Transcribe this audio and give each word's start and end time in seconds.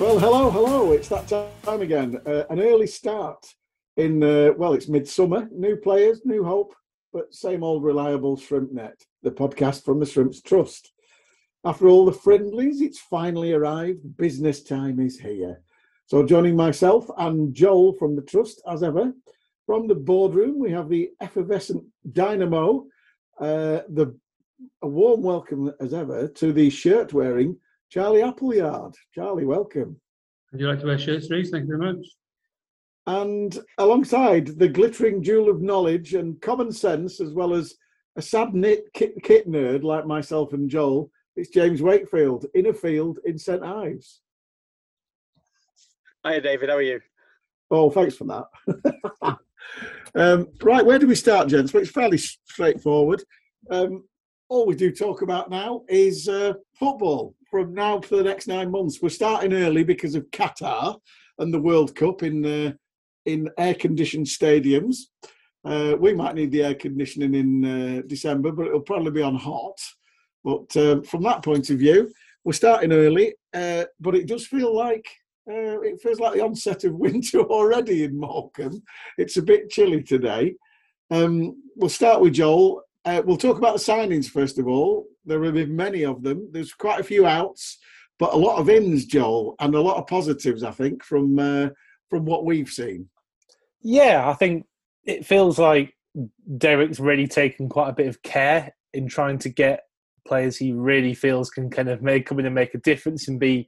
Well, 0.00 0.20
hello, 0.20 0.48
hello. 0.48 0.92
It's 0.92 1.08
that 1.08 1.26
time 1.26 1.82
again. 1.82 2.20
Uh, 2.24 2.44
an 2.50 2.60
early 2.60 2.86
start 2.86 3.44
in, 3.96 4.22
uh, 4.22 4.52
well, 4.56 4.72
it's 4.74 4.88
midsummer. 4.88 5.48
New 5.50 5.74
players, 5.74 6.20
new 6.24 6.44
hope, 6.44 6.72
but 7.12 7.34
same 7.34 7.64
old 7.64 7.82
reliable 7.82 8.36
Shrimp 8.36 8.70
Net, 8.70 8.94
the 9.24 9.32
podcast 9.32 9.84
from 9.84 9.98
the 9.98 10.06
Shrimps 10.06 10.40
Trust. 10.40 10.92
After 11.64 11.88
all 11.88 12.04
the 12.04 12.12
friendlies, 12.12 12.80
it's 12.80 13.00
finally 13.00 13.52
arrived. 13.52 14.16
Business 14.16 14.62
time 14.62 15.00
is 15.00 15.18
here. 15.18 15.62
So, 16.06 16.24
joining 16.24 16.54
myself 16.54 17.10
and 17.18 17.52
Joel 17.52 17.94
from 17.94 18.14
the 18.14 18.22
Trust, 18.22 18.62
as 18.70 18.84
ever, 18.84 19.12
from 19.66 19.88
the 19.88 19.96
boardroom, 19.96 20.60
we 20.60 20.70
have 20.70 20.88
the 20.88 21.10
effervescent 21.20 21.82
dynamo. 22.12 22.86
Uh, 23.40 23.80
the 23.88 24.16
a 24.82 24.86
warm 24.86 25.22
welcome 25.22 25.72
as 25.80 25.92
ever 25.92 26.28
to 26.28 26.52
the 26.52 26.70
shirt 26.70 27.12
wearing 27.12 27.56
Charlie 27.90 28.22
Appleyard. 28.22 28.94
Charlie, 29.14 29.44
welcome. 29.44 30.00
Would 30.52 30.60
you 30.60 30.68
like 30.68 30.80
to 30.80 30.86
wear 30.86 30.98
shirts, 30.98 31.30
Reese? 31.30 31.50
Thank 31.50 31.68
you 31.68 31.78
very 31.78 31.94
much. 31.94 32.06
And 33.06 33.58
alongside 33.78 34.58
the 34.58 34.68
glittering 34.68 35.22
jewel 35.22 35.48
of 35.48 35.62
knowledge 35.62 36.14
and 36.14 36.40
common 36.42 36.70
sense, 36.70 37.20
as 37.20 37.32
well 37.32 37.54
as 37.54 37.74
a 38.16 38.22
sad 38.22 38.54
knit 38.54 38.84
kit, 38.92 39.14
kit 39.22 39.48
nerd 39.48 39.82
like 39.82 40.06
myself 40.06 40.52
and 40.52 40.68
Joel, 40.68 41.10
it's 41.36 41.50
James 41.50 41.80
Wakefield 41.80 42.46
in 42.54 42.66
a 42.66 42.74
field 42.74 43.20
in 43.24 43.38
St 43.38 43.62
Ives. 43.62 44.20
Hiya, 46.26 46.42
David. 46.42 46.68
How 46.68 46.76
are 46.76 46.82
you? 46.82 47.00
Oh, 47.70 47.90
thanks 47.90 48.16
for 48.16 48.24
that. 48.24 48.44
um, 50.14 50.48
right, 50.62 50.84
where 50.84 50.98
do 50.98 51.06
we 51.06 51.14
start, 51.14 51.48
gents? 51.48 51.72
Well, 51.72 51.82
it's 51.82 51.92
fairly 51.92 52.18
straightforward. 52.18 53.22
Um, 53.70 54.04
all 54.48 54.66
we 54.66 54.74
do 54.74 54.90
talk 54.90 55.22
about 55.22 55.50
now 55.50 55.82
is 55.88 56.28
uh, 56.28 56.54
football 56.78 57.34
from 57.50 57.74
now 57.74 58.00
for 58.00 58.16
the 58.16 58.22
next 58.22 58.46
nine 58.46 58.70
months. 58.70 59.00
We're 59.00 59.10
starting 59.10 59.52
early 59.52 59.84
because 59.84 60.14
of 60.14 60.30
Qatar 60.30 60.98
and 61.38 61.52
the 61.52 61.60
World 61.60 61.94
Cup 61.94 62.22
in 62.22 62.44
uh, 62.44 62.72
in 63.26 63.50
air 63.58 63.74
conditioned 63.74 64.26
stadiums. 64.26 64.96
Uh, 65.64 65.96
we 65.98 66.14
might 66.14 66.34
need 66.34 66.50
the 66.50 66.64
air 66.64 66.74
conditioning 66.74 67.34
in 67.34 67.64
uh, 67.64 68.02
December, 68.06 68.52
but 68.52 68.66
it'll 68.66 68.80
probably 68.80 69.10
be 69.10 69.22
on 69.22 69.34
hot. 69.34 69.78
But 70.44 70.74
uh, 70.76 71.02
from 71.02 71.22
that 71.24 71.44
point 71.44 71.68
of 71.68 71.78
view, 71.78 72.10
we're 72.44 72.52
starting 72.52 72.92
early, 72.92 73.34
uh, 73.52 73.84
but 74.00 74.14
it 74.14 74.26
does 74.26 74.46
feel 74.46 74.74
like 74.74 75.06
it 75.50 76.00
feels 76.02 76.20
like 76.20 76.34
the 76.34 76.44
onset 76.44 76.84
of 76.84 76.94
winter 76.98 77.40
already 77.40 78.04
in 78.04 78.18
Morecambe. 78.18 78.82
It's 79.18 79.36
a 79.36 79.42
bit 79.42 79.70
chilly 79.70 80.02
today. 80.02 80.54
Um, 81.10 81.62
we'll 81.74 81.88
start 81.90 82.20
with 82.20 82.34
Joel. 82.34 82.82
Uh, 83.08 83.22
we'll 83.24 83.38
talk 83.38 83.56
about 83.56 83.72
the 83.72 83.82
signings 83.92 84.26
first 84.26 84.58
of 84.58 84.68
all. 84.68 85.06
There 85.24 85.42
have 85.44 85.54
been 85.54 85.74
many 85.74 86.04
of 86.04 86.22
them. 86.22 86.50
There's 86.52 86.74
quite 86.74 87.00
a 87.00 87.04
few 87.04 87.24
outs, 87.26 87.78
but 88.18 88.34
a 88.34 88.36
lot 88.36 88.58
of 88.58 88.68
ins, 88.68 89.06
Joel, 89.06 89.54
and 89.60 89.74
a 89.74 89.80
lot 89.80 89.96
of 89.96 90.06
positives, 90.06 90.62
I 90.62 90.72
think, 90.72 91.02
from 91.02 91.38
uh, 91.38 91.68
from 92.10 92.26
what 92.26 92.44
we've 92.44 92.68
seen. 92.68 93.08
Yeah, 93.80 94.28
I 94.28 94.34
think 94.34 94.66
it 95.04 95.24
feels 95.24 95.58
like 95.58 95.94
Derek's 96.58 97.00
really 97.00 97.26
taken 97.26 97.70
quite 97.70 97.88
a 97.88 97.94
bit 97.94 98.08
of 98.08 98.20
care 98.22 98.74
in 98.92 99.08
trying 99.08 99.38
to 99.38 99.48
get 99.48 99.84
players 100.26 100.58
he 100.58 100.74
really 100.74 101.14
feels 101.14 101.48
can 101.48 101.70
kind 101.70 101.88
of 101.88 102.02
make 102.02 102.26
come 102.26 102.38
in 102.40 102.44
and 102.44 102.54
make 102.54 102.74
a 102.74 102.78
difference 102.78 103.26
and 103.26 103.40
be 103.40 103.66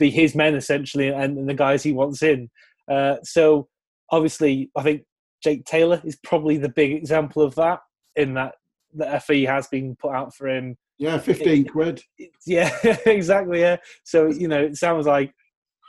be 0.00 0.10
his 0.10 0.34
men 0.34 0.56
essentially, 0.56 1.10
and, 1.10 1.38
and 1.38 1.48
the 1.48 1.54
guys 1.54 1.84
he 1.84 1.92
wants 1.92 2.24
in. 2.24 2.50
Uh, 2.90 3.18
so 3.22 3.68
obviously, 4.10 4.68
I 4.76 4.82
think 4.82 5.02
Jake 5.44 5.64
Taylor 5.64 6.02
is 6.02 6.16
probably 6.24 6.56
the 6.56 6.68
big 6.68 6.90
example 6.90 7.42
of 7.42 7.54
that. 7.54 7.78
In 8.16 8.34
that 8.34 8.56
the 8.94 9.20
FE 9.24 9.44
has 9.44 9.66
been 9.68 9.96
put 9.96 10.14
out 10.14 10.34
for 10.34 10.48
him. 10.48 10.76
Yeah, 10.98 11.18
fifteen 11.18 11.66
It- 11.66 11.72
quid. 11.72 12.02
It- 12.18 12.30
yeah, 12.46 12.76
exactly. 13.06 13.60
Yeah. 13.60 13.76
So 14.04 14.28
you 14.28 14.48
know, 14.48 14.60
it 14.60 14.76
sounds 14.76 15.06
like 15.06 15.32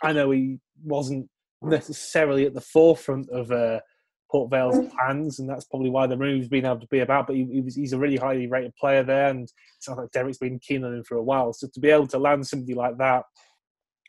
I 0.03 0.13
know 0.13 0.31
he 0.31 0.59
wasn't 0.83 1.29
necessarily 1.61 2.45
at 2.45 2.53
the 2.53 2.61
forefront 2.61 3.29
of 3.29 3.51
uh, 3.51 3.79
Port 4.31 4.49
Vale's 4.49 4.79
plans, 4.93 5.39
and 5.39 5.49
that's 5.49 5.65
probably 5.65 5.89
why 5.89 6.07
the 6.07 6.17
move's 6.17 6.47
been 6.47 6.65
able 6.65 6.79
to 6.79 6.87
be 6.87 6.99
about. 6.99 7.27
But 7.27 7.35
he, 7.35 7.45
he 7.51 7.61
was, 7.61 7.75
he's 7.75 7.93
a 7.93 7.99
really 7.99 8.17
highly 8.17 8.47
rated 8.47 8.75
player 8.75 9.03
there, 9.03 9.27
and 9.27 9.43
it 9.43 9.51
sounds 9.79 9.99
like 9.99 10.11
Derek's 10.11 10.37
been 10.37 10.59
keen 10.59 10.83
on 10.83 10.95
him 10.95 11.03
for 11.03 11.17
a 11.17 11.23
while. 11.23 11.53
So 11.53 11.67
to 11.71 11.79
be 11.79 11.89
able 11.89 12.07
to 12.07 12.17
land 12.19 12.47
somebody 12.47 12.73
like 12.73 12.97
that, 12.97 13.23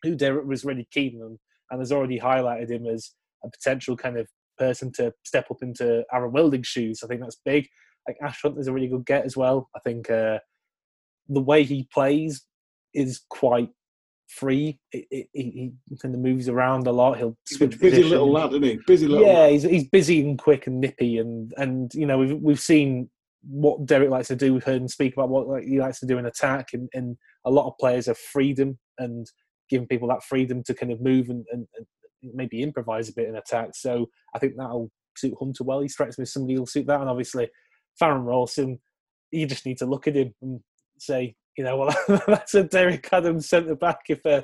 who 0.03 0.14
Derek 0.14 0.47
was 0.47 0.64
really 0.64 0.86
keen 0.91 1.20
on, 1.22 1.38
and 1.70 1.80
has 1.80 1.92
already 1.92 2.19
highlighted 2.19 2.70
him 2.70 2.86
as 2.86 3.10
a 3.44 3.50
potential 3.50 3.97
kind 3.97 4.16
of 4.16 4.28
person 4.59 4.92
to 4.92 5.12
step 5.24 5.50
up 5.50 5.59
into 5.62 6.04
Aaron 6.12 6.32
Wildig's 6.32 6.69
shoes, 6.69 7.00
I 7.03 7.09
think 7.09 7.20
that's 7.20 7.41
big. 7.44 7.66
Like 8.06 8.16
Ash 8.22 8.40
Hunter 8.42 8.60
is 8.60 8.68
a 8.68 8.72
really 8.72 8.88
good 8.88 9.06
get 9.06 9.24
as 9.24 9.36
well. 9.36 9.68
I 9.76 9.80
think 9.80 10.10
uh, 10.10 10.38
the 11.28 11.40
way 11.40 11.62
he 11.62 11.88
plays 11.92 12.44
is 12.94 13.20
quite 13.30 13.70
free. 14.28 14.78
It, 14.92 15.06
it, 15.10 15.26
he 15.32 15.72
he 15.88 15.96
kind 15.98 16.14
of 16.14 16.20
moves 16.20 16.48
around 16.48 16.86
a 16.86 16.92
lot. 16.92 17.18
He'll 17.18 17.36
switch 17.46 17.78
busy 17.78 17.91
position. 17.91 18.10
little 18.10 18.32
lad, 18.32 18.50
isn't 18.50 18.62
he? 18.62 18.78
Busy 18.86 19.06
little 19.06 19.26
Yeah, 19.26 19.41
lad. 19.41 19.52
he's 19.52 19.62
he's 19.62 19.88
busy 19.88 20.20
and 20.20 20.38
quick 20.38 20.66
and 20.66 20.80
nippy, 20.80 21.18
and 21.18 21.52
and 21.56 21.92
you 21.94 22.06
know 22.06 22.18
we've 22.18 22.34
we've 22.41 22.60
seen 22.60 23.10
what 23.42 23.86
Derek 23.86 24.10
likes 24.10 24.28
to 24.28 24.36
do. 24.36 24.54
We've 24.54 24.64
heard 24.64 24.80
him 24.80 24.88
speak 24.88 25.14
about 25.14 25.28
what 25.28 25.48
like, 25.48 25.64
he 25.64 25.80
likes 25.80 26.00
to 26.00 26.06
do 26.06 26.18
in 26.18 26.26
attack, 26.26 26.68
and, 26.72 26.88
and 26.94 27.16
a 27.44 27.50
lot 27.50 27.66
of 27.66 27.78
players 27.78 28.06
have 28.06 28.18
freedom 28.18 28.78
and 28.98 29.26
giving 29.68 29.86
people 29.86 30.08
that 30.08 30.22
freedom 30.22 30.62
to 30.64 30.74
kind 30.74 30.92
of 30.92 31.00
move 31.00 31.28
and, 31.28 31.44
and, 31.50 31.66
and 31.74 31.86
maybe 32.34 32.62
improvise 32.62 33.08
a 33.08 33.14
bit 33.14 33.28
in 33.28 33.36
attack. 33.36 33.70
So 33.74 34.06
I 34.34 34.38
think 34.38 34.54
that'll 34.56 34.91
suit 35.16 35.34
Hunter 35.38 35.64
well. 35.64 35.80
He 35.80 35.88
strikes 35.88 36.18
me 36.18 36.22
as 36.22 36.32
somebody 36.32 36.54
who'll 36.54 36.66
suit 36.66 36.86
that, 36.86 37.00
and 37.00 37.10
obviously 37.10 37.48
Farron 37.98 38.25
Rawson, 38.25 38.80
you 39.30 39.47
just 39.47 39.66
need 39.66 39.78
to 39.78 39.86
look 39.86 40.06
at 40.06 40.16
him 40.16 40.34
and 40.42 40.60
say, 40.98 41.34
you 41.56 41.64
know, 41.64 41.76
well, 41.76 42.22
that's 42.26 42.54
a 42.54 42.64
Derek 42.64 43.08
Adams 43.12 43.48
centre 43.48 43.75
back 43.75 44.00
if 44.08 44.25
uh, 44.25 44.42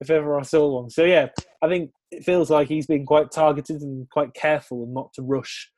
if 0.00 0.10
ever 0.10 0.38
I 0.38 0.42
saw 0.42 0.80
one. 0.80 0.90
So 0.90 1.04
yeah, 1.04 1.28
I 1.62 1.68
think 1.68 1.90
it 2.10 2.24
feels 2.24 2.50
like 2.50 2.68
he's 2.68 2.86
been 2.86 3.06
quite 3.06 3.30
targeted 3.30 3.82
and 3.82 4.08
quite 4.10 4.34
careful 4.34 4.84
and 4.84 4.94
not 4.94 5.12
to 5.14 5.22
rush 5.22 5.70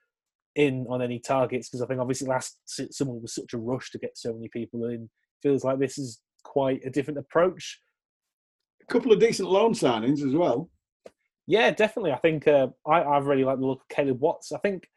in 0.57 0.87
on 0.89 1.01
any 1.03 1.19
targets 1.19 1.69
because 1.69 1.83
I 1.83 1.87
think 1.87 2.01
obviously 2.01 2.29
last 2.29 2.59
summer 2.67 3.15
was 3.15 3.35
such 3.35 3.53
a 3.53 3.59
rush 3.59 3.91
to 3.93 3.99
get 3.99 4.17
so 4.17 4.33
many 4.33 4.49
people 4.49 4.87
in. 4.87 5.09
Feels 5.43 5.65
like 5.65 5.79
this 5.79 5.99
is 5.99 6.21
quite 6.45 6.81
a 6.85 6.91
different 6.91 7.19
approach. 7.19 7.81
A 8.83 8.93
couple 8.93 9.13
of 9.13 9.21
decent 9.21 9.51
loan 9.51 9.73
signings 9.73 10.27
as 10.27 10.35
well. 10.35 10.71
Yeah, 11.47 11.71
definitely. 11.71 12.13
I 12.13 12.19
think 12.19 12.47
uh, 12.47 12.69
I, 12.87 13.01
I 13.01 13.19
really 13.19 13.45
like 13.45 13.59
the 13.59 13.67
look 13.67 13.81
of 13.81 13.89
Caleb 13.89 14.21
Watts. 14.21 14.53
I 14.53 14.59
think 14.59 14.89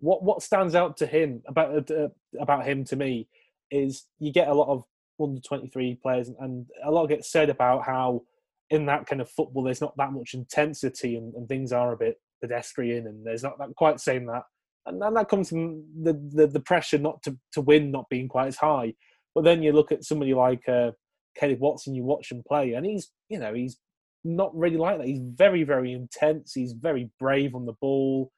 what 0.00 0.22
what 0.22 0.42
stands 0.42 0.74
out 0.74 0.96
to 0.98 1.06
him 1.06 1.42
about 1.46 1.90
uh, 1.90 2.08
about 2.38 2.66
him 2.66 2.84
to 2.84 2.96
me 2.96 3.28
is 3.70 4.04
you 4.18 4.32
get 4.32 4.48
a 4.48 4.54
lot 4.54 4.68
of 4.68 4.84
under 5.20 5.40
twenty 5.40 5.68
three 5.68 5.98
players, 6.02 6.28
and, 6.28 6.36
and 6.40 6.66
a 6.84 6.90
lot 6.90 7.06
gets 7.06 7.30
said 7.30 7.50
about 7.50 7.84
how 7.84 8.22
in 8.70 8.86
that 8.86 9.06
kind 9.06 9.20
of 9.20 9.30
football 9.30 9.62
there's 9.62 9.80
not 9.80 9.96
that 9.96 10.12
much 10.12 10.34
intensity 10.34 11.16
and, 11.16 11.34
and 11.34 11.48
things 11.48 11.72
are 11.72 11.92
a 11.92 11.96
bit 11.96 12.20
pedestrian, 12.40 13.06
and 13.06 13.26
there's 13.26 13.42
not 13.42 13.58
that 13.58 13.74
quite 13.76 14.00
saying 14.00 14.26
that, 14.26 14.42
and, 14.86 15.02
and 15.02 15.16
that 15.16 15.28
comes 15.28 15.48
from 15.48 15.84
the, 16.02 16.12
the 16.32 16.46
the 16.46 16.60
pressure 16.60 16.98
not 16.98 17.22
to 17.22 17.36
to 17.52 17.60
win 17.60 17.90
not 17.90 18.08
being 18.08 18.28
quite 18.28 18.48
as 18.48 18.56
high. 18.56 18.94
But 19.34 19.44
then 19.44 19.62
you 19.62 19.72
look 19.72 19.92
at 19.92 20.04
somebody 20.04 20.34
like 20.34 20.68
uh, 20.68 20.92
Caleb 21.36 21.60
Watson, 21.60 21.94
you 21.94 22.04
watch 22.04 22.30
him 22.30 22.42
play, 22.46 22.74
and 22.74 22.86
he's 22.86 23.10
you 23.28 23.38
know 23.38 23.54
he's 23.54 23.78
not 24.24 24.54
really 24.56 24.76
like 24.76 24.98
that. 24.98 25.06
He's 25.06 25.22
very, 25.22 25.64
very 25.64 25.92
intense. 25.92 26.52
He's 26.52 26.72
very 26.72 27.10
brave 27.18 27.54
on 27.54 27.66
the 27.66 27.74
ball. 27.80 28.30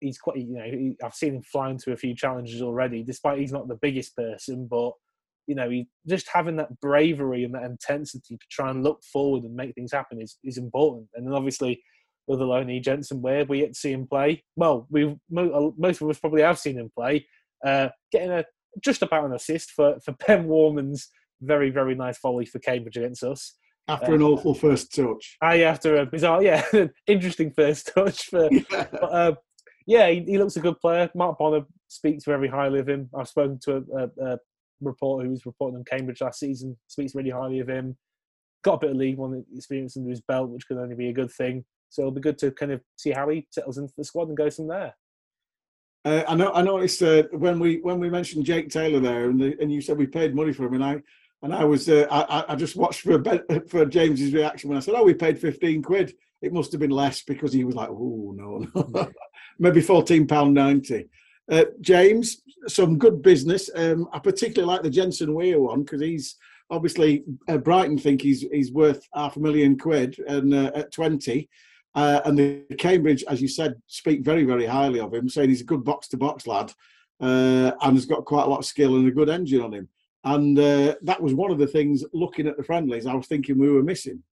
He's 0.00 0.18
quite, 0.18 0.36
you 0.36 0.54
know, 0.54 0.64
he, 0.64 0.96
I've 1.02 1.14
seen 1.14 1.36
him 1.36 1.42
fly 1.42 1.70
into 1.70 1.92
a 1.92 1.96
few 1.96 2.14
challenges 2.14 2.62
already, 2.62 3.02
despite 3.02 3.38
he's 3.38 3.52
not 3.52 3.68
the 3.68 3.78
biggest 3.80 4.16
person, 4.16 4.66
but 4.70 4.92
you 5.46 5.54
know, 5.54 5.70
he 5.70 5.86
just 6.08 6.28
having 6.32 6.56
that 6.56 6.80
bravery 6.80 7.44
and 7.44 7.54
that 7.54 7.62
intensity 7.62 8.36
to 8.36 8.46
try 8.50 8.70
and 8.70 8.82
look 8.82 9.02
forward 9.04 9.44
and 9.44 9.54
make 9.54 9.74
things 9.74 9.92
happen 9.92 10.20
is, 10.20 10.38
is 10.42 10.58
important. 10.58 11.06
And 11.14 11.26
then 11.26 11.34
obviously, 11.34 11.82
with 12.26 12.40
Aloni 12.40 12.82
Jensen 12.82 13.22
Weir, 13.22 13.44
we 13.44 13.60
get 13.60 13.74
to 13.74 13.78
see 13.78 13.92
him 13.92 14.06
play. 14.06 14.42
Well, 14.56 14.86
we 14.90 15.16
most 15.30 16.00
of 16.00 16.10
us 16.10 16.18
probably 16.18 16.42
have 16.42 16.58
seen 16.58 16.78
him 16.78 16.90
play, 16.96 17.26
uh, 17.64 17.88
getting 18.10 18.32
a 18.32 18.44
just 18.82 19.02
about 19.02 19.24
an 19.24 19.34
assist 19.34 19.70
for 19.70 19.98
for 20.04 20.12
Ben 20.26 20.46
Worman's 20.46 21.08
very, 21.40 21.70
very 21.70 21.94
nice 21.94 22.18
volley 22.18 22.46
for 22.46 22.58
Cambridge 22.58 22.96
against 22.96 23.22
us. 23.22 23.54
After 23.88 24.14
an 24.14 24.22
awful 24.22 24.54
first 24.54 24.92
touch. 24.92 25.36
I 25.40 25.60
after 25.60 25.96
a 25.96 26.06
bizarre, 26.06 26.42
yeah, 26.42 26.64
interesting 27.06 27.52
first 27.52 27.92
touch 27.94 28.24
for. 28.24 28.50
But, 28.70 28.92
uh, 28.92 29.34
yeah, 29.86 30.08
he, 30.08 30.20
he 30.20 30.38
looks 30.38 30.56
a 30.56 30.60
good 30.60 30.80
player. 30.80 31.08
Mark 31.14 31.38
Bonner 31.38 31.64
speaks 31.88 32.24
very 32.24 32.48
highly 32.48 32.80
of 32.80 32.88
him. 32.88 33.08
I've 33.16 33.28
spoken 33.28 33.58
to 33.64 33.76
a, 33.76 34.02
a, 34.02 34.32
a 34.32 34.38
reporter 34.80 35.24
who 35.24 35.30
was 35.30 35.46
reporting 35.46 35.78
on 35.78 35.84
Cambridge 35.84 36.20
last 36.20 36.40
season 36.40 36.76
speaks 36.88 37.14
really 37.14 37.30
highly 37.30 37.60
of 37.60 37.68
him. 37.68 37.96
Got 38.64 38.74
a 38.74 38.78
bit 38.78 38.90
of 38.90 38.96
League 38.96 39.16
One 39.16 39.44
experience 39.54 39.96
under 39.96 40.10
his 40.10 40.20
belt, 40.20 40.50
which 40.50 40.66
could 40.66 40.78
only 40.78 40.96
be 40.96 41.08
a 41.08 41.14
good 41.14 41.30
thing. 41.30 41.64
So 41.88 42.02
it'll 42.02 42.12
be 42.12 42.20
good 42.20 42.38
to 42.38 42.50
kind 42.50 42.72
of 42.72 42.80
see 42.96 43.12
how 43.12 43.28
he 43.28 43.46
settles 43.50 43.78
into 43.78 43.94
the 43.96 44.04
squad 44.04 44.28
and 44.28 44.36
goes 44.36 44.56
from 44.56 44.68
there. 44.68 44.94
Uh, 46.04 46.24
I 46.28 46.34
know. 46.34 46.52
I 46.52 46.62
noticed 46.62 47.02
uh, 47.02 47.24
when 47.32 47.58
we 47.58 47.78
when 47.82 47.98
we 47.98 48.10
mentioned 48.10 48.44
Jake 48.44 48.70
Taylor 48.70 49.00
there, 49.00 49.28
and 49.28 49.40
the, 49.40 49.56
and 49.60 49.72
you 49.72 49.80
said 49.80 49.98
we 49.98 50.06
paid 50.06 50.34
money 50.34 50.52
for 50.52 50.64
him, 50.64 50.74
and 50.74 50.84
I 50.84 51.02
and 51.42 51.54
I 51.54 51.64
was 51.64 51.88
uh, 51.88 52.06
I, 52.10 52.52
I 52.52 52.56
just 52.56 52.76
watched 52.76 53.00
for 53.00 53.18
Ben- 53.18 53.44
for 53.68 53.84
James's 53.84 54.32
reaction 54.32 54.68
when 54.68 54.76
I 54.76 54.80
said, 54.80 54.94
"Oh, 54.96 55.02
we 55.02 55.14
paid 55.14 55.38
fifteen 55.38 55.82
quid." 55.82 56.14
It 56.42 56.52
must 56.52 56.72
have 56.72 56.80
been 56.80 56.90
less 56.90 57.22
because 57.22 57.52
he 57.52 57.64
was 57.64 57.74
like, 57.74 57.88
"Oh 57.90 58.34
no, 58.36 58.66
no. 58.74 59.10
maybe 59.58 59.80
fourteen 59.80 60.26
pound 60.26 60.54
ninety. 60.54 61.08
Uh, 61.50 61.64
James, 61.80 62.42
some 62.66 62.98
good 62.98 63.22
business. 63.22 63.70
Um, 63.74 64.08
I 64.12 64.18
particularly 64.18 64.72
like 64.72 64.82
the 64.82 64.90
Jensen 64.90 65.34
Weir 65.34 65.60
one 65.60 65.82
because 65.82 66.00
he's 66.00 66.36
obviously 66.70 67.24
uh, 67.48 67.58
Brighton 67.58 67.98
think 67.98 68.22
he's 68.22 68.42
he's 68.52 68.72
worth 68.72 69.06
half 69.14 69.36
a 69.36 69.40
million 69.40 69.78
quid, 69.78 70.18
and 70.28 70.52
uh, 70.52 70.72
at 70.74 70.92
twenty. 70.92 71.48
Uh, 71.94 72.20
and 72.26 72.38
the 72.38 72.62
Cambridge, 72.76 73.24
as 73.26 73.40
you 73.40 73.48
said, 73.48 73.74
speak 73.86 74.20
very, 74.22 74.44
very 74.44 74.66
highly 74.66 75.00
of 75.00 75.14
him, 75.14 75.30
saying 75.30 75.48
he's 75.48 75.62
a 75.62 75.64
good 75.64 75.82
box 75.82 76.08
to 76.08 76.18
box 76.18 76.46
lad 76.46 76.70
uh, 77.20 77.72
and 77.80 77.94
has 77.94 78.04
got 78.04 78.26
quite 78.26 78.44
a 78.44 78.48
lot 78.48 78.58
of 78.58 78.66
skill 78.66 78.96
and 78.96 79.08
a 79.08 79.10
good 79.10 79.30
engine 79.30 79.62
on 79.62 79.72
him. 79.72 79.88
And 80.24 80.58
uh, 80.58 80.96
that 81.02 81.22
was 81.22 81.34
one 81.34 81.50
of 81.50 81.58
the 81.58 81.66
things 81.66 82.04
looking 82.12 82.46
at 82.46 82.56
the 82.56 82.64
friendlies 82.64 83.06
I 83.06 83.14
was 83.14 83.26
thinking 83.26 83.58
we 83.58 83.70
were 83.70 83.82
missing. 83.82 84.22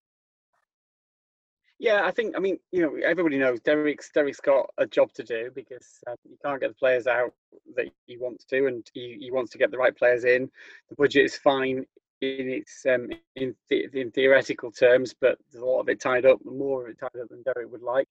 Yeah, 1.78 2.02
I 2.04 2.12
think 2.12 2.34
I 2.36 2.40
mean 2.40 2.58
you 2.72 2.82
know 2.82 2.94
everybody 3.04 3.36
knows 3.38 3.60
Derek's 3.60 4.10
Derek's 4.12 4.40
got 4.40 4.70
a 4.78 4.86
job 4.86 5.12
to 5.14 5.22
do 5.24 5.50
because 5.54 5.98
um, 6.06 6.16
you 6.28 6.36
can't 6.44 6.60
get 6.60 6.68
the 6.68 6.74
players 6.74 7.06
out 7.06 7.34
that 7.76 7.86
he 8.06 8.16
wants 8.16 8.44
to, 8.46 8.66
and 8.66 8.86
he, 8.94 9.18
he 9.20 9.30
wants 9.32 9.50
to 9.52 9.58
get 9.58 9.70
the 9.70 9.78
right 9.78 9.96
players 9.96 10.24
in. 10.24 10.50
The 10.88 10.94
budget 10.96 11.24
is 11.24 11.36
fine 11.36 11.84
in 12.20 12.48
its 12.48 12.86
um, 12.88 13.08
in 13.36 13.54
the, 13.68 13.88
in 13.92 14.10
theoretical 14.12 14.70
terms, 14.70 15.14
but 15.20 15.38
there's 15.50 15.62
a 15.62 15.66
lot 15.66 15.80
of 15.80 15.88
it 15.88 16.00
tied 16.00 16.26
up, 16.26 16.38
more 16.44 16.84
of 16.84 16.90
it 16.90 16.98
tied 16.98 17.20
up 17.20 17.28
than 17.28 17.42
Derek 17.42 17.70
would 17.70 17.82
like. 17.82 18.08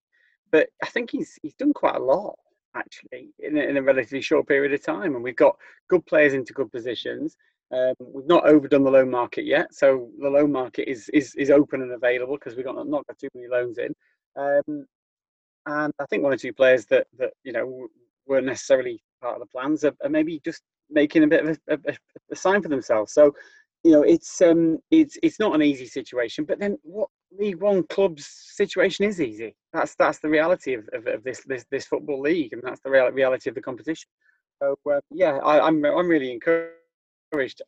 But 0.51 0.69
I 0.83 0.87
think 0.87 1.11
he's 1.11 1.39
he's 1.41 1.55
done 1.55 1.73
quite 1.73 1.95
a 1.95 2.03
lot 2.03 2.37
actually 2.75 3.29
in 3.39 3.57
a, 3.57 3.61
in 3.61 3.77
a 3.77 3.81
relatively 3.81 4.21
short 4.21 4.47
period 4.47 4.73
of 4.73 4.83
time, 4.83 5.15
and 5.15 5.23
we've 5.23 5.35
got 5.35 5.55
good 5.87 6.05
players 6.05 6.33
into 6.33 6.53
good 6.53 6.71
positions. 6.71 7.37
Um, 7.73 7.95
we've 7.99 8.27
not 8.27 8.45
overdone 8.45 8.83
the 8.83 8.91
loan 8.91 9.09
market 9.09 9.45
yet, 9.45 9.73
so 9.73 10.09
the 10.19 10.29
loan 10.29 10.51
market 10.51 10.89
is 10.89 11.09
is, 11.09 11.33
is 11.35 11.49
open 11.49 11.81
and 11.81 11.91
available 11.91 12.35
because 12.35 12.55
we've 12.55 12.65
got 12.65 12.75
not, 12.87 13.07
got 13.07 13.17
too 13.17 13.29
many 13.33 13.47
loans 13.47 13.77
in. 13.77 13.93
Um, 14.35 14.85
and 15.65 15.93
I 15.99 16.05
think 16.05 16.23
one 16.23 16.33
or 16.33 16.37
two 16.37 16.53
players 16.53 16.85
that 16.87 17.07
that 17.17 17.31
you 17.43 17.51
know 17.51 17.87
weren't 18.27 18.45
necessarily 18.45 19.01
part 19.21 19.35
of 19.35 19.41
the 19.41 19.47
plans 19.47 19.83
are, 19.83 19.95
are 20.03 20.09
maybe 20.09 20.39
just 20.45 20.61
making 20.89 21.23
a 21.23 21.27
bit 21.27 21.45
of 21.45 21.59
a, 21.67 21.73
a, 21.73 21.97
a 22.31 22.35
sign 22.35 22.61
for 22.61 22.69
themselves. 22.69 23.13
So 23.13 23.33
you 23.83 23.91
know, 23.91 24.01
it's 24.01 24.41
um, 24.41 24.79
it's 24.91 25.17
it's 25.21 25.39
not 25.39 25.55
an 25.55 25.61
easy 25.61 25.85
situation. 25.85 26.45
But 26.45 26.59
then, 26.59 26.77
what 26.83 27.09
League 27.37 27.61
One 27.61 27.83
club's 27.83 28.25
situation 28.25 29.05
is 29.05 29.19
easy. 29.19 29.55
That's 29.73 29.95
that's 29.95 30.19
the 30.19 30.29
reality 30.29 30.73
of, 30.73 30.87
of, 30.93 31.05
of 31.07 31.23
this, 31.23 31.43
this 31.45 31.65
this 31.69 31.85
football 31.85 32.21
league, 32.21 32.53
and 32.53 32.61
that's 32.63 32.79
the 32.81 32.89
real, 32.89 33.11
reality 33.11 33.49
of 33.49 33.55
the 33.55 33.61
competition. 33.61 34.07
So 34.61 34.75
uh, 34.89 35.01
yeah, 35.11 35.37
I, 35.39 35.59
I'm 35.67 35.83
I'm 35.83 36.07
really 36.07 36.31
encouraged, 36.31 36.75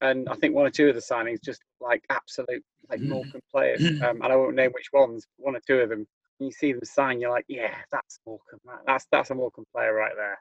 and 0.02 0.30
I 0.30 0.36
think 0.36 0.56
one 0.56 0.66
or 0.66 0.70
two 0.70 0.90
of 0.90 0.96
the 0.96 1.02
signings 1.02 1.44
just 1.44 1.64
like 1.80 2.04
absolute 2.10 2.64
like 2.90 3.02
Morecambe 3.02 3.42
players, 3.52 3.82
um, 4.02 4.22
and 4.22 4.26
I 4.26 4.36
won't 4.36 4.56
name 4.56 4.72
which 4.72 4.90
ones. 4.94 5.26
One 5.38 5.56
or 5.56 5.62
two 5.66 5.80
of 5.80 5.90
them, 5.90 6.06
you 6.40 6.52
see 6.52 6.74
them 6.74 6.82
sign, 6.84 7.20
you're 7.20 7.32
like, 7.32 7.46
yeah, 7.48 7.76
that's 7.92 8.20
Morecambe. 8.26 8.60
That's 8.86 9.06
that's 9.12 9.30
a 9.32 9.36
Morecambe 9.36 9.66
player 9.74 9.94
right 9.94 10.14
there. 10.16 10.38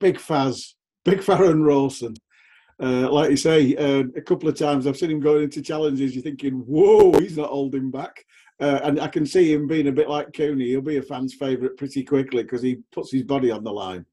Big 0.00 0.18
Faz, 0.18 0.74
Big 1.04 1.22
Farron 1.22 1.62
Rawson. 1.62 2.14
Uh, 2.78 3.10
like 3.10 3.30
you 3.30 3.36
say, 3.38 3.74
uh, 3.76 4.04
a 4.16 4.20
couple 4.20 4.48
of 4.48 4.58
times 4.58 4.86
I've 4.86 4.98
seen 4.98 5.10
him 5.10 5.20
going 5.20 5.44
into 5.44 5.62
challenges. 5.62 6.14
You're 6.14 6.22
thinking, 6.22 6.54
"Whoa, 6.66 7.18
he's 7.18 7.38
not 7.38 7.48
holding 7.48 7.90
back," 7.90 8.22
uh, 8.60 8.80
and 8.82 9.00
I 9.00 9.08
can 9.08 9.24
see 9.24 9.52
him 9.52 9.66
being 9.66 9.88
a 9.88 9.92
bit 9.92 10.10
like 10.10 10.34
Cooney. 10.34 10.66
He'll 10.66 10.82
be 10.82 10.98
a 10.98 11.02
fan's 11.02 11.34
favourite 11.34 11.76
pretty 11.78 12.04
quickly 12.04 12.42
because 12.42 12.60
he 12.60 12.80
puts 12.92 13.10
his 13.10 13.22
body 13.22 13.50
on 13.50 13.64
the 13.64 13.72
line. 13.72 14.04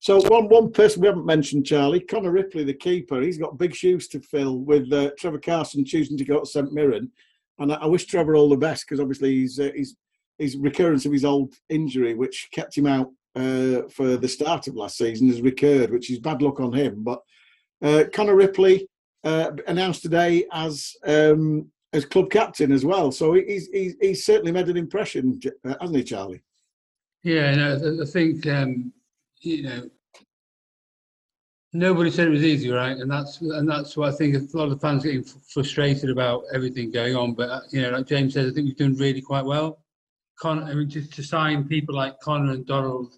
So 0.00 0.18
one 0.28 0.48
one 0.48 0.72
person 0.72 1.02
we 1.02 1.08
haven't 1.08 1.26
mentioned, 1.26 1.66
Charlie 1.66 2.00
Connor 2.00 2.32
Ripley, 2.32 2.64
the 2.64 2.72
keeper. 2.72 3.20
He's 3.20 3.36
got 3.36 3.58
big 3.58 3.74
shoes 3.74 4.08
to 4.08 4.20
fill 4.20 4.58
with 4.58 4.90
uh, 4.90 5.10
Trevor 5.18 5.38
Carson 5.38 5.84
choosing 5.84 6.16
to 6.16 6.24
go 6.24 6.40
to 6.40 6.46
St 6.46 6.72
Mirren, 6.72 7.10
and 7.58 7.70
I, 7.70 7.76
I 7.76 7.86
wish 7.86 8.06
Trevor 8.06 8.34
all 8.34 8.48
the 8.48 8.56
best 8.56 8.86
because 8.86 8.98
obviously 8.98 9.34
he's 9.34 9.60
uh, 9.60 9.70
he's 9.74 9.96
his 10.38 10.56
recurrence 10.56 11.04
of 11.04 11.12
his 11.12 11.26
old 11.26 11.52
injury, 11.68 12.14
which 12.14 12.48
kept 12.50 12.76
him 12.76 12.86
out 12.86 13.12
uh, 13.36 13.82
for 13.90 14.16
the 14.16 14.26
start 14.26 14.66
of 14.68 14.74
last 14.74 14.96
season, 14.96 15.28
has 15.28 15.42
recurred, 15.42 15.90
which 15.90 16.10
is 16.10 16.18
bad 16.18 16.40
luck 16.40 16.60
on 16.60 16.72
him. 16.72 17.02
But 17.04 17.20
uh, 17.82 18.04
Connor 18.10 18.36
Ripley 18.36 18.88
uh, 19.22 19.50
announced 19.68 20.00
today 20.00 20.46
as 20.50 20.96
um, 21.04 21.70
as 21.92 22.06
club 22.06 22.30
captain 22.30 22.72
as 22.72 22.86
well, 22.86 23.12
so 23.12 23.34
he's 23.34 23.68
he's, 23.68 23.96
he's 24.00 24.24
certainly 24.24 24.52
made 24.52 24.70
an 24.70 24.78
impression, 24.78 25.38
uh, 25.68 25.74
hasn't 25.78 25.98
he, 25.98 26.04
Charlie? 26.04 26.42
Yeah, 27.22 27.54
no, 27.54 27.98
I 28.00 28.06
think 28.06 28.46
um, 28.46 28.94
you 29.40 29.62
know 29.62 29.90
nobody 31.72 32.10
said 32.10 32.26
it 32.26 32.30
was 32.30 32.44
easy, 32.44 32.70
right? 32.70 32.96
And 32.96 33.10
that's 33.10 33.40
and 33.40 33.68
that's 33.68 33.96
what 33.96 34.12
I 34.12 34.16
think 34.16 34.34
a 34.36 34.56
lot 34.56 34.70
of 34.70 34.80
fans 34.80 35.04
getting 35.04 35.24
frustrated 35.24 36.10
about 36.10 36.44
everything 36.52 36.90
going 36.90 37.16
on. 37.16 37.34
But 37.34 37.50
uh, 37.50 37.60
you 37.70 37.82
know, 37.82 37.90
like 37.90 38.06
James 38.06 38.34
says, 38.34 38.50
I 38.50 38.54
think 38.54 38.66
we've 38.66 38.76
done 38.76 38.96
really 38.96 39.20
quite 39.20 39.44
well. 39.44 39.82
Con, 40.38 40.62
I 40.62 40.74
mean, 40.74 40.88
just 40.88 41.12
to 41.14 41.22
sign 41.22 41.68
people 41.68 41.94
like 41.94 42.18
Connor 42.20 42.52
and 42.52 42.66
Donald 42.66 43.14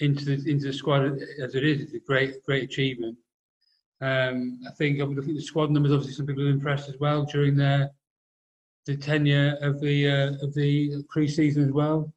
into 0.00 0.24
the 0.24 0.50
into 0.50 0.66
the 0.66 0.72
squad 0.72 1.04
as 1.42 1.54
it 1.54 1.64
is, 1.64 1.80
is 1.80 1.94
a 1.94 2.00
great 2.00 2.42
great 2.44 2.64
achievement. 2.64 3.16
Um, 4.02 4.60
I 4.66 4.70
think 4.72 5.00
I 5.00 5.04
would 5.04 5.16
think 5.18 5.36
the 5.36 5.42
squad 5.42 5.70
numbers. 5.70 5.92
Obviously, 5.92 6.14
some 6.14 6.26
people 6.26 6.46
are 6.46 6.50
impressed 6.50 6.88
as 6.88 6.98
well 6.98 7.24
during 7.24 7.56
their 7.56 7.90
the 8.86 8.96
tenure 8.96 9.58
of 9.60 9.80
the 9.80 10.08
uh, 10.08 10.44
of 10.44 10.54
the 10.54 11.04
pre-season 11.08 11.64
as 11.64 11.72
well. 11.72 12.12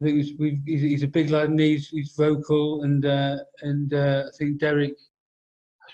I 0.00 0.04
think 0.04 0.24
he's, 0.66 0.80
he's, 0.80 1.02
a 1.02 1.08
big 1.08 1.30
lad 1.30 1.50
and 1.50 1.60
he's, 1.60 1.88
he's 1.88 2.12
vocal 2.12 2.84
and 2.84 3.04
uh, 3.04 3.38
and 3.62 3.92
uh, 3.92 4.24
I 4.28 4.36
think 4.36 4.58
Derek. 4.58 4.94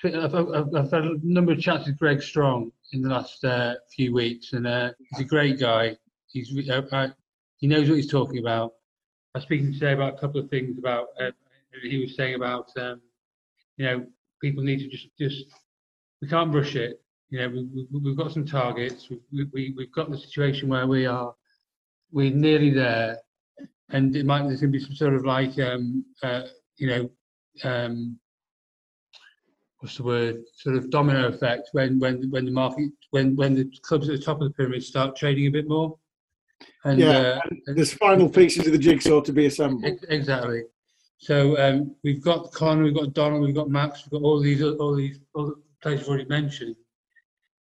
I've, 0.04 0.34
I've, 0.34 0.74
I've, 0.74 0.90
had 0.90 1.04
a 1.04 1.16
number 1.22 1.52
of 1.52 1.58
chats 1.58 1.86
with 1.86 1.98
Greg 1.98 2.22
Strong 2.22 2.70
in 2.92 3.00
the 3.00 3.08
last 3.08 3.42
uh, 3.44 3.74
few 3.94 4.12
weeks, 4.12 4.52
and 4.52 4.66
uh, 4.66 4.90
he's 4.98 5.20
a 5.20 5.24
great 5.24 5.58
guy. 5.58 5.96
He's 6.28 6.54
uh, 6.68 7.08
he 7.56 7.66
knows 7.66 7.88
what 7.88 7.96
he's 7.96 8.10
talking 8.10 8.38
about. 8.38 8.74
I 9.34 9.38
was 9.38 9.44
speaking 9.44 9.72
today 9.72 9.94
about 9.94 10.14
a 10.14 10.18
couple 10.18 10.40
of 10.40 10.50
things 10.50 10.78
about 10.78 11.08
he 11.82 11.98
was 11.98 12.14
saying 12.14 12.34
about 12.34 12.68
um, 12.76 13.00
you 13.76 13.86
know 13.86 14.06
people 14.40 14.62
need 14.62 14.80
to 14.80 14.88
just 14.88 15.08
just 15.18 15.46
we 16.20 16.28
can't 16.28 16.54
rush 16.54 16.76
it. 16.76 17.00
You 17.30 17.40
know, 17.40 17.48
we, 17.48 17.86
we, 17.90 18.10
have 18.10 18.18
got 18.18 18.32
some 18.32 18.46
targets. 18.46 19.08
We, 19.32 19.46
we, 19.52 19.74
we've 19.76 19.92
got 19.92 20.10
the 20.10 20.18
situation 20.18 20.68
where 20.68 20.86
we 20.86 21.06
are 21.06 21.34
we're 22.12 22.34
nearly 22.34 22.70
there, 22.70 23.18
and 23.90 24.16
it 24.16 24.26
might 24.26 24.42
there's 24.46 24.60
going 24.60 24.72
to 24.72 24.78
be 24.78 24.84
some 24.84 24.94
sort 24.94 25.14
of 25.14 25.24
like 25.24 25.58
um, 25.58 26.04
uh, 26.22 26.42
you 26.76 26.88
know 26.88 27.10
um, 27.64 28.18
what's 29.78 29.96
the 29.96 30.02
word 30.02 30.42
sort 30.54 30.76
of 30.76 30.90
domino 30.90 31.28
effect 31.28 31.68
when 31.72 31.98
when 31.98 32.28
when 32.30 32.44
the 32.44 32.50
market 32.50 32.90
when 33.10 33.36
when 33.36 33.54
the 33.54 33.70
clubs 33.82 34.08
at 34.08 34.18
the 34.18 34.24
top 34.24 34.40
of 34.40 34.48
the 34.48 34.54
pyramid 34.54 34.82
start 34.82 35.16
trading 35.16 35.46
a 35.46 35.50
bit 35.50 35.68
more. 35.68 35.96
And, 36.84 36.98
yeah, 36.98 37.38
uh, 37.44 37.72
there's 37.74 37.92
final 37.92 38.30
pieces 38.30 38.66
of 38.66 38.72
the 38.72 38.78
jigsaw 38.78 39.20
to 39.20 39.32
be 39.32 39.44
assembled. 39.44 39.84
Exactly. 40.08 40.62
So 41.18 41.58
um, 41.58 41.94
we've 42.02 42.22
got 42.22 42.50
Connor, 42.52 42.84
we've 42.84 42.94
got 42.94 43.12
Donald, 43.12 43.42
we've 43.42 43.54
got 43.54 43.68
Max, 43.68 44.04
we've 44.04 44.20
got 44.20 44.26
all 44.26 44.40
these 44.40 44.62
all 44.62 44.94
these 44.94 45.18
other 45.36 45.52
players 45.82 46.08
already 46.08 46.24
mentioned. 46.26 46.76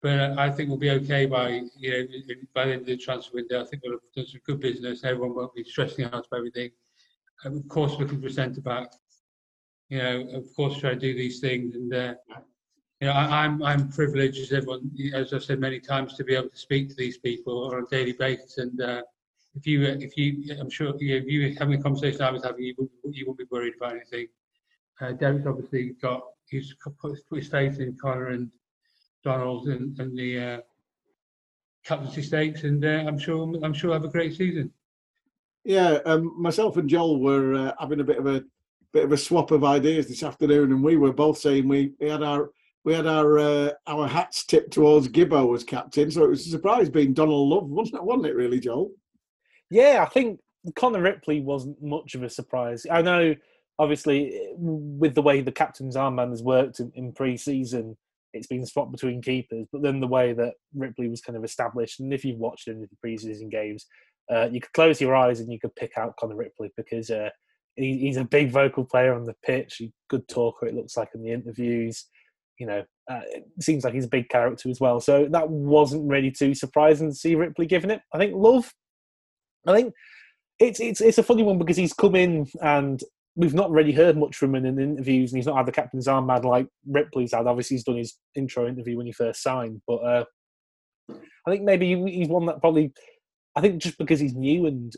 But 0.06 0.38
I 0.38 0.52
think 0.52 0.70
we'll 0.70 0.78
be 0.78 0.92
okay 0.92 1.26
by 1.26 1.64
you 1.76 1.90
know 1.92 2.06
by 2.54 2.66
the 2.66 2.74
end 2.74 2.82
of 2.82 2.86
the 2.86 2.96
transfer 2.96 3.32
window. 3.34 3.64
I 3.64 3.66
think 3.66 3.82
we'll 3.84 3.94
have 3.94 4.02
done 4.16 4.28
some 4.28 4.40
good 4.46 4.60
business. 4.60 5.04
Everyone 5.04 5.34
won't 5.34 5.56
be 5.56 5.64
stressing 5.64 6.06
out 6.06 6.14
about 6.14 6.38
everything. 6.38 6.70
And 7.44 7.58
of 7.58 7.68
course, 7.68 7.94
looking 7.98 8.22
for 8.22 8.28
a 8.28 8.32
centre 8.32 8.62
back. 8.62 8.90
You 9.90 9.98
know, 9.98 10.28
of 10.36 10.46
course, 10.56 10.78
try 10.78 10.92
to 10.92 10.96
do 10.96 11.16
these 11.16 11.40
things. 11.40 11.74
And 11.74 11.92
uh, 11.92 12.14
you 13.02 13.08
know, 13.08 13.14
I, 13.14 13.46
I'm 13.46 13.64
I'm 13.64 13.90
privileged 13.90 14.38
as 14.44 14.54
everyone, 14.54 14.92
as 15.12 15.34
I've 15.34 15.44
said 15.44 15.60
many 15.60 15.80
times, 15.80 16.14
to 16.18 16.24
be 16.24 16.36
able 16.36 16.50
to 16.50 16.58
speak 16.58 16.90
to 16.90 16.96
these 16.96 17.18
people 17.18 17.74
on 17.74 17.84
a 17.84 17.88
daily 17.88 18.14
basis 18.14 18.60
and. 18.60 18.80
Uh, 18.80 19.02
if 19.58 19.66
you 19.66 19.86
if 19.86 20.18
you 20.18 20.54
I'm 20.60 20.70
sure 20.70 20.94
if 20.94 21.00
you 21.00 21.42
were 21.42 21.56
having 21.58 21.80
a 21.80 21.82
conversation 21.82 22.22
I 22.24 22.30
was 22.30 22.44
having, 22.44 22.66
you 22.66 22.76
wouldn't, 22.78 23.16
you 23.16 23.26
wouldn't 23.26 23.50
be 23.50 23.56
worried 23.56 23.76
about 23.78 23.94
anything. 23.94 24.28
Uh, 25.00 25.14
Derek's 25.14 25.48
obviously 25.48 25.94
got 26.02 26.24
he's 26.50 26.76
put 27.00 27.18
his 27.32 27.48
faith 27.48 27.80
in 27.80 27.96
Connor 27.96 28.32
and 28.32 28.52
Donald 29.26 29.68
and, 29.68 30.00
and 30.00 30.18
the 30.18 30.40
uh, 30.40 30.58
captaincy 31.84 32.22
stakes, 32.22 32.64
and 32.64 32.86
uh, 32.86 33.04
I'm 33.08 33.18
sure 33.18 33.54
I'm 33.64 33.74
sure 33.74 33.92
have 33.92 34.06
a 34.06 34.10
great 34.10 34.36
season. 34.36 34.72
Yeah, 35.66 35.98
um, 36.06 36.40
myself 36.40 36.78
and 36.78 36.88
Joel 36.88 37.20
were 37.20 37.56
uh, 37.56 37.72
having 37.80 38.00
a 38.00 38.04
bit 38.04 38.20
of 38.20 38.28
a 38.28 38.44
bit 38.94 39.04
of 39.04 39.12
a 39.12 39.18
swap 39.18 39.52
of 39.52 39.64
ideas 39.64 40.08
this 40.08 40.24
afternoon, 40.24 40.72
and 40.72 40.84
we 40.84 40.96
were 40.96 41.12
both 41.12 41.40
saying 41.40 41.68
we, 41.68 41.92
we 42.00 42.08
had 42.08 42.24
our 42.24 42.52
we 42.86 42.94
had 42.94 43.08
our 43.08 43.40
uh, 43.40 43.72
our 43.88 44.08
hats 44.08 44.46
tipped 44.46 44.72
towards 44.72 45.10
Gibbo 45.10 45.54
as 45.56 45.64
captain, 45.64 46.12
so 46.12 46.24
it 46.24 46.30
was 46.30 46.46
a 46.46 46.52
surprise 46.52 46.90
being 46.90 47.14
Donald 47.14 47.50
Love, 47.50 47.70
wasn't 47.70 47.98
it? 47.98 48.06
Wasn't 48.06 48.28
it 48.28 48.36
really, 48.36 48.60
Joel? 48.60 48.92
Yeah, 49.72 50.06
I 50.08 50.10
think 50.10 50.40
Connor 50.76 51.02
Ripley 51.02 51.42
wasn't 51.42 51.82
much 51.82 52.14
of 52.14 52.22
a 52.22 52.30
surprise. 52.30 52.86
I 52.90 53.02
know, 53.02 53.36
obviously, 53.80 54.40
with 54.56 55.16
the 55.16 55.24
way 55.24 55.42
the 55.42 55.52
captain's 55.52 55.96
armband 55.96 56.30
has 56.30 56.44
worked 56.44 56.80
in, 56.80 56.92
in 56.94 57.12
pre-season, 57.12 57.98
it's 58.36 58.48
been 58.48 58.66
swapped 58.66 58.92
between 58.92 59.22
keepers. 59.22 59.66
But 59.72 59.82
then 59.82 60.00
the 60.00 60.08
way 60.08 60.34
that 60.34 60.54
Ripley 60.74 61.08
was 61.08 61.22
kind 61.22 61.38
of 61.38 61.44
established, 61.44 62.00
and 62.00 62.14
if 62.14 62.24
you've 62.24 62.40
watched 62.40 62.68
any 62.68 62.84
of 62.84 62.90
the 62.90 63.08
preseason 63.08 63.50
games, 63.50 63.86
uh, 64.32 64.50
you 64.52 64.60
could 64.60 64.74
close 64.74 65.00
your 65.02 65.16
eyes 65.16 65.40
and 65.40 65.52
you 65.52 65.60
could 65.60 65.76
pick 65.76 65.98
out 65.98 66.16
Connor 66.20 66.36
Ripley 66.36 66.72
because 66.76 67.10
uh, 67.10 67.30
he, 67.76 68.00
he's 68.00 68.18
a 68.18 68.26
big 68.26 68.52
vocal 68.52 68.84
player 68.84 69.14
on 69.14 69.26
the 69.26 69.36
pitch. 69.46 69.76
He's 69.78 69.90
a 69.90 70.10
good 70.10 70.28
talker. 70.28 70.68
It 70.68 70.76
looks 70.76 70.98
like 70.98 71.10
in 71.14 71.24
the 71.24 71.32
interviews. 71.32 72.06
You 72.60 72.68
know, 72.68 72.84
uh, 73.10 73.22
it 73.26 73.46
seems 73.62 73.84
like 73.84 73.94
he's 73.94 74.06
a 74.06 74.10
big 74.10 74.30
character 74.30 74.70
as 74.70 74.80
well. 74.80 75.00
So 75.00 75.28
that 75.30 75.50
wasn't 75.50 76.10
really 76.10 76.32
too 76.32 76.54
surprising 76.54 77.10
to 77.10 77.16
see 77.16 77.36
Ripley 77.36 77.66
giving 77.66 77.92
it. 77.92 78.02
I 78.14 78.18
think 78.18 78.34
Love. 78.36 78.74
I 79.68 79.74
think 79.74 79.94
it's 80.60 80.80
it's 80.80 81.02
it's 81.02 81.18
a 81.18 81.24
funny 81.24 81.44
one 81.44 81.58
because 81.58 81.78
he's 81.78 81.94
come 81.94 82.16
in 82.16 82.48
and 82.62 83.02
we've 83.36 83.54
not 83.54 83.72
really 83.72 83.92
heard 83.92 84.18
much 84.18 84.36
from 84.36 84.56
him 84.56 84.66
in 84.66 84.80
interviews, 84.80 85.32
and 85.32 85.38
he's 85.38 85.48
not 85.48 85.58
had 85.58 85.66
the 85.66 85.72
captain's 85.72 86.08
armband 86.08 86.44
like 86.44 86.68
Ripley's 86.88 87.34
had. 87.34 87.48
Obviously, 87.48 87.76
he's 87.76 87.84
done 87.84 87.98
his 87.98 88.18
intro 88.36 88.68
interview 88.68 88.98
when 88.98 89.06
he 89.06 89.12
first 89.12 89.44
signed, 89.44 89.82
but 89.88 89.96
uh, 89.98 90.26
I 91.12 91.52
think 91.52 91.64
maybe 91.64 91.96
he's 92.12 92.30
one 92.30 92.46
that 92.48 92.62
probably. 92.62 92.92
I 93.58 93.62
think 93.62 93.82
just 93.82 93.98
because 93.98 94.20
he's 94.20 94.34
new 94.34 94.66
and 94.66 94.94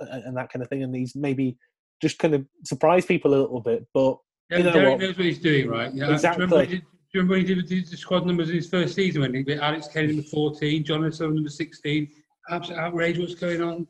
and 0.00 0.36
that 0.36 0.50
kind 0.50 0.62
of 0.62 0.68
thing, 0.68 0.82
and 0.82 0.94
he's 0.94 1.14
maybe 1.14 1.56
just 2.00 2.18
kind 2.18 2.34
of 2.34 2.44
surprised 2.64 3.08
people 3.08 3.34
a 3.34 3.36
little 3.36 3.60
bit. 3.60 3.86
But 3.92 4.16
Yeah, 4.50 4.58
you 4.58 4.64
know 4.64 4.72
Derek 4.72 4.90
what? 4.90 5.00
knows 5.00 5.16
what 5.16 5.26
he's 5.26 5.38
doing, 5.38 5.68
right? 5.68 5.92
Yeah. 5.94 6.12
Exactly. 6.12 6.46
Do 6.46 6.54
you 6.54 6.58
remember, 6.58 6.76
do 6.76 6.76
you 6.76 6.82
remember 7.14 7.32
when 7.34 7.46
he 7.46 7.54
did 7.54 7.68
the, 7.68 7.82
the 7.90 7.96
squad 7.96 8.26
numbers 8.26 8.48
in 8.48 8.56
his 8.56 8.68
first 8.68 8.94
season 8.94 9.20
when 9.22 9.34
he 9.34 9.42
beat 9.42 9.58
Alex 9.58 9.88
Kenyon 9.88 10.16
number 10.16 10.28
14, 10.28 10.84
John 10.84 11.04
O'Sullivan 11.04 11.36
number 11.36 11.50
16? 11.50 12.08
Absolute 12.50 12.78
outrage 12.78 13.18
what's 13.18 13.34
going 13.34 13.62
on. 13.62 13.86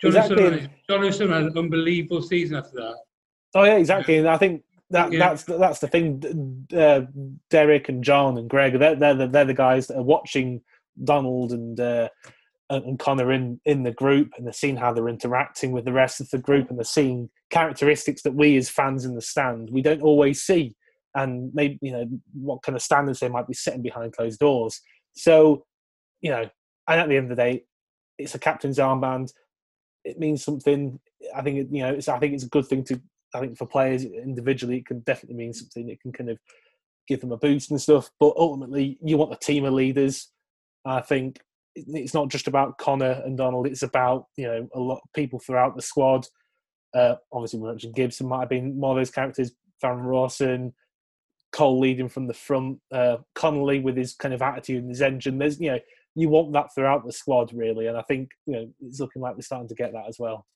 John 0.00 0.16
Exactly. 0.16 0.70
O'Sullivan 0.90 1.42
had 1.42 1.52
an 1.52 1.58
unbelievable 1.58 2.22
season 2.22 2.56
after 2.56 2.76
that. 2.76 2.96
Oh 3.54 3.64
yeah, 3.64 3.76
exactly. 3.76 4.16
And 4.18 4.28
I 4.28 4.38
think 4.38 4.62
that 4.90 5.12
Yeah. 5.12 5.18
that's 5.18 5.44
that's 5.44 5.78
the 5.80 5.88
thing. 5.88 6.66
Uh, 6.74 7.02
Derek 7.50 7.88
and 7.88 8.02
John 8.04 8.38
and 8.38 8.48
Greg, 8.48 8.78
they're 8.78 8.94
they're 8.94 9.14
the, 9.14 9.26
they're 9.26 9.44
the 9.44 9.54
guys 9.54 9.86
that 9.86 9.96
are 9.98 10.02
watching 10.02 10.62
Donald 11.04 11.52
and 11.52 11.78
uh, 11.80 12.08
and 12.70 12.98
Connor 12.98 13.32
in 13.32 13.60
in 13.64 13.82
the 13.82 13.92
group, 13.92 14.32
and 14.36 14.46
they're 14.46 14.52
seeing 14.52 14.76
how 14.76 14.92
they're 14.92 15.08
interacting 15.08 15.72
with 15.72 15.84
the 15.84 15.92
rest 15.92 16.20
of 16.20 16.30
the 16.30 16.38
group, 16.38 16.68
and 16.70 16.78
they're 16.78 16.84
seeing 16.84 17.30
characteristics 17.50 18.22
that 18.22 18.34
we 18.34 18.56
as 18.56 18.70
fans 18.70 19.04
in 19.04 19.14
the 19.14 19.20
stand 19.20 19.68
we 19.70 19.82
don't 19.82 20.02
always 20.02 20.42
see, 20.42 20.74
and 21.14 21.50
maybe 21.54 21.78
you 21.82 21.92
know 21.92 22.06
what 22.32 22.62
kind 22.62 22.76
of 22.76 22.82
standards 22.82 23.20
they 23.20 23.28
might 23.28 23.46
be 23.48 23.54
setting 23.54 23.82
behind 23.82 24.14
closed 24.14 24.38
doors. 24.40 24.80
So, 25.14 25.64
you 26.22 26.30
know, 26.30 26.48
and 26.88 27.00
at 27.00 27.08
the 27.08 27.16
end 27.16 27.30
of 27.30 27.36
the 27.36 27.42
day, 27.42 27.64
it's 28.18 28.34
a 28.34 28.38
captain's 28.38 28.78
armband. 28.78 29.32
It 30.04 30.18
means 30.18 30.42
something. 30.42 30.98
I 31.34 31.42
think 31.42 31.58
it, 31.58 31.68
you 31.70 31.82
know. 31.82 31.92
It's, 31.92 32.08
I 32.08 32.18
think 32.18 32.32
it's 32.34 32.44
a 32.44 32.48
good 32.48 32.66
thing 32.66 32.84
to 32.84 33.00
I 33.34 33.40
think 33.40 33.56
for 33.56 33.66
players 33.66 34.04
individually, 34.04 34.78
it 34.78 34.86
can 34.86 35.00
definitely 35.00 35.36
mean 35.36 35.52
something. 35.52 35.88
It 35.88 36.00
can 36.00 36.12
kind 36.12 36.30
of 36.30 36.38
give 37.08 37.20
them 37.20 37.32
a 37.32 37.36
boost 37.36 37.70
and 37.70 37.80
stuff. 37.80 38.10
But 38.20 38.34
ultimately, 38.36 38.98
you 39.02 39.16
want 39.16 39.32
a 39.32 39.36
team 39.36 39.64
of 39.64 39.72
leaders. 39.72 40.28
I 40.84 41.00
think 41.00 41.40
it's 41.74 42.14
not 42.14 42.28
just 42.28 42.48
about 42.48 42.78
Connor 42.78 43.22
and 43.24 43.36
Donald. 43.36 43.66
It's 43.66 43.82
about 43.82 44.26
you 44.36 44.46
know 44.46 44.68
a 44.74 44.80
lot 44.80 45.00
of 45.04 45.12
people 45.14 45.38
throughout 45.38 45.76
the 45.76 45.82
squad. 45.82 46.26
Uh, 46.94 47.16
obviously, 47.32 47.60
we 47.60 47.68
mentioned 47.68 47.94
Gibson 47.94 48.28
might 48.28 48.40
have 48.40 48.48
been 48.48 48.78
more 48.78 48.92
of 48.92 48.96
those 48.98 49.10
characters. 49.10 49.52
Van 49.80 49.98
Rawson, 49.98 50.72
Cole 51.52 51.80
leading 51.80 52.08
from 52.08 52.26
the 52.26 52.34
front, 52.34 52.78
uh, 52.92 53.16
Connolly 53.34 53.80
with 53.80 53.96
his 53.96 54.14
kind 54.14 54.34
of 54.34 54.42
attitude 54.42 54.82
and 54.82 54.90
his 54.90 55.02
engine. 55.02 55.38
There's 55.38 55.60
you 55.60 55.72
know 55.72 55.78
you 56.14 56.28
want 56.28 56.52
that 56.52 56.74
throughout 56.74 57.04
the 57.04 57.12
squad 57.12 57.52
really, 57.52 57.86
and 57.86 57.96
I 57.96 58.02
think 58.02 58.30
you 58.46 58.54
know 58.54 58.68
it's 58.80 59.00
looking 59.00 59.22
like 59.22 59.34
we're 59.34 59.42
starting 59.42 59.68
to 59.68 59.74
get 59.74 59.92
that 59.92 60.08
as 60.08 60.18
well. 60.18 60.46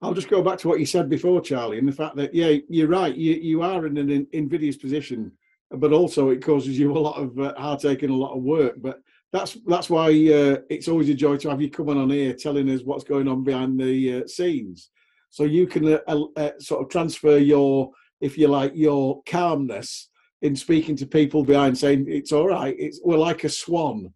I'll 0.00 0.14
just 0.14 0.30
go 0.30 0.42
back 0.42 0.58
to 0.58 0.68
what 0.68 0.78
you 0.78 0.86
said 0.86 1.08
before, 1.08 1.40
Charlie, 1.40 1.78
and 1.78 1.88
the 1.88 1.92
fact 1.92 2.16
that 2.16 2.32
yeah, 2.32 2.54
you're 2.68 2.88
right. 2.88 3.14
You 3.14 3.34
you 3.34 3.62
are 3.62 3.86
in 3.86 3.96
an 3.98 4.26
invidious 4.32 4.76
position, 4.76 5.32
but 5.70 5.92
also 5.92 6.30
it 6.30 6.44
causes 6.44 6.78
you 6.78 6.92
a 6.92 6.98
lot 6.98 7.20
of 7.20 7.38
uh, 7.38 7.54
heartache 7.56 8.02
and 8.02 8.12
a 8.12 8.16
lot 8.16 8.36
of 8.36 8.42
work. 8.42 8.74
But 8.78 9.00
that's 9.32 9.58
that's 9.66 9.90
why 9.90 10.08
uh, 10.08 10.58
it's 10.70 10.88
always 10.88 11.08
a 11.08 11.14
joy 11.14 11.36
to 11.38 11.50
have 11.50 11.60
you 11.60 11.70
coming 11.70 11.98
on 11.98 12.10
here 12.10 12.32
telling 12.32 12.70
us 12.70 12.82
what's 12.82 13.04
going 13.04 13.26
on 13.28 13.42
behind 13.42 13.78
the 13.78 14.22
uh, 14.22 14.26
scenes, 14.26 14.90
so 15.30 15.44
you 15.44 15.66
can 15.66 15.94
uh, 15.94 15.98
uh, 16.06 16.24
uh, 16.36 16.50
sort 16.58 16.82
of 16.82 16.88
transfer 16.88 17.36
your, 17.36 17.90
if 18.20 18.38
you 18.38 18.48
like, 18.48 18.72
your 18.74 19.22
calmness 19.24 20.08
in 20.42 20.54
speaking 20.56 20.96
to 20.96 21.06
people 21.06 21.44
behind, 21.44 21.76
saying 21.76 22.06
it's 22.08 22.32
all 22.32 22.48
right. 22.48 22.74
It's 22.78 23.00
we're 23.04 23.18
like 23.18 23.44
a 23.44 23.48
swan. 23.48 24.12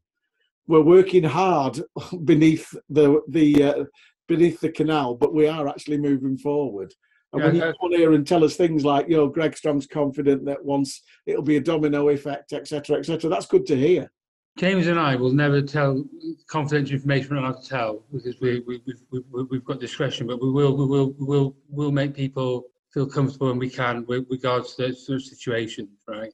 We're 0.66 0.82
working 0.82 1.24
hard 1.24 1.82
beneath 2.24 2.72
the 2.88 3.20
the 3.28 3.64
uh, 3.64 3.84
beneath 4.32 4.60
the 4.60 4.70
canal, 4.70 5.14
but 5.14 5.34
we 5.34 5.46
are 5.46 5.68
actually 5.68 5.98
moving 5.98 6.38
forward. 6.38 6.94
And 7.32 7.42
when 7.42 7.54
you 7.54 7.60
Yeah, 7.60 7.72
come 7.80 7.92
here 7.92 8.12
and 8.12 8.26
tell 8.26 8.44
us 8.44 8.56
things 8.56 8.84
like, 8.84 9.08
you 9.08 9.16
know, 9.16 9.28
Greg 9.28 9.56
Strong's 9.56 9.86
confident 9.86 10.44
that 10.46 10.64
once 10.64 11.02
it'll 11.26 11.42
be 11.42 11.56
a 11.56 11.60
domino 11.60 12.08
effect, 12.08 12.52
etc., 12.54 12.98
etc., 12.98 13.28
that's 13.28 13.46
good 13.46 13.66
to 13.66 13.76
hear. 13.76 14.10
James 14.58 14.86
and 14.86 14.98
I 14.98 15.16
will 15.16 15.32
never 15.32 15.60
tell 15.62 16.04
confidential 16.46 16.94
information 16.94 17.34
we're 17.34 17.42
not 17.42 17.52
allowed 17.52 17.62
to 17.62 17.68
tell 17.68 18.04
because 18.12 18.40
we, 18.40 18.60
we, 18.66 18.82
we, 19.10 19.22
we, 19.30 19.42
we've 19.44 19.64
got 19.64 19.80
discretion, 19.80 20.26
but 20.26 20.42
we 20.42 20.50
will, 20.50 20.76
we 20.76 20.86
will, 20.86 21.14
we 21.18 21.26
will, 21.26 21.56
we'll 21.68 21.92
make 21.92 22.14
people 22.14 22.64
feel 22.92 23.06
comfortable 23.06 23.50
and 23.50 23.58
we 23.58 23.70
can 23.70 24.04
with 24.06 24.26
regards 24.30 24.74
to 24.74 24.82
those 24.82 25.06
sort 25.06 25.16
of 25.16 25.24
situations, 25.24 25.90
right? 26.06 26.32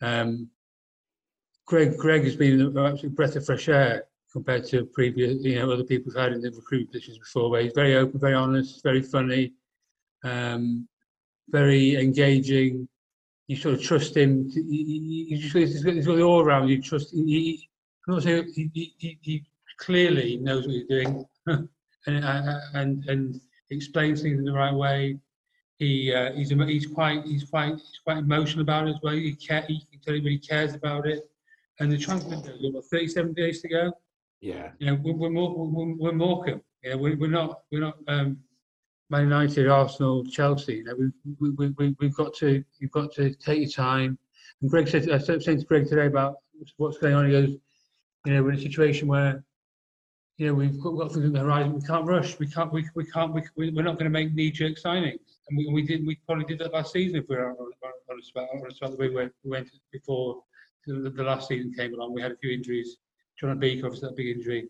Um, 0.00 0.48
Greg, 1.66 1.96
Greg 1.96 2.24
has 2.24 2.36
been 2.36 2.60
an 2.60 2.78
absolute 2.78 3.14
breath 3.14 3.36
of 3.36 3.46
fresh 3.46 3.68
air 3.68 4.04
compared 4.36 4.66
to 4.66 4.84
previous, 4.84 5.42
you 5.42 5.54
know, 5.54 5.70
other 5.72 5.82
people 5.82 6.12
who've 6.12 6.20
had 6.22 6.34
in 6.34 6.42
the 6.42 6.50
recruitment 6.50 6.92
positions 6.92 7.18
before, 7.18 7.48
where 7.48 7.62
he's 7.62 7.72
very 7.74 7.96
open, 7.96 8.20
very 8.20 8.34
honest, 8.34 8.82
very 8.82 9.00
funny, 9.00 9.54
um, 10.24 10.86
very 11.48 11.96
engaging. 11.96 12.86
You 13.48 13.56
sort 13.56 13.76
of 13.76 13.82
trust 13.82 14.14
him. 14.14 14.50
You, 14.54 14.62
you, 14.62 15.36
he's 15.38 15.52
got, 15.54 15.60
he's 15.60 16.06
got 16.06 16.16
the 16.16 16.22
all 16.22 16.42
around. 16.42 16.68
You 16.68 16.82
trust. 16.82 17.12
He, 17.14 17.66
I'm 18.06 18.14
not 18.14 18.24
saying 18.24 18.52
he, 18.54 18.70
he, 18.98 19.18
he- 19.22 19.46
clearly 19.78 20.38
knows 20.38 20.66
what 20.66 20.74
he's 20.74 20.86
doing, 20.86 21.24
and 21.46 22.24
uh, 22.24 22.60
and 22.74 23.04
and 23.08 23.40
explains 23.70 24.22
things 24.22 24.38
in 24.38 24.44
the 24.44 24.52
right 24.52 24.74
way. 24.74 25.18
He 25.78 26.12
uh, 26.14 26.32
he's 26.32 26.50
he's 26.50 26.86
quite 26.86 27.24
he's 27.24 27.44
quite 27.44 27.74
he's 27.74 28.00
quite 28.04 28.18
emotional 28.18 28.62
about 28.62 28.86
it 28.86 28.90
as 28.90 29.00
well. 29.02 29.14
He 29.14 29.34
care, 29.34 29.64
he 29.68 29.80
can 29.90 30.00
tell 30.00 30.14
you 30.14 30.22
he 30.28 30.38
cares 30.38 30.74
about 30.74 31.06
it. 31.06 31.20
And 31.80 31.92
the 31.92 31.98
transfer 31.98 32.30
window, 32.30 32.54
we've 32.62 32.72
got 32.72 32.84
37 32.84 33.34
days 33.34 33.60
to 33.62 33.68
go 33.68 33.92
Yeah. 34.40 34.70
you 34.78 34.86
know, 34.86 34.98
we're, 35.02 35.14
we're, 35.14 35.30
more, 35.30 35.54
we're, 35.56 35.94
we're 35.96 36.12
Morecambe. 36.12 36.62
You 36.82 36.90
know, 36.90 36.98
we're, 36.98 37.16
we're 37.16 37.30
not, 37.30 37.60
we're 37.72 37.80
not 37.80 37.96
um, 38.08 38.38
Man 39.10 39.22
United, 39.22 39.68
Arsenal, 39.68 40.24
Chelsea. 40.26 40.76
You 40.76 40.84
know, 40.84 40.94
we, 40.98 41.10
we, 41.40 41.50
we, 41.50 41.74
we, 41.78 41.96
we've 42.00 42.14
got 42.14 42.34
to, 42.36 42.62
you've 42.78 42.90
got 42.90 43.12
to 43.14 43.34
take 43.34 43.60
your 43.60 43.70
time. 43.70 44.18
And 44.60 44.70
Greg 44.70 44.88
said, 44.88 45.08
I 45.10 45.16
was 45.16 45.26
saying 45.26 45.40
to 45.60 45.64
Greg 45.64 45.88
today 45.88 46.06
about 46.06 46.36
what's 46.76 46.98
going 46.98 47.14
on. 47.14 47.26
He 47.26 47.32
goes, 47.32 47.50
you 48.24 48.34
know, 48.34 48.42
we're 48.42 48.52
in 48.52 48.58
a 48.58 48.62
situation 48.62 49.08
where, 49.08 49.42
you 50.38 50.46
know, 50.48 50.54
we've 50.54 50.78
got, 50.80 50.92
we've 50.92 51.00
got 51.00 51.12
things 51.12 51.24
on 51.26 51.32
the 51.32 51.40
horizon. 51.40 51.74
We 51.74 51.82
can't 51.86 52.04
rush. 52.06 52.38
We 52.38 52.46
can't, 52.46 52.72
we, 52.72 52.86
we 52.94 53.04
can't, 53.06 53.32
we, 53.32 53.42
we- 53.56 53.70
we're 53.70 53.82
not 53.82 53.94
going 53.94 54.04
to 54.04 54.10
make 54.10 54.34
knee-jerk 54.34 54.74
signings. 54.74 55.20
And 55.48 55.56
we, 55.56 55.68
we 55.72 55.82
did, 55.82 56.06
we 56.06 56.18
probably 56.26 56.44
did 56.44 56.58
that 56.58 56.72
last 56.72 56.92
season 56.92 57.16
if 57.16 57.28
we're 57.28 57.46
honest 57.48 58.32
about, 58.34 58.48
honest 58.62 58.78
about 58.82 58.92
the 58.92 58.96
way 58.98 59.08
we 59.08 59.28
we 59.44 59.50
went 59.50 59.68
before 59.92 60.42
the, 60.86 61.10
the 61.10 61.22
last 61.22 61.48
season 61.48 61.72
came 61.72 61.94
along. 61.94 62.14
We 62.14 62.22
had 62.22 62.32
a 62.32 62.36
few 62.36 62.50
injuries. 62.50 62.96
John 63.40 63.58
Baker, 63.58 63.86
obviously, 63.86 64.08
that 64.08 64.16
big 64.16 64.28
injury. 64.28 64.68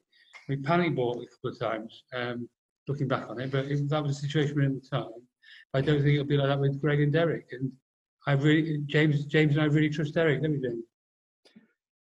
We 0.49 0.57
panic 0.57 0.95
bought 0.95 1.23
a 1.23 1.27
couple 1.27 1.51
of 1.51 1.59
times, 1.59 2.05
um, 2.15 2.49
looking 2.89 3.09
back 3.09 3.29
on 3.29 3.41
it, 3.41 3.51
but 3.51 3.67
if 3.67 3.89
that 3.89 4.03
was 4.03 4.21
the 4.21 4.29
situation 4.29 4.57
we 4.57 4.63
were 4.63 4.69
in 4.69 4.77
at 4.77 4.83
the 4.83 4.89
time. 4.89 5.11
I 5.75 5.81
don't 5.81 6.03
think 6.03 6.15
it'll 6.15 6.25
be 6.25 6.37
like 6.37 6.49
that 6.49 6.61
with 6.61 6.81
Greg 6.81 7.01
and 7.01 7.13
Derek. 7.13 7.47
And 7.53 7.71
I 8.27 8.33
really, 8.33 8.79
James, 8.87 9.25
James 9.27 9.53
and 9.53 9.63
I 9.63 9.67
really 9.67 9.91
trust 9.91 10.15
Derek, 10.15 10.43
don't 10.43 10.53
we, 10.53 10.61
James? 10.61 10.85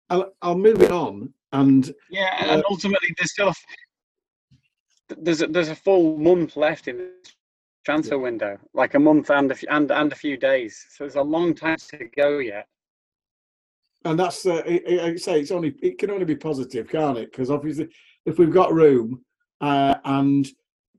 I'll, 0.08 0.32
I'll 0.42 0.58
move 0.58 0.82
it 0.82 0.90
on. 0.90 1.32
And 1.52 1.92
Yeah, 2.10 2.36
and 2.38 2.50
and 2.50 2.64
ultimately 2.68 3.08
there's 3.16 3.32
still 3.32 3.48
a, 3.48 3.50
f- 3.50 3.64
there's 5.18 5.42
a, 5.42 5.46
there's 5.46 5.68
a 5.68 5.76
full 5.76 6.18
month 6.18 6.56
left 6.56 6.88
in 6.88 6.98
this 6.98 7.34
transfer 7.84 8.18
window, 8.18 8.58
like 8.74 8.94
a 8.94 8.98
month 8.98 9.30
and 9.30 9.50
a 9.50 9.54
few, 9.54 9.68
and 9.70 9.90
and 9.90 10.12
a 10.12 10.16
few 10.16 10.36
days. 10.36 10.84
So 10.90 11.04
there's 11.04 11.14
a 11.14 11.22
long 11.22 11.54
time 11.54 11.76
to 11.90 12.04
go 12.16 12.38
yet. 12.38 12.66
And 14.06 14.18
that's 14.18 14.46
uh, 14.46 14.62
I, 14.66 15.16
say 15.16 15.40
it's 15.40 15.50
only 15.50 15.74
it 15.82 15.98
can 15.98 16.10
only 16.10 16.24
be 16.24 16.36
positive, 16.36 16.88
can't 16.88 17.18
it? 17.18 17.30
Because 17.30 17.50
obviously, 17.50 17.88
if 18.24 18.38
we've 18.38 18.52
got 18.52 18.72
room, 18.72 19.24
uh, 19.60 19.96
and 20.04 20.46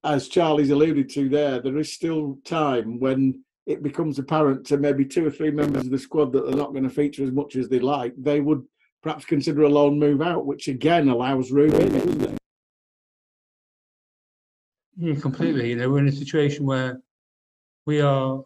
as 0.04 0.28
Charlie's 0.28 0.70
alluded 0.70 1.10
to 1.12 1.30
there, 1.30 1.62
there 1.62 1.78
is 1.78 1.94
still 1.94 2.38
time 2.44 3.00
when 3.00 3.44
it 3.66 3.84
becomes 3.84 4.20
apparent 4.20 4.66
to 4.68 4.78
maybe 4.78 5.04
two 5.04 5.26
or 5.26 5.32
three 5.32 5.52
members 5.52 5.86
of 5.86 5.92
the 5.92 6.00
squad 6.00 6.32
that 6.32 6.46
they're 6.46 6.56
not 6.56 6.72
going 6.72 6.84
to 6.84 6.90
feature 6.90 7.24
as 7.24 7.32
much 7.32 7.56
as 7.56 7.68
they 7.68 7.80
like. 7.80 8.14
They 8.18 8.40
would 8.40 8.64
perhaps 9.04 9.26
consider 9.26 9.64
a 9.64 9.70
loan 9.70 10.00
move 10.00 10.22
out, 10.22 10.46
which 10.46 10.68
again 10.68 11.10
allows 11.10 11.52
room 11.52 11.74
in 11.76 11.94
doesn't 11.94 12.22
it? 12.24 12.38
Yeah, 14.98 15.16
completely. 15.16 15.70
You 15.70 15.76
know, 15.76 15.90
we're 15.90 16.00
in 16.00 16.08
a 16.08 16.12
situation 16.12 16.66
where 16.66 17.02
we 17.86 18.02
are. 18.02 18.44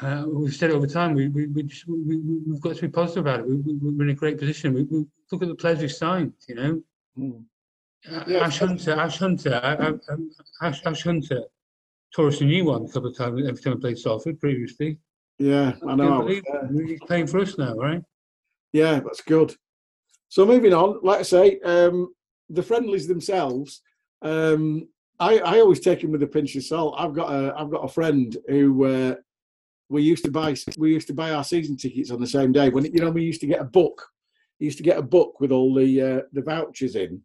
Uh, 0.00 0.24
we've 0.26 0.54
said 0.54 0.70
it 0.70 0.74
over 0.74 0.86
time. 0.86 1.14
We 1.14 1.28
we 1.28 1.46
we 1.48 1.62
just, 1.64 1.86
we 1.86 1.96
we- 2.00 2.40
we've 2.46 2.60
got 2.60 2.76
to 2.76 2.82
be 2.82 2.88
positive 2.88 3.26
about 3.26 3.40
it. 3.40 3.46
We, 3.48 3.56
we, 3.56 3.74
we're 3.74 4.04
in 4.04 4.10
a 4.10 4.14
great 4.14 4.38
position. 4.38 4.72
We, 4.72 4.84
we 4.84 5.04
look 5.30 5.42
at 5.42 5.48
the 5.48 5.54
players 5.54 5.80
we've 5.80 5.92
signed. 5.92 6.32
You 6.48 6.54
know, 6.54 6.82
Mm. 7.18 7.44
Uh, 8.10 8.24
Yeah, 8.26 8.38
Ash 8.38 8.58
Hunter, 8.58 8.92
Ash 8.92 9.18
Hunter, 9.18 9.54
uh, 9.54 9.76
uh, 9.76 10.12
um, 10.14 10.30
Ash, 10.62 10.80
Ash 10.86 11.02
Hunter 11.02 11.42
tore 12.16 12.28
us 12.28 12.40
a 12.40 12.44
new 12.44 12.64
one 12.64 12.84
a 12.86 12.88
couple 12.88 13.10
of 13.10 13.16
times 13.16 13.46
every 13.46 13.60
time 13.62 13.74
I 13.74 13.80
played 13.80 13.98
Salford 13.98 14.40
previously. 14.40 14.98
Yeah, 15.38 15.74
I 15.86 15.94
know. 15.94 16.26
He's 16.26 17.00
playing 17.06 17.26
for 17.26 17.40
us 17.40 17.58
now, 17.58 17.74
right? 17.74 18.02
Yeah, 18.72 19.00
that's 19.00 19.20
good. 19.20 19.54
So 20.30 20.46
moving 20.46 20.72
on, 20.72 21.00
like 21.02 21.20
I 21.20 21.22
say, 21.22 21.60
um, 21.60 22.14
the 22.48 22.62
friendlies 22.62 23.06
themselves. 23.06 23.82
Um, 24.22 24.88
I, 25.20 25.38
I 25.40 25.60
always 25.60 25.80
take 25.80 26.00
them 26.00 26.12
with 26.12 26.22
a 26.22 26.26
pinch 26.26 26.56
of 26.56 26.64
salt. 26.64 26.94
I've 26.98 27.12
got 27.12 27.30
a 27.30 27.54
I've 27.58 27.70
got 27.70 27.84
a 27.84 27.88
friend 27.88 28.34
who 28.48 28.84
uh, 28.86 29.14
we 29.92 30.02
used 30.02 30.24
to 30.24 30.30
buy 30.30 30.56
we 30.78 30.92
used 30.92 31.06
to 31.08 31.14
buy 31.14 31.32
our 31.32 31.44
season 31.44 31.76
tickets 31.76 32.10
on 32.10 32.20
the 32.20 32.26
same 32.26 32.50
day. 32.50 32.70
When 32.70 32.84
you 32.84 33.00
know 33.00 33.10
we 33.10 33.22
used 33.22 33.42
to 33.42 33.46
get 33.46 33.60
a 33.60 33.64
book, 33.64 34.08
he 34.58 34.64
used 34.64 34.78
to 34.78 34.84
get 34.84 34.98
a 34.98 35.02
book 35.02 35.38
with 35.38 35.52
all 35.52 35.74
the 35.74 36.00
uh, 36.00 36.20
the 36.32 36.42
vouchers 36.42 36.96
in, 36.96 37.20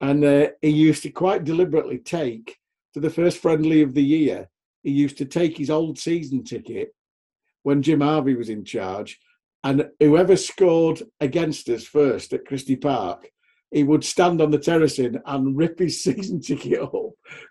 and 0.00 0.24
uh, 0.24 0.48
he 0.60 0.70
used 0.70 1.02
to 1.04 1.10
quite 1.10 1.44
deliberately 1.44 1.98
take 1.98 2.58
to 2.94 3.00
the 3.00 3.10
first 3.10 3.38
friendly 3.38 3.82
of 3.82 3.94
the 3.94 4.02
year. 4.02 4.48
He 4.82 4.90
used 4.90 5.16
to 5.18 5.24
take 5.24 5.56
his 5.56 5.70
old 5.70 5.98
season 5.98 6.44
ticket 6.44 6.94
when 7.62 7.82
Jim 7.82 8.00
Harvey 8.00 8.34
was 8.34 8.50
in 8.50 8.64
charge, 8.64 9.18
and 9.62 9.88
whoever 10.00 10.36
scored 10.36 11.02
against 11.20 11.68
us 11.68 11.84
first 11.84 12.32
at 12.32 12.44
Christie 12.44 12.76
Park, 12.76 13.30
he 13.70 13.84
would 13.84 14.04
stand 14.04 14.40
on 14.40 14.50
the 14.50 14.58
terracing 14.58 15.20
and 15.24 15.56
rip 15.56 15.78
his 15.78 16.02
season 16.02 16.40
ticket 16.40 16.82
up, 16.82 16.92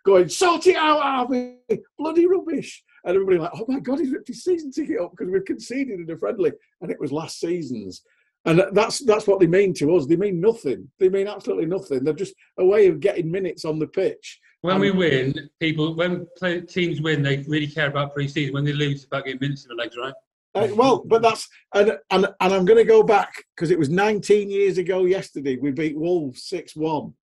going, 0.06 0.28
"Sort 0.28 0.68
it 0.68 0.76
out, 0.76 1.02
Harvey! 1.02 1.60
Bloody 1.98 2.28
rubbish!" 2.28 2.84
And 3.06 3.16
everybody 3.16 3.38
like, 3.38 3.52
"Oh 3.54 3.66
my 3.68 3.80
God, 3.80 4.00
he's 4.00 4.12
ripped 4.12 4.28
his 4.28 4.44
season 4.44 4.72
ticket 4.72 5.00
up 5.00 5.12
because 5.12 5.32
we've 5.32 5.46
conceded 5.46 6.00
in 6.00 6.10
a 6.10 6.18
friendly, 6.18 6.52
and 6.82 6.92
it 6.92 7.00
was 7.00 7.12
last 7.12 7.40
season's." 7.40 8.04
And 8.46 8.62
that's 8.74 9.00
that's 9.06 9.28
what 9.28 9.40
they 9.40 9.48
mean 9.48 9.74
to 9.76 9.96
us. 9.96 10.06
They 10.06 10.18
mean 10.18 10.42
nothing. 10.42 10.90
They 11.00 11.10
mean 11.10 11.28
absolutely 11.28 11.66
nothing. 11.66 12.04
They're 12.04 12.14
just 12.14 12.36
a 12.58 12.66
way 12.66 12.88
of 12.88 13.00
getting 13.00 13.32
minutes 13.32 13.64
on 13.64 13.80
the 13.80 13.88
pitch. 13.88 14.40
When 14.62 14.80
we 14.80 14.92
win, 14.92 15.50
people 15.60 15.96
when 15.96 16.26
play, 16.38 16.62
teams 16.62 17.02
win, 17.02 17.22
they 17.22 17.38
really 17.48 17.68
care 17.68 17.88
about 17.88 18.14
pre-season. 18.14 18.54
When 18.54 18.64
they 18.64 18.74
lose, 18.74 18.96
it's 18.96 19.06
about 19.06 19.26
getting 19.26 19.42
minutes 19.42 19.66
in 19.66 19.70
the 19.70 19.82
legs, 19.82 19.98
right? 19.98 20.14
Uh, 20.56 20.68
well, 20.76 21.04
but 21.06 21.22
that's 21.22 21.48
and 21.74 21.98
and 22.12 22.28
and 22.40 22.54
I'm 22.54 22.66
going 22.66 22.78
to 22.78 22.84
go 22.84 23.02
back 23.02 23.34
because 23.56 23.72
it 23.72 23.80
was 23.80 23.90
19 23.90 24.50
years 24.50 24.78
ago 24.78 25.06
yesterday. 25.06 25.58
We 25.58 25.72
beat 25.72 25.98
Wolves 25.98 26.44
six 26.44 26.76
one, 26.76 27.14